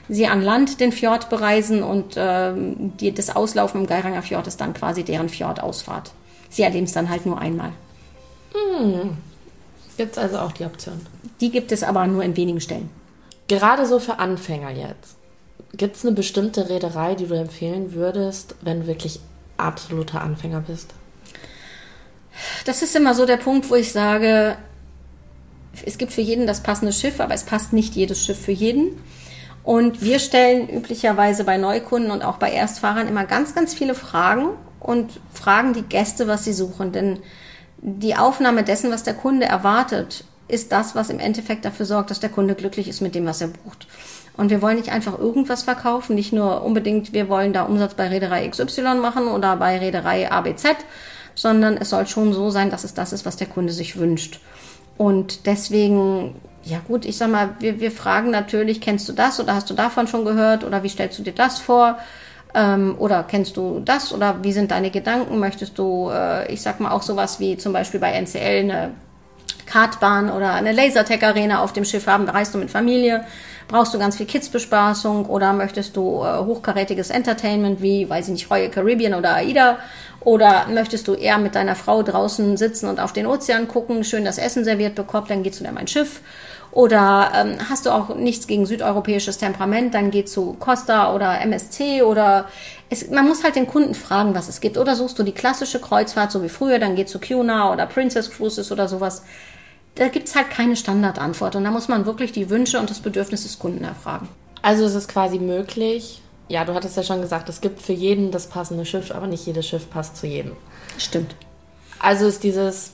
Sie 0.07 0.27
an 0.27 0.41
Land 0.41 0.79
den 0.79 0.93
Fjord 0.93 1.29
bereisen 1.29 1.83
und 1.83 2.15
äh, 2.15 2.53
die, 2.55 3.13
das 3.13 3.35
Auslaufen 3.35 3.81
im 3.81 3.87
Geiranger 3.87 4.21
Fjord 4.21 4.47
ist 4.47 4.61
dann 4.61 4.73
quasi 4.73 5.03
deren 5.03 5.27
Fjordausfahrt. 5.27 6.11
Sie 6.49 6.61
erleben 6.61 6.85
es 6.85 6.93
dann 6.93 7.09
halt 7.09 7.25
nur 7.25 7.37
einmal. 7.37 7.73
Hm. 8.53 9.17
Gibt 9.97 10.13
es 10.13 10.17
also 10.17 10.39
auch 10.39 10.51
die 10.51 10.65
Option? 10.65 10.99
Die 11.41 11.51
gibt 11.51 11.71
es 11.71 11.83
aber 11.83 12.05
nur 12.07 12.23
in 12.23 12.35
wenigen 12.35 12.61
Stellen. 12.61 12.89
Gerade 13.47 13.85
so 13.85 13.99
für 13.99 14.19
Anfänger 14.19 14.71
jetzt. 14.71 15.17
Gibt 15.73 15.95
es 15.95 16.05
eine 16.05 16.15
bestimmte 16.15 16.69
Reederei, 16.69 17.15
die 17.15 17.27
du 17.27 17.35
empfehlen 17.35 17.93
würdest, 17.93 18.55
wenn 18.61 18.81
du 18.81 18.87
wirklich 18.87 19.19
absoluter 19.57 20.21
Anfänger 20.21 20.61
bist? 20.61 20.93
Das 22.65 22.81
ist 22.81 22.95
immer 22.95 23.13
so 23.13 23.25
der 23.25 23.37
Punkt, 23.37 23.69
wo 23.69 23.75
ich 23.75 23.91
sage, 23.91 24.57
es 25.85 25.97
gibt 25.97 26.11
für 26.11 26.21
jeden 26.21 26.47
das 26.47 26.63
passende 26.63 26.93
Schiff, 26.93 27.19
aber 27.19 27.33
es 27.33 27.43
passt 27.43 27.73
nicht 27.73 27.95
jedes 27.95 28.23
Schiff 28.23 28.39
für 28.39 28.51
jeden. 28.51 29.01
Und 29.63 30.01
wir 30.01 30.19
stellen 30.19 30.69
üblicherweise 30.69 31.43
bei 31.43 31.57
Neukunden 31.57 32.11
und 32.11 32.23
auch 32.23 32.37
bei 32.37 32.51
Erstfahrern 32.51 33.07
immer 33.07 33.25
ganz, 33.25 33.55
ganz 33.55 33.73
viele 33.73 33.95
Fragen 33.95 34.49
und 34.79 35.19
fragen 35.33 35.73
die 35.73 35.81
Gäste, 35.81 36.27
was 36.27 36.43
sie 36.43 36.53
suchen. 36.53 36.91
Denn 36.91 37.19
die 37.77 38.15
Aufnahme 38.15 38.63
dessen, 38.63 38.91
was 38.91 39.03
der 39.03 39.13
Kunde 39.13 39.45
erwartet, 39.45 40.23
ist 40.47 40.71
das, 40.71 40.95
was 40.95 41.09
im 41.09 41.19
Endeffekt 41.19 41.65
dafür 41.65 41.85
sorgt, 41.85 42.11
dass 42.11 42.19
der 42.19 42.29
Kunde 42.29 42.55
glücklich 42.55 42.87
ist 42.87 43.01
mit 43.01 43.15
dem, 43.15 43.25
was 43.25 43.41
er 43.41 43.47
bucht. 43.47 43.87
Und 44.37 44.49
wir 44.49 44.61
wollen 44.61 44.77
nicht 44.77 44.91
einfach 44.91 45.17
irgendwas 45.17 45.63
verkaufen, 45.63 46.15
nicht 46.15 46.33
nur 46.33 46.63
unbedingt, 46.63 47.13
wir 47.13 47.29
wollen 47.29 47.53
da 47.53 47.63
Umsatz 47.63 47.93
bei 47.93 48.07
Reederei 48.07 48.47
XY 48.47 48.95
machen 48.95 49.27
oder 49.27 49.55
bei 49.55 49.77
Reederei 49.77 50.31
ABZ, 50.31 50.75
sondern 51.35 51.77
es 51.77 51.89
soll 51.89 52.05
schon 52.07 52.33
so 52.33 52.49
sein, 52.49 52.69
dass 52.69 52.83
es 52.83 52.93
das 52.93 53.13
ist, 53.13 53.25
was 53.25 53.37
der 53.37 53.47
Kunde 53.47 53.73
sich 53.73 53.97
wünscht. 53.97 54.39
Und 54.97 55.45
deswegen, 55.45 56.35
ja 56.63 56.79
gut, 56.79 57.05
ich 57.05 57.17
sag 57.17 57.31
mal, 57.31 57.55
wir, 57.59 57.79
wir 57.79 57.91
fragen 57.91 58.29
natürlich, 58.29 58.81
kennst 58.81 59.07
du 59.09 59.13
das 59.13 59.39
oder 59.39 59.55
hast 59.55 59.69
du 59.69 59.73
davon 59.73 60.07
schon 60.07 60.25
gehört 60.25 60.63
oder 60.63 60.83
wie 60.83 60.89
stellst 60.89 61.17
du 61.19 61.23
dir 61.23 61.33
das 61.33 61.59
vor? 61.59 61.97
Ähm, 62.55 62.95
oder 62.97 63.23
kennst 63.23 63.57
du 63.57 63.81
das? 63.83 64.13
Oder 64.13 64.37
wie 64.41 64.53
sind 64.53 64.71
deine 64.71 64.89
Gedanken? 64.89 65.39
Möchtest 65.39 65.77
du, 65.77 66.09
äh, 66.09 66.51
ich 66.51 66.61
sag 66.61 66.79
mal, 66.79 66.91
auch 66.91 67.01
sowas 67.01 67.39
wie 67.41 67.57
zum 67.57 67.73
Beispiel 67.73 67.99
bei 67.99 68.13
NCL 68.13 68.63
eine 68.63 68.91
Kartbahn 69.65 70.31
oder 70.31 70.53
eine 70.53 70.71
Lasertag-Arena 70.71 71.61
auf 71.61 71.73
dem 71.73 71.83
Schiff 71.83 72.07
haben? 72.07 72.29
Reist 72.29 72.53
du 72.53 72.57
mit 72.57 72.71
Familie? 72.71 73.25
Brauchst 73.67 73.93
du 73.93 73.99
ganz 73.99 74.15
viel 74.15 74.25
Kids-Bespaßung? 74.25 75.25
Oder 75.25 75.51
möchtest 75.51 75.97
du 75.97 76.23
äh, 76.23 76.45
hochkarätiges 76.45 77.09
Entertainment 77.09 77.81
wie, 77.81 78.09
weiß 78.09 78.27
ich 78.27 78.33
nicht, 78.33 78.49
Royal 78.49 78.69
Caribbean 78.69 79.15
oder 79.15 79.35
AIDA? 79.35 79.77
Oder 80.21 80.67
möchtest 80.73 81.09
du 81.09 81.13
eher 81.13 81.37
mit 81.37 81.55
deiner 81.55 81.75
Frau 81.75 82.03
draußen 82.03 82.55
sitzen 82.55 82.87
und 82.87 83.01
auf 83.01 83.11
den 83.11 83.27
Ozean 83.27 83.67
gucken, 83.67 84.05
schön 84.05 84.23
das 84.23 84.37
Essen 84.37 84.63
serviert 84.63 84.95
bekommen, 84.95 85.27
dann 85.27 85.43
geht 85.43 85.55
zu 85.55 85.63
dir 85.65 85.73
mein 85.73 85.87
Schiff? 85.87 86.21
Oder 86.75 87.31
ähm, 87.33 87.57
hast 87.69 87.85
du 87.85 87.89
auch 87.89 88.15
nichts 88.15 88.47
gegen 88.47 88.65
südeuropäisches 88.65 89.37
Temperament, 89.37 89.93
dann 89.93 90.11
geh 90.11 90.25
zu 90.25 90.57
Costa 90.59 91.15
oder 91.15 91.39
MSC 91.39 92.01
oder 92.01 92.49
es, 92.89 93.09
man 93.09 93.25
muss 93.25 93.45
halt 93.45 93.55
den 93.55 93.65
Kunden 93.65 93.95
fragen, 93.95 94.35
was 94.35 94.49
es 94.49 94.59
gibt. 94.59 94.77
Oder 94.77 94.97
suchst 94.97 95.17
du 95.17 95.23
die 95.23 95.31
klassische 95.31 95.79
Kreuzfahrt, 95.79 96.33
so 96.33 96.43
wie 96.43 96.49
früher, 96.49 96.77
dann 96.77 96.95
geh 96.97 97.05
zu 97.05 97.17
Cuna 97.21 97.71
oder 97.71 97.85
Princess 97.85 98.29
Cruises 98.29 98.73
oder 98.73 98.89
sowas. 98.89 99.23
Da 99.95 100.09
gibt's 100.09 100.35
halt 100.35 100.49
keine 100.49 100.75
Standardantwort 100.75 101.55
und 101.55 101.63
da 101.63 101.71
muss 101.71 101.87
man 101.87 102.05
wirklich 102.05 102.33
die 102.33 102.49
Wünsche 102.49 102.77
und 102.77 102.89
das 102.89 102.99
Bedürfnis 102.99 103.43
des 103.43 103.57
Kunden 103.57 103.85
erfragen. 103.85 104.27
Also 104.61 104.83
es 104.83 104.95
ist 104.95 105.07
quasi 105.07 105.39
möglich, 105.39 106.21
ja, 106.49 106.65
du 106.65 106.73
hattest 106.73 106.97
ja 106.97 107.03
schon 107.03 107.21
gesagt, 107.21 107.47
es 107.47 107.61
gibt 107.61 107.81
für 107.81 107.93
jeden 107.93 108.31
das 108.31 108.47
passende 108.47 108.83
Schiff, 108.83 109.11
aber 109.11 109.27
nicht 109.27 109.45
jedes 109.47 109.65
Schiff 109.65 109.89
passt 109.89 110.17
zu 110.17 110.27
jedem. 110.27 110.51
Stimmt. 110.97 111.37
Also 111.99 112.25
ist 112.27 112.43
dieses 112.43 112.91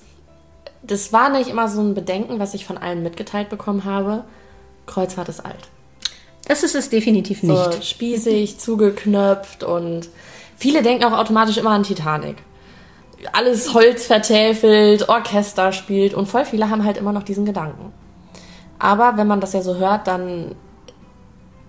das 0.84 1.14
war 1.14 1.30
nicht 1.30 1.50
immer 1.50 1.68
so 1.68 1.82
ein 1.82 1.94
Bedenken, 1.94 2.40
was 2.40 2.54
ich 2.54 2.66
von 2.66 2.78
allen 2.78 3.04
mitgeteilt 3.04 3.50
bekommen 3.50 3.86
habe. 3.86 4.24
Kreuzfahrt 4.86 5.30
ist 5.30 5.46
alt. 5.46 5.70
Das 6.48 6.64
ist 6.64 6.76
es 6.76 6.90
definitiv 6.90 7.44
nicht. 7.44 7.74
So 7.74 7.82
spießig, 7.82 8.58
zugeknöpft 8.60 9.64
und 9.64 10.10
viele 10.58 10.82
denken 10.82 11.04
auch 11.06 11.18
automatisch 11.18 11.58
immer 11.58 11.72
an 11.72 11.84
Titanic. 11.84 12.38
Alles 13.34 13.74
Holz 13.76 14.08
vertäfelt, 14.08 15.08
Orchester 15.08 15.72
spielt 15.72 16.16
und 16.16 16.28
voll 16.28 16.46
viele 16.46 16.70
haben 16.70 16.84
halt 16.84 16.98
immer 16.98 17.12
noch 17.12 17.24
diesen 17.24 17.46
Gedanken. 17.46 17.94
Aber 18.80 19.16
wenn 19.16 19.28
man 19.28 19.40
das 19.40 19.54
ja 19.54 19.62
so 19.62 19.76
hört, 19.76 20.08
dann 20.08 20.56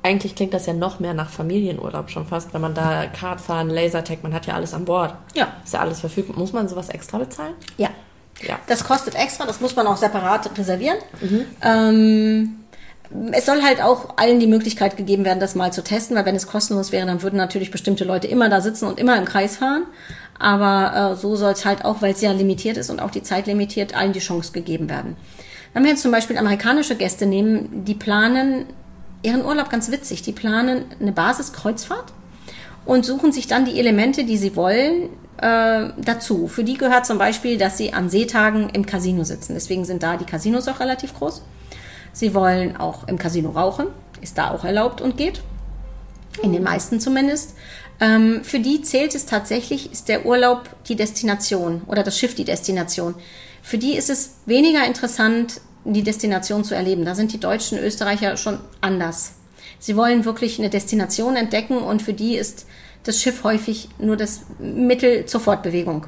eigentlich 0.02 0.34
klingt 0.34 0.54
das 0.54 0.66
ja 0.66 0.72
noch 0.72 0.98
mehr 0.98 1.14
nach 1.14 1.28
Familienurlaub 1.28 2.10
schon 2.10 2.26
fast, 2.26 2.52
wenn 2.54 2.60
man 2.60 2.74
da 2.74 3.06
Kart 3.06 3.40
fahren, 3.40 3.68
Lasertag, 3.68 4.22
man 4.22 4.34
hat 4.34 4.46
ja 4.46 4.54
alles 4.54 4.74
an 4.74 4.86
Bord. 4.86 5.14
Ja. 5.34 5.48
Ist 5.62 5.74
ja 5.74 5.80
alles 5.80 6.00
verfügbar. 6.00 6.36
Muss 6.38 6.52
man 6.52 6.68
sowas 6.68 6.88
extra 6.88 7.18
bezahlen? 7.18 7.54
Ja. 7.76 7.90
Ja. 8.46 8.58
Das 8.66 8.84
kostet 8.84 9.14
extra, 9.14 9.46
das 9.46 9.60
muss 9.60 9.76
man 9.76 9.86
auch 9.86 9.96
separat 9.96 10.56
reservieren. 10.58 10.98
Mhm. 11.20 11.44
Ähm, 11.62 12.56
es 13.32 13.46
soll 13.46 13.62
halt 13.62 13.82
auch 13.82 14.16
allen 14.16 14.40
die 14.40 14.46
Möglichkeit 14.46 14.96
gegeben 14.96 15.24
werden, 15.24 15.40
das 15.40 15.54
mal 15.54 15.72
zu 15.72 15.84
testen, 15.84 16.16
weil 16.16 16.24
wenn 16.24 16.34
es 16.34 16.46
kostenlos 16.46 16.92
wäre, 16.92 17.06
dann 17.06 17.22
würden 17.22 17.36
natürlich 17.36 17.70
bestimmte 17.70 18.04
Leute 18.04 18.26
immer 18.26 18.48
da 18.48 18.60
sitzen 18.60 18.86
und 18.86 18.98
immer 18.98 19.16
im 19.18 19.26
Kreis 19.26 19.58
fahren. 19.58 19.84
Aber 20.38 21.12
äh, 21.12 21.16
so 21.16 21.36
soll 21.36 21.52
es 21.52 21.64
halt 21.64 21.84
auch, 21.84 22.00
weil 22.00 22.12
es 22.12 22.20
ja 22.20 22.32
limitiert 22.32 22.76
ist 22.76 22.90
und 22.90 23.00
auch 23.00 23.10
die 23.10 23.22
Zeit 23.22 23.46
limitiert, 23.46 23.94
allen 23.94 24.12
die 24.12 24.20
Chance 24.20 24.52
gegeben 24.52 24.88
werden. 24.88 25.16
Wenn 25.74 25.84
wir 25.84 25.90
jetzt 25.90 26.02
zum 26.02 26.10
Beispiel 26.10 26.36
amerikanische 26.38 26.96
Gäste 26.96 27.26
nehmen, 27.26 27.84
die 27.84 27.94
planen 27.94 28.66
ihren 29.22 29.44
Urlaub 29.44 29.70
ganz 29.70 29.90
witzig. 29.90 30.22
Die 30.22 30.32
planen 30.32 30.84
eine 31.00 31.12
Basiskreuzfahrt 31.12 32.12
und 32.84 33.04
suchen 33.04 33.32
sich 33.32 33.46
dann 33.46 33.64
die 33.64 33.78
Elemente, 33.78 34.24
die 34.24 34.36
sie 34.36 34.56
wollen, 34.56 35.10
äh, 35.38 35.88
dazu. 35.96 36.48
Für 36.48 36.64
die 36.64 36.76
gehört 36.76 37.06
zum 37.06 37.18
Beispiel, 37.18 37.58
dass 37.58 37.78
sie 37.78 37.92
an 37.92 38.08
Seetagen 38.08 38.70
im 38.70 38.86
Casino 38.86 39.24
sitzen. 39.24 39.54
Deswegen 39.54 39.84
sind 39.84 40.02
da 40.02 40.16
die 40.16 40.24
Casinos 40.24 40.68
auch 40.68 40.80
relativ 40.80 41.14
groß. 41.14 41.42
Sie 42.12 42.34
wollen 42.34 42.76
auch 42.76 43.08
im 43.08 43.18
Casino 43.18 43.50
rauchen. 43.50 43.86
ist 44.20 44.38
da 44.38 44.50
auch 44.50 44.64
erlaubt 44.64 45.00
und 45.00 45.16
geht. 45.16 45.42
In 46.42 46.52
den 46.52 46.62
meisten 46.62 47.00
zumindest. 47.00 47.54
Ähm, 48.00 48.42
für 48.42 48.58
die 48.58 48.82
zählt 48.82 49.14
es 49.14 49.26
tatsächlich, 49.26 49.92
ist 49.92 50.08
der 50.08 50.26
Urlaub 50.26 50.68
die 50.88 50.96
Destination 50.96 51.82
oder 51.86 52.02
das 52.02 52.18
Schiff 52.18 52.34
die 52.34 52.44
Destination. 52.44 53.14
Für 53.62 53.78
die 53.78 53.94
ist 53.94 54.10
es 54.10 54.36
weniger 54.46 54.84
interessant, 54.86 55.60
die 55.84 56.02
Destination 56.02 56.64
zu 56.64 56.74
erleben. 56.74 57.04
Da 57.04 57.14
sind 57.14 57.32
die 57.32 57.40
Deutschen, 57.40 57.78
Österreicher 57.78 58.36
schon 58.36 58.58
anders. 58.80 59.34
Sie 59.78 59.96
wollen 59.96 60.24
wirklich 60.24 60.58
eine 60.58 60.70
Destination 60.70 61.36
entdecken 61.36 61.78
und 61.78 62.02
für 62.02 62.12
die 62.12 62.36
ist 62.36 62.66
das 63.04 63.20
Schiff 63.20 63.44
häufig 63.44 63.88
nur 63.98 64.16
das 64.16 64.42
Mittel 64.58 65.26
zur 65.26 65.40
Fortbewegung. 65.40 66.06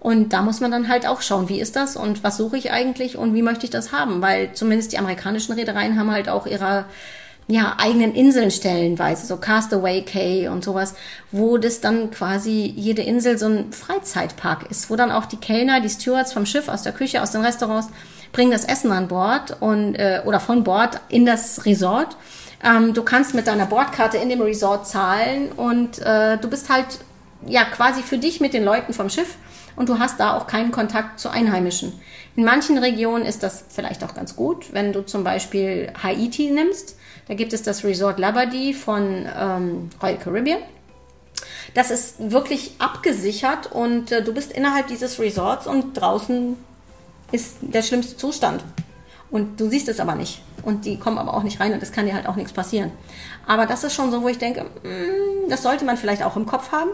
Und 0.00 0.32
da 0.32 0.42
muss 0.42 0.60
man 0.60 0.70
dann 0.70 0.88
halt 0.88 1.06
auch 1.06 1.20
schauen, 1.20 1.48
wie 1.48 1.60
ist 1.60 1.74
das 1.74 1.96
und 1.96 2.22
was 2.22 2.36
suche 2.36 2.56
ich 2.56 2.70
eigentlich 2.70 3.16
und 3.16 3.34
wie 3.34 3.42
möchte 3.42 3.64
ich 3.64 3.70
das 3.70 3.92
haben, 3.92 4.22
weil 4.22 4.52
zumindest 4.52 4.92
die 4.92 4.98
amerikanischen 4.98 5.52
Reedereien 5.54 5.98
haben 5.98 6.12
halt 6.12 6.28
auch 6.28 6.46
ihre 6.46 6.84
ja, 7.48 7.76
eigenen 7.78 8.14
Inseln 8.14 8.50
stellenweise, 8.50 9.26
so 9.26 9.36
Castaway 9.36 10.02
Cay 10.02 10.48
und 10.48 10.64
sowas, 10.64 10.94
wo 11.30 11.58
das 11.58 11.80
dann 11.80 12.10
quasi 12.10 12.72
jede 12.76 13.02
Insel 13.02 13.38
so 13.38 13.46
ein 13.46 13.72
Freizeitpark 13.72 14.68
ist, 14.70 14.90
wo 14.90 14.96
dann 14.96 15.12
auch 15.12 15.26
die 15.26 15.36
Kellner, 15.36 15.80
die 15.80 15.88
Stewards 15.88 16.32
vom 16.32 16.44
Schiff, 16.44 16.68
aus 16.68 16.82
der 16.82 16.92
Küche, 16.92 17.22
aus 17.22 17.30
den 17.30 17.42
Restaurants 17.42 17.88
bringen 18.32 18.50
das 18.50 18.64
Essen 18.64 18.90
an 18.90 19.08
Bord 19.08 19.56
und 19.60 19.94
äh, 19.94 20.22
oder 20.24 20.40
von 20.40 20.64
Bord 20.64 21.00
in 21.08 21.24
das 21.24 21.64
Resort. 21.64 22.16
Ähm, 22.64 22.94
du 22.94 23.02
kannst 23.02 23.34
mit 23.34 23.46
deiner 23.46 23.66
Bordkarte 23.66 24.16
in 24.16 24.28
dem 24.28 24.40
Resort 24.40 24.86
zahlen 24.86 25.52
und 25.52 25.98
äh, 25.98 26.38
du 26.38 26.48
bist 26.48 26.70
halt 26.70 26.86
ja 27.46 27.64
quasi 27.64 28.02
für 28.02 28.18
dich 28.18 28.40
mit 28.40 28.54
den 28.54 28.64
Leuten 28.64 28.92
vom 28.92 29.10
Schiff 29.10 29.36
und 29.76 29.88
du 29.88 29.98
hast 29.98 30.18
da 30.18 30.36
auch 30.36 30.46
keinen 30.46 30.72
Kontakt 30.72 31.20
zu 31.20 31.28
Einheimischen. 31.28 31.92
In 32.34 32.44
manchen 32.44 32.78
Regionen 32.78 33.24
ist 33.24 33.42
das 33.42 33.64
vielleicht 33.68 34.02
auch 34.04 34.14
ganz 34.14 34.36
gut, 34.36 34.72
wenn 34.72 34.92
du 34.92 35.04
zum 35.04 35.22
Beispiel 35.22 35.92
Haiti 36.02 36.50
nimmst. 36.50 36.96
Da 37.28 37.34
gibt 37.34 37.52
es 37.52 37.62
das 37.62 37.84
Resort 37.84 38.18
Labadie 38.18 38.74
von 38.74 39.26
ähm, 39.38 39.90
Royal 40.02 40.18
Caribbean. 40.18 40.58
Das 41.74 41.90
ist 41.90 42.30
wirklich 42.30 42.72
abgesichert 42.78 43.70
und 43.70 44.12
äh, 44.12 44.22
du 44.22 44.32
bist 44.32 44.52
innerhalb 44.52 44.86
dieses 44.86 45.18
Resorts 45.18 45.66
und 45.66 45.94
draußen 45.94 46.56
ist 47.32 47.56
der 47.60 47.82
schlimmste 47.82 48.16
Zustand. 48.16 48.62
Und 49.30 49.60
du 49.60 49.68
siehst 49.68 49.88
es 49.88 50.00
aber 50.00 50.14
nicht. 50.14 50.42
Und 50.62 50.84
die 50.84 50.98
kommen 50.98 51.18
aber 51.18 51.34
auch 51.34 51.42
nicht 51.42 51.60
rein 51.60 51.72
und 51.72 51.82
es 51.82 51.92
kann 51.92 52.06
dir 52.06 52.14
halt 52.14 52.26
auch 52.26 52.36
nichts 52.36 52.52
passieren. 52.52 52.92
Aber 53.46 53.66
das 53.66 53.84
ist 53.84 53.94
schon 53.94 54.10
so, 54.10 54.22
wo 54.22 54.28
ich 54.28 54.38
denke, 54.38 54.64
mm, 54.64 55.48
das 55.48 55.62
sollte 55.62 55.84
man 55.84 55.96
vielleicht 55.96 56.22
auch 56.22 56.36
im 56.36 56.46
Kopf 56.46 56.72
haben. 56.72 56.90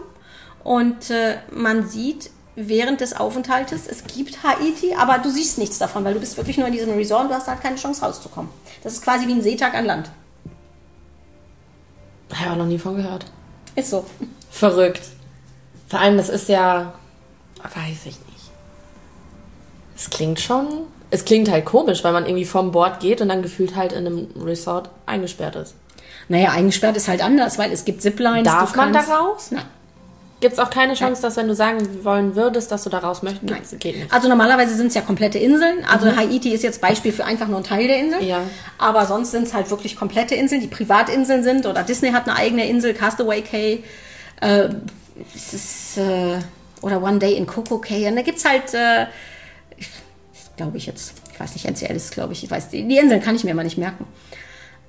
Und 0.63 1.09
äh, 1.09 1.37
man 1.51 1.87
sieht 1.87 2.29
während 2.55 3.01
des 3.01 3.15
Aufenthaltes, 3.15 3.87
es 3.87 4.03
gibt 4.05 4.43
Haiti, 4.43 4.93
aber 4.95 5.17
du 5.17 5.29
siehst 5.29 5.57
nichts 5.57 5.79
davon, 5.79 6.03
weil 6.03 6.13
du 6.13 6.19
bist 6.19 6.37
wirklich 6.37 6.57
nur 6.57 6.67
in 6.67 6.73
diesem 6.73 6.93
Resort 6.93 7.23
und 7.23 7.29
du 7.29 7.35
hast 7.35 7.47
halt 7.47 7.61
keine 7.61 7.75
Chance 7.75 8.05
rauszukommen. 8.05 8.51
Das 8.83 8.93
ist 8.93 9.03
quasi 9.03 9.27
wie 9.27 9.33
ein 9.33 9.41
Seetag 9.41 9.73
an 9.73 9.85
Land. 9.85 10.11
Habe 12.33 12.45
ich 12.45 12.51
auch 12.51 12.57
noch 12.57 12.65
nie 12.65 12.79
von 12.79 12.95
gehört. 12.95 13.25
Ist 13.75 13.89
so. 13.89 14.05
Verrückt. 14.51 15.01
Vor 15.87 15.99
allem, 15.99 16.17
das 16.17 16.29
ist 16.29 16.49
ja, 16.49 16.93
weiß 17.61 18.05
ich 18.05 18.05
nicht. 18.05 18.51
Es 19.95 20.09
klingt 20.09 20.39
schon, 20.39 20.87
es 21.13 21.25
klingt 21.25 21.49
halt 21.51 21.65
komisch, 21.65 22.03
weil 22.03 22.11
man 22.11 22.25
irgendwie 22.25 22.43
vom 22.43 22.71
Bord 22.71 22.99
geht 22.99 23.21
und 23.21 23.29
dann 23.29 23.43
gefühlt 23.43 23.75
halt 23.75 23.93
in 23.93 24.07
einem 24.07 24.27
Resort 24.43 24.89
eingesperrt 25.05 25.55
ist. 25.55 25.75
Naja, 26.27 26.49
eingesperrt 26.49 26.97
ist 26.97 27.07
halt 27.07 27.23
anders, 27.23 27.59
weil 27.59 27.71
es 27.71 27.85
gibt 27.85 28.01
Ziplines. 28.01 28.45
Darf 28.45 28.75
man 28.75 28.91
da 28.91 29.01
raus? 29.01 29.49
Nein. 29.51 29.63
Gibt 30.39 30.53
es 30.53 30.59
auch 30.59 30.71
keine 30.71 30.95
Chance, 30.95 31.21
dass 31.21 31.37
wenn 31.37 31.47
du 31.47 31.53
sagen 31.53 32.03
wollen 32.03 32.35
würdest, 32.35 32.71
dass 32.71 32.83
du 32.83 32.89
da 32.89 32.97
raus 32.97 33.21
möchtest? 33.21 33.43
Nein. 33.43 33.79
Geht 33.79 33.95
nicht. 33.95 34.11
Also 34.11 34.27
normalerweise 34.27 34.73
sind 34.75 34.87
es 34.87 34.95
ja 34.95 35.01
komplette 35.01 35.37
Inseln. 35.37 35.85
Also 35.85 36.15
Haiti 36.15 36.51
ist 36.51 36.63
jetzt 36.63 36.81
Beispiel 36.81 37.11
für 37.11 37.25
einfach 37.25 37.47
nur 37.47 37.59
ein 37.59 37.63
Teil 37.63 37.87
der 37.87 37.99
Insel. 37.99 38.23
Ja. 38.23 38.41
Aber 38.79 39.05
sonst 39.05 39.31
sind 39.31 39.43
es 39.43 39.53
halt 39.53 39.69
wirklich 39.69 39.95
komplette 39.95 40.33
Inseln, 40.33 40.61
die 40.61 40.67
Privatinseln 40.67 41.43
sind. 41.43 41.67
Oder 41.67 41.83
Disney 41.83 42.09
hat 42.09 42.27
eine 42.27 42.37
eigene 42.37 42.67
Insel, 42.67 42.95
Castaway 42.95 43.43
Cay. 43.43 43.83
Äh, 44.41 44.69
es 45.35 45.53
ist, 45.53 45.97
äh, 45.99 46.39
oder 46.81 47.03
One 47.03 47.19
Day 47.19 47.35
in 47.35 47.45
Coco 47.45 47.77
Cay. 47.77 48.07
Und 48.07 48.15
da 48.15 48.23
gibt's 48.23 48.43
halt, 48.43 48.73
äh, 48.73 49.05
glaube 50.57 50.77
ich 50.77 50.85
jetzt, 50.85 51.13
ich 51.31 51.39
weiß 51.39 51.53
nicht, 51.53 51.65
NCL 51.65 51.95
ist 51.95 52.13
glaube 52.13 52.33
ich, 52.33 52.43
ich 52.43 52.51
weiß, 52.51 52.69
die, 52.69 52.87
die 52.87 52.97
Inseln 52.97 53.21
kann 53.21 53.35
ich 53.35 53.43
mir 53.43 53.51
immer 53.51 53.63
nicht 53.63 53.77
merken. 53.77 54.05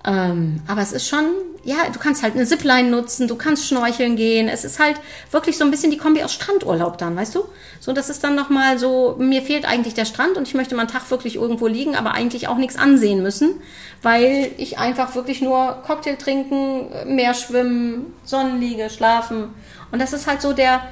Ähm, 0.07 0.61
aber 0.67 0.83
es 0.83 0.93
ist 0.93 1.09
schon, 1.09 1.25
ja, 1.65 1.77
du 1.91 1.99
kannst 1.99 2.23
halt 2.23 2.35
eine 2.35 2.45
Zipline 2.45 2.91
nutzen, 2.91 3.27
du 3.27 3.37
kannst 3.37 3.67
schnorcheln 3.67 4.17
gehen. 4.17 4.49
Es 4.49 4.65
ist 4.65 4.79
halt 4.79 5.01
wirklich 5.31 5.57
so 5.57 5.65
ein 5.65 5.71
bisschen 5.71 5.91
die 5.91 5.97
Kombi 5.97 6.23
aus 6.23 6.35
Strandurlaub 6.35 6.99
dann, 6.99 7.17
weißt 7.17 7.35
du? 7.35 7.45
So, 7.81 7.93
das 7.95 8.11
ist 8.11 8.23
dann 8.23 8.35
nochmal 8.35 8.79
so, 8.79 9.17
mir 9.19 9.41
fehlt 9.41 9.65
eigentlich 9.65 9.95
der 9.95 10.05
Strand 10.05 10.37
und 10.37 10.47
ich 10.47 10.53
möchte 10.53 10.75
mal 10.75 10.83
einen 10.83 10.91
Tag 10.91 11.11
wirklich 11.11 11.37
irgendwo 11.37 11.67
liegen, 11.67 11.97
aber 11.97 12.13
eigentlich 12.13 12.49
auch 12.49 12.59
nichts 12.59 12.77
ansehen 12.77 13.23
müssen, 13.23 13.63
weil 14.03 14.51
ich 14.59 14.79
einfach 14.79 15.15
wirklich 15.15 15.41
nur 15.41 15.83
Cocktail 15.87 16.17
trinken, 16.17 16.89
Meer 17.07 17.33
schwimmen, 17.33 18.13
Sonnenliege, 18.25 18.91
schlafen. 18.91 19.55
Und 19.91 20.03
das 20.03 20.13
ist 20.13 20.27
halt 20.27 20.43
so 20.43 20.53
der, 20.53 20.83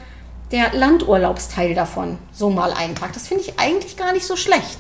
der 0.53 0.75
Landurlaubsteil 0.75 1.75
davon, 1.75 2.19
so 2.33 2.51
mal 2.51 2.73
Tag. 2.95 3.12
Das 3.15 3.27
finde 3.27 3.43
ich 3.45 3.59
eigentlich 3.59 3.97
gar 3.97 4.12
nicht 4.12 4.27
so 4.27 4.37
schlecht. 4.37 4.79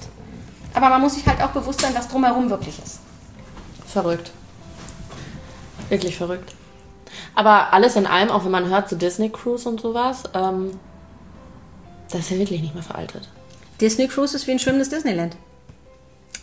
Aber 0.74 0.88
man 0.90 1.00
muss 1.00 1.14
sich 1.14 1.26
halt 1.26 1.42
auch 1.42 1.50
bewusst 1.50 1.80
sein, 1.80 1.94
was 1.94 2.08
drumherum 2.08 2.50
wirklich 2.50 2.78
ist. 2.78 3.00
Verrückt. 3.86 4.30
Wirklich 5.88 6.16
verrückt. 6.16 6.54
Aber 7.34 7.72
alles 7.72 7.96
in 7.96 8.06
allem, 8.06 8.30
auch 8.30 8.44
wenn 8.44 8.50
man 8.50 8.68
hört, 8.68 8.88
so 8.88 8.96
Disney 8.96 9.30
Cruise 9.30 9.68
und 9.68 9.80
sowas, 9.80 10.24
ähm, 10.34 10.78
das 12.10 12.20
ist 12.20 12.30
ja 12.30 12.38
wirklich 12.38 12.60
nicht 12.60 12.74
mehr 12.74 12.82
veraltet. 12.82 13.28
Disney 13.80 14.08
Cruise 14.08 14.36
ist 14.36 14.46
wie 14.46 14.52
ein 14.52 14.58
schwimmendes 14.58 14.90
Disneyland. 14.90 15.36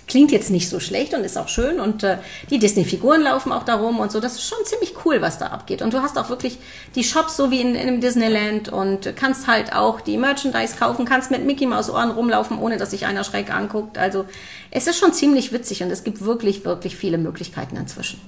Klingt 0.10 0.32
jetzt 0.32 0.50
nicht 0.50 0.67
so 0.69 0.80
schlecht 0.80 1.13
und 1.13 1.24
ist 1.24 1.38
auch 1.38 1.48
schön 1.48 1.80
und 1.80 2.04
äh, 2.04 2.17
die 2.50 2.58
Disney-Figuren 2.58 3.22
laufen 3.22 3.52
auch 3.52 3.62
da 3.63 3.76
rum 3.76 4.00
und 4.00 4.12
so. 4.12 4.19
Das 4.19 4.34
ist 4.34 4.48
schon 4.48 4.58
ziemlich 4.65 4.93
cool, 5.06 5.22
was 5.22 5.38
da 5.38 5.48
abgeht. 5.48 5.84
Und 5.84 5.93
du 5.93 6.02
hast 6.02 6.17
auch 6.17 6.30
wirklich 6.30 6.58
die 6.95 7.04
Shops 7.04 7.38
so 7.38 7.52
wie 7.52 7.62
in, 7.62 7.76
in 7.76 8.02
Disneyland 8.02 8.69
und 8.69 9.15
kannst 9.15 9.45
halt 9.45 9.72
auch 9.72 10.02
die 10.02 10.17
Merchandise 10.17 10.76
kaufen, 10.78 11.06
kannst 11.06 11.30
mit 11.30 11.45
Mickey 11.45 11.67
Maus 11.67 11.91
Ohren 11.91 12.10
rumlaufen, 12.10 12.58
ohne 12.58 12.78
dass 12.78 12.89
sich 12.89 13.06
einer 13.06 13.24
schräg 13.24 13.54
anguckt. 13.54 14.00
Also 14.00 14.26
es 14.72 14.88
ist 14.88 14.98
schon 14.98 15.13
ziemlich 15.13 15.54
witzig 15.54 15.84
und 15.84 15.91
es 15.91 16.04
gibt 16.04 16.26
wirklich, 16.26 16.65
wirklich 16.65 16.98
viele 16.98 17.19
Möglichkeiten 17.19 17.78
inzwischen. 17.78 18.19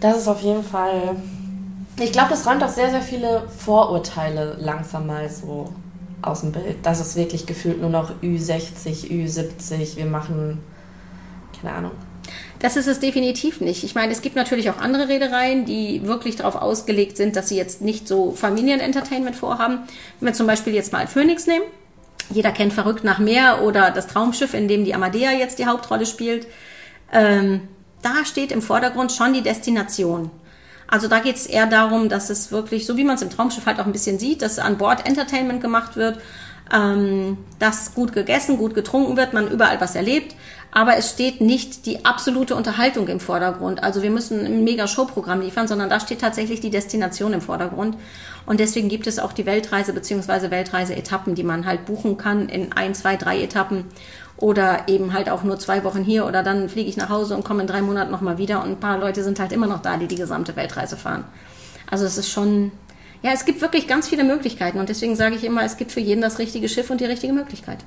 Das 0.00 0.16
ist 0.16 0.28
auf 0.28 0.40
jeden 0.40 0.64
Fall. 0.64 1.16
Ich 2.00 2.10
glaube, 2.10 2.30
das 2.30 2.46
räumt 2.46 2.64
auch 2.64 2.70
sehr, 2.70 2.90
sehr 2.90 3.02
viele 3.02 3.42
Vorurteile 3.58 4.56
langsam 4.58 5.06
mal 5.06 5.28
so 5.28 5.68
aus 6.22 6.40
dem 6.40 6.52
Bild. 6.52 6.76
Das 6.82 7.00
ist 7.00 7.16
wirklich 7.16 7.46
gefühlt 7.46 7.80
nur 7.80 7.90
noch 7.90 8.12
Ü60, 8.22 9.10
Ü70. 9.10 9.96
Wir 9.96 10.06
machen. 10.06 10.58
Keine 11.60 11.74
Ahnung. 11.74 11.92
Das 12.60 12.76
ist 12.76 12.86
es 12.86 13.00
definitiv 13.00 13.60
nicht. 13.60 13.82
Ich 13.82 13.94
meine, 13.94 14.12
es 14.12 14.22
gibt 14.22 14.36
natürlich 14.36 14.70
auch 14.70 14.78
andere 14.78 15.08
Reedereien, 15.08 15.64
die 15.64 16.06
wirklich 16.06 16.36
darauf 16.36 16.54
ausgelegt 16.54 17.16
sind, 17.16 17.34
dass 17.34 17.48
sie 17.48 17.56
jetzt 17.56 17.82
nicht 17.82 18.06
so 18.06 18.30
Familienentertainment 18.30 19.34
vorhaben. 19.34 19.80
Wenn 20.20 20.28
wir 20.28 20.32
zum 20.32 20.46
Beispiel 20.46 20.74
jetzt 20.74 20.92
mal 20.92 21.06
Phoenix 21.08 21.46
nehmen. 21.46 21.64
Jeder 22.30 22.52
kennt 22.52 22.72
Verrückt 22.72 23.04
nach 23.04 23.18
Meer 23.18 23.62
oder 23.62 23.90
das 23.90 24.06
Traumschiff, 24.06 24.54
in 24.54 24.68
dem 24.68 24.84
die 24.84 24.94
Amadea 24.94 25.32
jetzt 25.32 25.58
die 25.58 25.66
Hauptrolle 25.66 26.06
spielt. 26.06 26.46
Ähm, 27.12 27.62
da 28.00 28.24
steht 28.24 28.52
im 28.52 28.62
Vordergrund 28.62 29.12
schon 29.12 29.34
die 29.34 29.42
Destination. 29.42 30.30
Also 30.92 31.08
da 31.08 31.20
geht 31.20 31.36
es 31.36 31.46
eher 31.46 31.66
darum, 31.66 32.10
dass 32.10 32.28
es 32.28 32.52
wirklich, 32.52 32.84
so 32.84 32.98
wie 32.98 33.04
man 33.04 33.14
es 33.14 33.22
im 33.22 33.30
Traumschiff 33.30 33.64
halt 33.64 33.80
auch 33.80 33.86
ein 33.86 33.92
bisschen 33.92 34.18
sieht, 34.18 34.42
dass 34.42 34.58
an 34.58 34.76
Bord 34.76 35.06
Entertainment 35.08 35.62
gemacht 35.62 35.96
wird, 35.96 36.18
ähm, 36.70 37.38
dass 37.58 37.94
gut 37.94 38.12
gegessen, 38.12 38.58
gut 38.58 38.74
getrunken 38.74 39.16
wird, 39.16 39.32
man 39.32 39.50
überall 39.50 39.80
was 39.80 39.94
erlebt. 39.94 40.36
Aber 40.70 40.98
es 40.98 41.08
steht 41.08 41.40
nicht 41.40 41.86
die 41.86 42.04
absolute 42.04 42.54
Unterhaltung 42.54 43.08
im 43.08 43.20
Vordergrund. 43.20 43.82
Also 43.82 44.02
wir 44.02 44.10
müssen 44.10 44.44
ein 44.44 44.64
mega 44.64 44.86
Showprogramm 44.86 45.40
liefern, 45.40 45.66
sondern 45.66 45.88
da 45.88 45.98
steht 45.98 46.20
tatsächlich 46.20 46.60
die 46.60 46.70
Destination 46.70 47.32
im 47.32 47.40
Vordergrund. 47.40 47.96
Und 48.44 48.60
deswegen 48.60 48.90
gibt 48.90 49.06
es 49.06 49.18
auch 49.18 49.32
die 49.32 49.46
Weltreise 49.46 49.94
bzw. 49.94 50.50
Weltreise-Etappen, 50.50 51.34
die 51.34 51.44
man 51.44 51.64
halt 51.64 51.86
buchen 51.86 52.18
kann 52.18 52.50
in 52.50 52.72
ein, 52.72 52.94
zwei, 52.94 53.16
drei 53.16 53.42
Etappen. 53.42 53.86
Oder 54.42 54.88
eben 54.88 55.12
halt 55.12 55.30
auch 55.30 55.44
nur 55.44 55.56
zwei 55.60 55.84
Wochen 55.84 56.02
hier 56.02 56.26
oder 56.26 56.42
dann 56.42 56.68
fliege 56.68 56.90
ich 56.90 56.96
nach 56.96 57.10
Hause 57.10 57.36
und 57.36 57.44
komme 57.44 57.60
in 57.60 57.68
drei 57.68 57.80
Monaten 57.80 58.10
nochmal 58.10 58.38
wieder 58.38 58.60
und 58.60 58.70
ein 58.70 58.80
paar 58.80 58.98
Leute 58.98 59.22
sind 59.22 59.38
halt 59.38 59.52
immer 59.52 59.68
noch 59.68 59.80
da, 59.82 59.96
die 59.96 60.08
die 60.08 60.16
gesamte 60.16 60.56
Weltreise 60.56 60.96
fahren. 60.96 61.22
Also 61.88 62.06
es 62.06 62.18
ist 62.18 62.28
schon, 62.28 62.72
ja, 63.22 63.30
es 63.32 63.44
gibt 63.44 63.60
wirklich 63.60 63.86
ganz 63.86 64.08
viele 64.08 64.24
Möglichkeiten 64.24 64.80
und 64.80 64.88
deswegen 64.88 65.14
sage 65.14 65.36
ich 65.36 65.44
immer, 65.44 65.62
es 65.62 65.76
gibt 65.76 65.92
für 65.92 66.00
jeden 66.00 66.22
das 66.22 66.40
richtige 66.40 66.68
Schiff 66.68 66.90
und 66.90 67.00
die 67.00 67.04
richtige 67.04 67.32
Möglichkeit. 67.32 67.84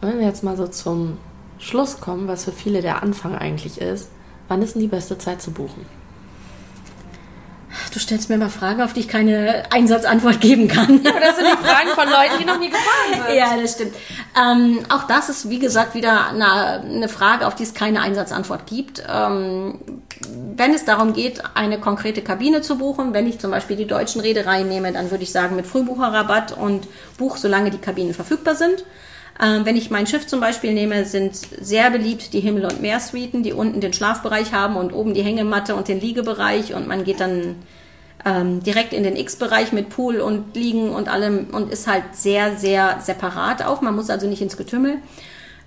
Wenn 0.00 0.20
wir 0.20 0.26
jetzt 0.28 0.44
mal 0.44 0.56
so 0.56 0.68
zum 0.68 1.18
Schluss 1.58 1.98
kommen, 1.98 2.28
was 2.28 2.44
für 2.44 2.52
viele 2.52 2.80
der 2.80 3.02
Anfang 3.02 3.34
eigentlich 3.34 3.80
ist, 3.80 4.10
wann 4.46 4.62
ist 4.62 4.76
denn 4.76 4.82
die 4.82 4.86
beste 4.86 5.18
Zeit 5.18 5.42
zu 5.42 5.50
buchen? 5.50 5.84
Du 7.92 7.98
stellst 7.98 8.28
mir 8.28 8.38
mal 8.38 8.48
Fragen, 8.48 8.82
auf 8.82 8.92
die 8.92 9.00
ich 9.00 9.08
keine 9.08 9.64
Einsatzantwort 9.70 10.40
geben 10.40 10.68
kann. 10.68 11.02
Das 11.02 11.36
sind 11.36 11.46
die 11.46 11.66
Fragen 11.66 11.88
von 11.94 12.08
Leuten, 12.08 12.38
die 12.40 12.44
noch 12.44 12.58
nie 12.58 12.70
gefahren 12.70 13.24
sind. 13.26 13.36
Ja, 13.36 13.56
das 13.60 13.72
stimmt. 13.72 13.94
Ähm, 14.36 14.80
auch 14.88 15.06
das 15.06 15.28
ist, 15.28 15.48
wie 15.48 15.58
gesagt, 15.58 15.94
wieder 15.94 16.28
eine, 16.28 16.82
eine 16.82 17.08
Frage, 17.08 17.46
auf 17.46 17.54
die 17.54 17.62
es 17.62 17.74
keine 17.74 18.00
Einsatzantwort 18.00 18.66
gibt. 18.66 19.02
Ähm, 19.08 19.78
wenn 20.56 20.74
es 20.74 20.84
darum 20.84 21.12
geht, 21.12 21.42
eine 21.54 21.80
konkrete 21.80 22.22
Kabine 22.22 22.62
zu 22.62 22.78
buchen, 22.78 23.14
wenn 23.14 23.26
ich 23.26 23.38
zum 23.38 23.50
Beispiel 23.50 23.76
die 23.76 23.86
deutschen 23.86 24.20
Reedereien 24.20 24.68
nehme, 24.68 24.92
dann 24.92 25.10
würde 25.10 25.24
ich 25.24 25.32
sagen 25.32 25.56
mit 25.56 25.66
Frühbucherrabatt 25.66 26.52
und 26.52 26.86
Buch, 27.18 27.36
solange 27.36 27.70
die 27.70 27.78
Kabinen 27.78 28.14
verfügbar 28.14 28.54
sind. 28.54 28.84
Ähm, 29.42 29.66
wenn 29.66 29.76
ich 29.76 29.90
mein 29.90 30.06
Schiff 30.06 30.26
zum 30.26 30.40
Beispiel 30.40 30.72
nehme, 30.72 31.04
sind 31.04 31.34
sehr 31.34 31.90
beliebt 31.90 32.32
die 32.32 32.40
Himmel- 32.40 32.64
und 32.64 32.80
Meersuiten, 32.80 33.42
die 33.42 33.52
unten 33.52 33.80
den 33.80 33.92
Schlafbereich 33.92 34.52
haben 34.52 34.76
und 34.76 34.92
oben 34.92 35.14
die 35.14 35.22
Hängematte 35.22 35.74
und 35.74 35.88
den 35.88 36.00
Liegebereich 36.00 36.74
und 36.74 36.86
man 36.86 37.02
geht 37.02 37.18
dann 37.18 37.56
ähm, 38.24 38.62
direkt 38.62 38.92
in 38.92 39.02
den 39.02 39.16
X-Bereich 39.16 39.72
mit 39.72 39.90
Pool 39.90 40.20
und 40.20 40.54
Liegen 40.54 40.90
und 40.90 41.08
allem 41.08 41.48
und 41.50 41.72
ist 41.72 41.88
halt 41.88 42.04
sehr, 42.12 42.56
sehr 42.56 43.00
separat 43.00 43.64
auch. 43.64 43.80
Man 43.80 43.96
muss 43.96 44.10
also 44.10 44.28
nicht 44.28 44.42
ins 44.42 44.56
Getümmel. 44.56 44.98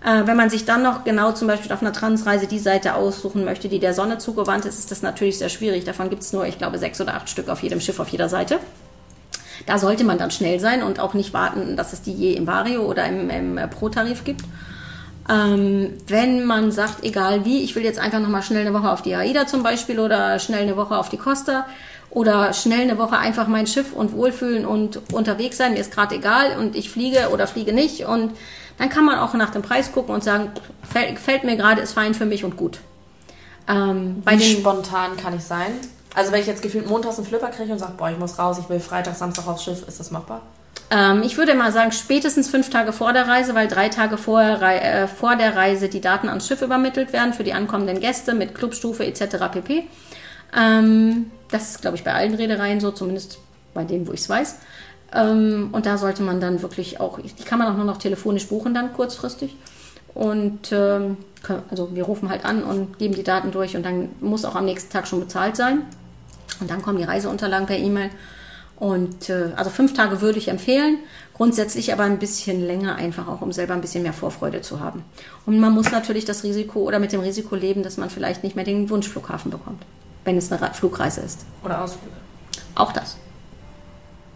Äh, 0.06 0.26
wenn 0.26 0.38
man 0.38 0.50
sich 0.50 0.64
dann 0.64 0.82
noch 0.82 1.04
genau 1.04 1.34
zum 1.34 1.50
Beispiel 1.50 1.74
auf 1.74 1.82
einer 1.82 1.92
Transreise 1.92 2.48
die 2.48 2.60
Seite 2.60 2.96
aussuchen 2.96 3.44
möchte, 3.44 3.68
die 3.68 3.80
der 3.80 3.94
Sonne 3.94 4.20
zugewandt 4.20 4.64
ist, 4.64 4.80
ist 4.80 4.92
das 4.92 5.02
natürlich 5.02 5.38
sehr 5.38 5.50
schwierig. 5.50 5.84
Davon 5.84 6.10
gibt 6.10 6.22
es 6.22 6.32
nur, 6.32 6.46
ich 6.46 6.58
glaube, 6.58 6.78
sechs 6.78 7.02
oder 7.02 7.16
acht 7.16 7.30
Stück 7.30 7.50
auf 7.50 7.62
jedem 7.62 7.82
Schiff, 7.82 8.00
auf 8.00 8.08
jeder 8.08 8.30
Seite. 8.30 8.60
Da 9.66 9.78
sollte 9.78 10.04
man 10.04 10.18
dann 10.18 10.32
schnell 10.32 10.60
sein 10.60 10.84
und 10.84 11.00
auch 11.00 11.14
nicht 11.14 11.34
warten, 11.34 11.76
dass 11.76 11.94
es 11.94 12.02
die 12.02 12.14
je 12.14 12.34
im 12.34 12.48
Vario 12.48 12.84
oder 12.84 13.06
im, 13.08 13.30
im 13.30 13.58
äh, 13.58 13.68
Pro-Tarif 13.68 14.24
gibt. 14.24 14.42
Ähm, 15.28 15.94
wenn 16.08 16.46
man 16.46 16.72
sagt, 16.72 17.04
egal 17.04 17.46
wie, 17.46 17.64
ich 17.64 17.76
will 17.76 17.84
jetzt 17.84 18.00
einfach 18.00 18.20
nochmal 18.20 18.44
schnell 18.44 18.62
eine 18.62 18.74
Woche 18.74 18.92
auf 18.92 19.02
die 19.02 19.16
AIDA 19.16 19.48
zum 19.48 19.64
Beispiel 19.64 20.00
oder 20.00 20.38
schnell 20.38 20.62
eine 20.62 20.78
Woche 20.78 20.98
auf 20.98 21.10
die 21.10 21.18
Costa 21.18 21.66
oder 22.12 22.54
schnell 22.54 22.82
eine 22.82 22.98
Woche 23.00 23.18
einfach 23.18 23.48
mein 23.48 23.66
Schiff 23.66 23.92
und 23.94 24.14
wohlfühlen 24.14 24.66
und 24.66 25.02
unterwegs 25.12 25.58
sein, 25.58 25.74
mir 25.74 25.80
ist 25.80 25.92
gerade 25.92 26.16
egal 26.16 26.58
und 26.60 26.76
ich 26.76 26.92
fliege 26.92 27.30
oder 27.34 27.48
fliege 27.48 27.74
nicht 27.74 28.06
und 28.06 28.34
dann 28.78 28.90
kann 28.90 29.06
man 29.06 29.18
auch 29.18 29.34
nach 29.34 29.50
dem 29.50 29.62
Preis 29.62 29.92
gucken 29.92 30.14
und 30.14 30.24
sagen, 30.24 30.52
gefällt 30.92 31.44
mir 31.44 31.56
gerade, 31.56 31.82
ist 31.82 31.94
fein 31.94 32.14
für 32.14 32.26
mich 32.26 32.44
und 32.44 32.56
gut. 32.56 32.80
Ähm, 33.68 34.22
Wie 34.26 34.40
spontan 34.42 35.18
kann 35.18 35.36
ich 35.36 35.44
sein? 35.44 35.72
Also 36.16 36.32
wenn 36.32 36.40
ich 36.40 36.48
jetzt 36.48 36.62
gefühlt 36.62 36.88
montags 36.88 37.18
einen 37.18 37.28
Flipper 37.28 37.50
kriege 37.50 37.72
und 37.72 37.80
sage, 37.80 37.94
boah, 37.98 38.10
ich 38.10 38.18
muss 38.18 38.40
raus, 38.40 38.58
ich 38.60 38.70
will 38.70 38.80
Freitag, 38.80 39.16
Samstag 39.16 39.48
aufs 39.48 39.64
Schiff, 39.64 39.86
ist 39.88 40.00
das 40.00 40.12
machbar? 40.12 40.42
Ähm, 40.90 41.24
ich 41.24 41.38
würde 41.38 41.56
mal 41.56 41.72
sagen, 41.72 41.92
spätestens 41.92 42.50
fünf 42.50 42.70
Tage 42.70 42.94
vor 42.94 43.12
der 43.12 43.28
Reise, 43.28 43.56
weil 43.56 43.68
drei 43.68 43.90
Tage 43.90 44.18
vor, 44.18 44.42
äh, 44.42 45.08
vor 45.08 45.36
der 45.36 45.56
Reise 45.56 45.90
die 45.90 46.02
Daten 46.02 46.30
ans 46.30 46.48
Schiff 46.48 46.62
übermittelt 46.62 47.12
werden 47.12 47.34
für 47.34 47.44
die 47.44 47.54
ankommenden 47.54 48.00
Gäste 48.00 48.34
mit 48.34 48.56
Clubstufe 48.56 49.06
etc. 49.06 49.38
pp. 49.52 49.88
Ähm, 50.56 51.32
das 51.52 51.72
ist, 51.72 51.82
glaube 51.82 51.98
ich, 51.98 52.04
bei 52.04 52.14
allen 52.14 52.34
Reedereien 52.34 52.80
so, 52.80 52.92
zumindest 52.92 53.40
bei 53.74 53.84
denen, 53.84 54.08
wo 54.08 54.14
ich 54.14 54.22
es 54.22 54.30
weiß. 54.30 54.56
Ähm, 55.14 55.70
und 55.72 55.86
da 55.86 55.98
sollte 55.98 56.24
man 56.24 56.40
dann 56.40 56.62
wirklich 56.62 57.00
auch, 57.00 57.20
die 57.20 57.44
kann 57.44 57.60
man 57.60 57.68
auch 57.68 57.76
nur 57.76 57.86
noch 57.86 57.98
telefonisch 57.98 58.48
buchen 58.48 58.74
dann 58.74 58.94
kurzfristig. 58.94 59.56
Und 60.14 60.72
ähm, 60.72 61.18
also 61.70 61.94
wir 61.94 62.04
rufen 62.04 62.30
halt 62.30 62.46
an 62.46 62.64
und 62.64 62.98
geben 63.00 63.16
die 63.16 63.24
Daten 63.24 63.52
durch 63.52 63.76
und 63.76 63.84
dann 63.84 64.10
muss 64.22 64.46
auch 64.46 64.56
am 64.56 64.66
nächsten 64.66 64.92
Tag 64.92 65.08
schon 65.08 65.20
bezahlt 65.20 65.58
sein. 65.58 65.84
Und 66.60 66.70
dann 66.70 66.82
kommen 66.82 66.98
die 66.98 67.04
Reiseunterlagen 67.04 67.68
per 67.68 67.78
E-Mail. 67.78 68.10
Und 68.78 69.30
äh, 69.30 69.52
also 69.56 69.70
fünf 69.70 69.94
Tage 69.94 70.22
würde 70.22 70.38
ich 70.38 70.50
empfehlen, 70.50 71.00
grundsätzlich 71.34 71.94
aber 71.94 72.04
ein 72.04 72.20
bisschen 72.20 72.66
länger 72.66 72.96
einfach 72.96 73.28
auch, 73.28 73.42
um 73.42 73.54
selber 73.54 73.74
ein 73.74 73.82
bisschen 73.82 74.04
mehr 74.04 74.14
Vorfreude 74.14 74.62
zu 74.62 74.82
haben. 74.82 75.04
Und 75.46 75.60
man 75.60 75.72
muss 75.74 75.92
natürlich 75.92 76.26
das 76.26 76.44
Risiko 76.44 76.82
oder 76.82 77.00
mit 77.00 77.14
dem 77.14 77.22
Risiko 77.22 77.56
leben, 77.56 77.84
dass 77.84 77.98
man 77.98 78.10
vielleicht 78.10 78.44
nicht 78.44 78.56
mehr 78.56 78.66
den 78.66 78.90
Wunschflughafen 78.90 79.50
bekommt, 79.50 79.84
wenn 80.26 80.38
es 80.38 80.52
eine 80.52 80.74
Flugreise 80.74 81.22
ist. 81.22 81.46
Oder 81.64 81.82
Ausflüge. 81.82 82.16
Auch 82.76 82.92
das. 82.92 83.16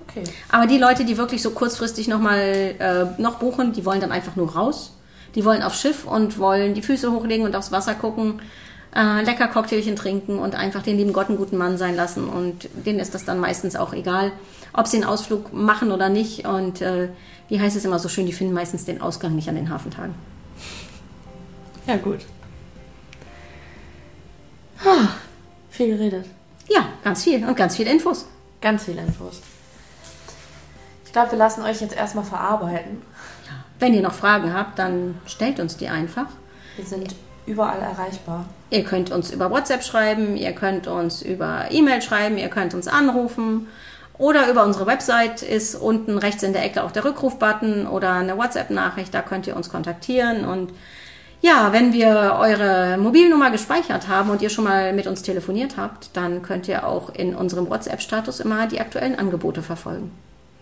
Okay. 0.08 0.24
Aber 0.50 0.68
die 0.68 0.78
Leute, 0.78 1.04
die 1.04 1.18
wirklich 1.18 1.42
so 1.42 1.52
kurzfristig 1.52 2.08
nochmal 2.08 2.76
äh, 2.80 3.22
noch 3.22 3.40
buchen, 3.40 3.74
die 3.74 3.86
wollen 3.86 4.00
dann 4.00 4.12
einfach 4.12 4.38
nur 4.38 4.56
raus. 4.56 4.96
Die 5.36 5.46
wollen 5.46 5.62
aufs 5.62 5.82
Schiff 5.82 6.06
und 6.06 6.40
wollen 6.40 6.74
die 6.74 6.82
Füße 6.82 7.12
hochlegen 7.12 7.46
und 7.46 7.56
aufs 7.56 7.72
Wasser 7.72 7.94
gucken 7.94 8.42
äh, 8.96 9.22
lecker 9.24 9.48
Cocktailchen 9.48 9.96
trinken 9.96 10.40
und 10.40 10.56
einfach 10.56 10.82
den 10.82 10.98
lieben 10.98 11.14
Gott 11.14 11.30
einen 11.30 11.38
guten 11.38 11.58
Mann 11.58 11.78
sein 11.78 11.96
lassen. 11.96 12.28
Und 12.28 12.70
denen 12.86 13.00
ist 13.00 13.14
das 13.14 13.26
dann 13.26 13.40
meistens 13.40 13.76
auch 13.76 13.94
egal, 13.94 14.32
ob 14.74 14.88
sie 14.88 14.98
einen 14.98 15.06
Ausflug 15.06 15.54
machen 15.54 15.92
oder 15.92 16.10
nicht. 16.10 16.46
Und 16.48 16.82
äh, 16.82 17.10
wie 17.48 17.60
heißt 17.60 17.76
es 17.76 17.86
immer 17.86 18.00
so 18.00 18.10
schön, 18.10 18.26
die 18.26 18.34
finden 18.34 18.54
meistens 18.54 18.86
den 18.86 19.02
Ausgang 19.02 19.36
nicht 19.36 19.50
an 19.50 19.56
den 19.56 19.70
Hafentagen. 19.70 20.16
Ja, 21.86 21.98
gut. 21.98 22.20
Oh, 24.86 25.08
viel 25.70 25.98
geredet. 25.98 26.26
Ja, 26.70 26.86
ganz 27.04 27.24
viel 27.24 27.44
und 27.46 27.56
ganz 27.58 27.76
viele 27.76 27.92
Infos. 27.92 28.28
Ganz 28.62 28.84
viele 28.84 29.02
Infos. 29.02 29.42
Ich 31.06 31.12
glaube, 31.12 31.32
wir 31.32 31.40
lassen 31.40 31.64
euch 31.64 31.82
jetzt 31.82 31.96
erstmal 31.96 32.24
verarbeiten. 32.24 33.02
Ja. 33.48 33.54
Wenn 33.80 33.94
ihr 33.96 34.02
noch 34.02 34.14
Fragen 34.14 34.54
habt, 34.54 34.78
dann 34.78 35.20
stellt 35.26 35.60
uns 35.60 35.76
die 35.78 35.90
einfach. 35.90 36.28
Wir 36.76 36.86
sind 36.86 37.16
überall 37.48 37.80
erreichbar. 37.80 38.46
Ihr 38.72 38.84
könnt 38.84 39.12
uns 39.12 39.32
über 39.32 39.50
WhatsApp 39.50 39.84
schreiben, 39.84 40.38
ihr 40.38 40.52
könnt 40.52 40.88
uns 40.88 41.22
über 41.22 41.66
E-Mail 41.72 42.02
schreiben, 42.02 42.38
ihr 42.38 42.50
könnt 42.50 42.74
uns 42.74 42.88
anrufen 42.88 43.68
oder 44.18 44.50
über 44.50 44.64
unsere 44.64 44.86
Website 44.86 45.42
ist 45.42 45.76
unten 45.76 46.18
rechts 46.18 46.44
in 46.44 46.54
der 46.54 46.64
Ecke 46.64 46.84
auch 46.84 46.92
der 46.92 47.06
Rückrufbutton 47.06 47.88
oder 47.88 48.14
eine 48.14 48.38
WhatsApp-Nachricht, 48.38 49.14
da 49.14 49.22
könnt 49.22 49.48
ihr 49.48 49.56
uns 49.56 49.70
kontaktieren 49.70 50.46
und 50.46 50.72
ja, 51.42 51.72
wenn 51.72 51.94
wir 51.94 52.38
eure 52.38 52.98
Mobilnummer 52.98 53.50
gespeichert 53.50 54.10
haben 54.10 54.30
und 54.30 54.42
ihr 54.42 54.50
schon 54.50 54.66
mal 54.66 54.92
mit 54.92 55.08
uns 55.08 55.22
telefoniert 55.22 55.78
habt, 55.78 56.10
dann 56.14 56.42
könnt 56.42 56.68
ihr 56.68 56.86
auch 56.86 57.10
in 57.10 57.34
unserem 57.34 57.70
WhatsApp-Status 57.70 58.42
immer 58.42 58.68
die 58.68 58.82
aktuellen 58.82 59.18
Angebote 59.18 59.62
verfolgen. 59.62 60.12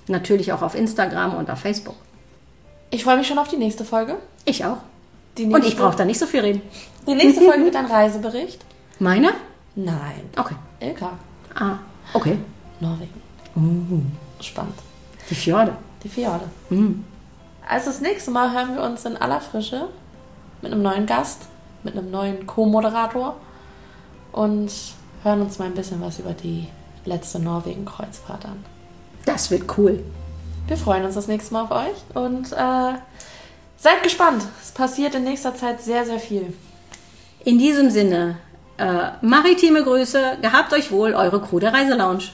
Natürlich 0.07 0.53
auch 0.53 0.61
auf 0.61 0.75
Instagram 0.75 1.35
und 1.35 1.49
auf 1.49 1.59
Facebook. 1.59 1.95
Ich 2.91 3.03
freue 3.03 3.17
mich 3.17 3.27
schon 3.27 3.39
auf 3.39 3.47
die 3.47 3.57
nächste 3.57 3.83
Folge. 3.83 4.17
Ich 4.45 4.63
auch. 4.65 4.77
Und 5.39 5.65
ich 5.65 5.77
brauche 5.77 5.97
da 5.97 6.05
nicht 6.05 6.19
so 6.19 6.25
viel 6.25 6.41
reden. 6.41 6.61
Die 7.07 7.15
nächste 7.15 7.41
Folge 7.41 7.65
wird 7.65 7.75
ein 7.75 7.85
Reisebericht. 7.85 8.63
Meine? 8.99 9.31
Nein. 9.75 10.29
Okay. 10.35 10.55
Ilka. 10.79 11.11
Ah, 11.55 11.77
okay. 12.13 12.37
Norwegen. 12.79 13.21
Uh. 13.55 14.01
Spannend. 14.43 14.75
Die 15.29 15.35
Fjorde. 15.35 15.75
Die 16.03 16.09
Fjorde. 16.09 16.45
Mm. 16.69 17.03
Also 17.67 17.87
das 17.87 18.01
nächste 18.01 18.31
Mal 18.31 18.53
hören 18.53 18.75
wir 18.75 18.83
uns 18.83 19.05
in 19.05 19.17
aller 19.17 19.41
Frische 19.41 19.87
mit 20.61 20.71
einem 20.71 20.81
neuen 20.81 21.05
Gast, 21.05 21.43
mit 21.83 21.97
einem 21.97 22.11
neuen 22.11 22.45
Co-Moderator 22.45 23.35
und 24.31 24.71
hören 25.23 25.41
uns 25.41 25.59
mal 25.59 25.65
ein 25.65 25.73
bisschen 25.73 26.01
was 26.01 26.19
über 26.19 26.33
die 26.33 26.67
letzte 27.05 27.39
Norwegen-Kreuzfahrt 27.39 28.45
an. 28.45 28.63
Das 29.25 29.49
wird 29.49 29.77
cool. 29.77 30.03
Wir 30.67 30.77
freuen 30.77 31.05
uns 31.05 31.15
das 31.15 31.27
nächste 31.27 31.53
Mal 31.53 31.63
auf 31.63 31.71
euch 31.71 32.15
und 32.15 32.51
äh, 32.53 32.93
Seid 33.79 34.01
gespannt. 34.01 34.43
Es 34.61 34.71
passiert 34.71 35.13
in 35.13 35.23
nächster 35.23 35.55
Zeit 35.55 35.81
sehr, 35.81 36.03
sehr 36.03 36.19
viel. 36.19 36.53
In 37.47 37.57
diesem 37.57 37.89
Sinne, 37.89 38.35
äh, 38.77 39.11
maritime 39.21 39.81
Grüße, 39.81 40.39
gehabt 40.41 40.73
euch 40.73 40.91
wohl, 40.91 41.13
eure 41.13 41.39
der 41.61 41.71
Reiselounge. 41.71 42.25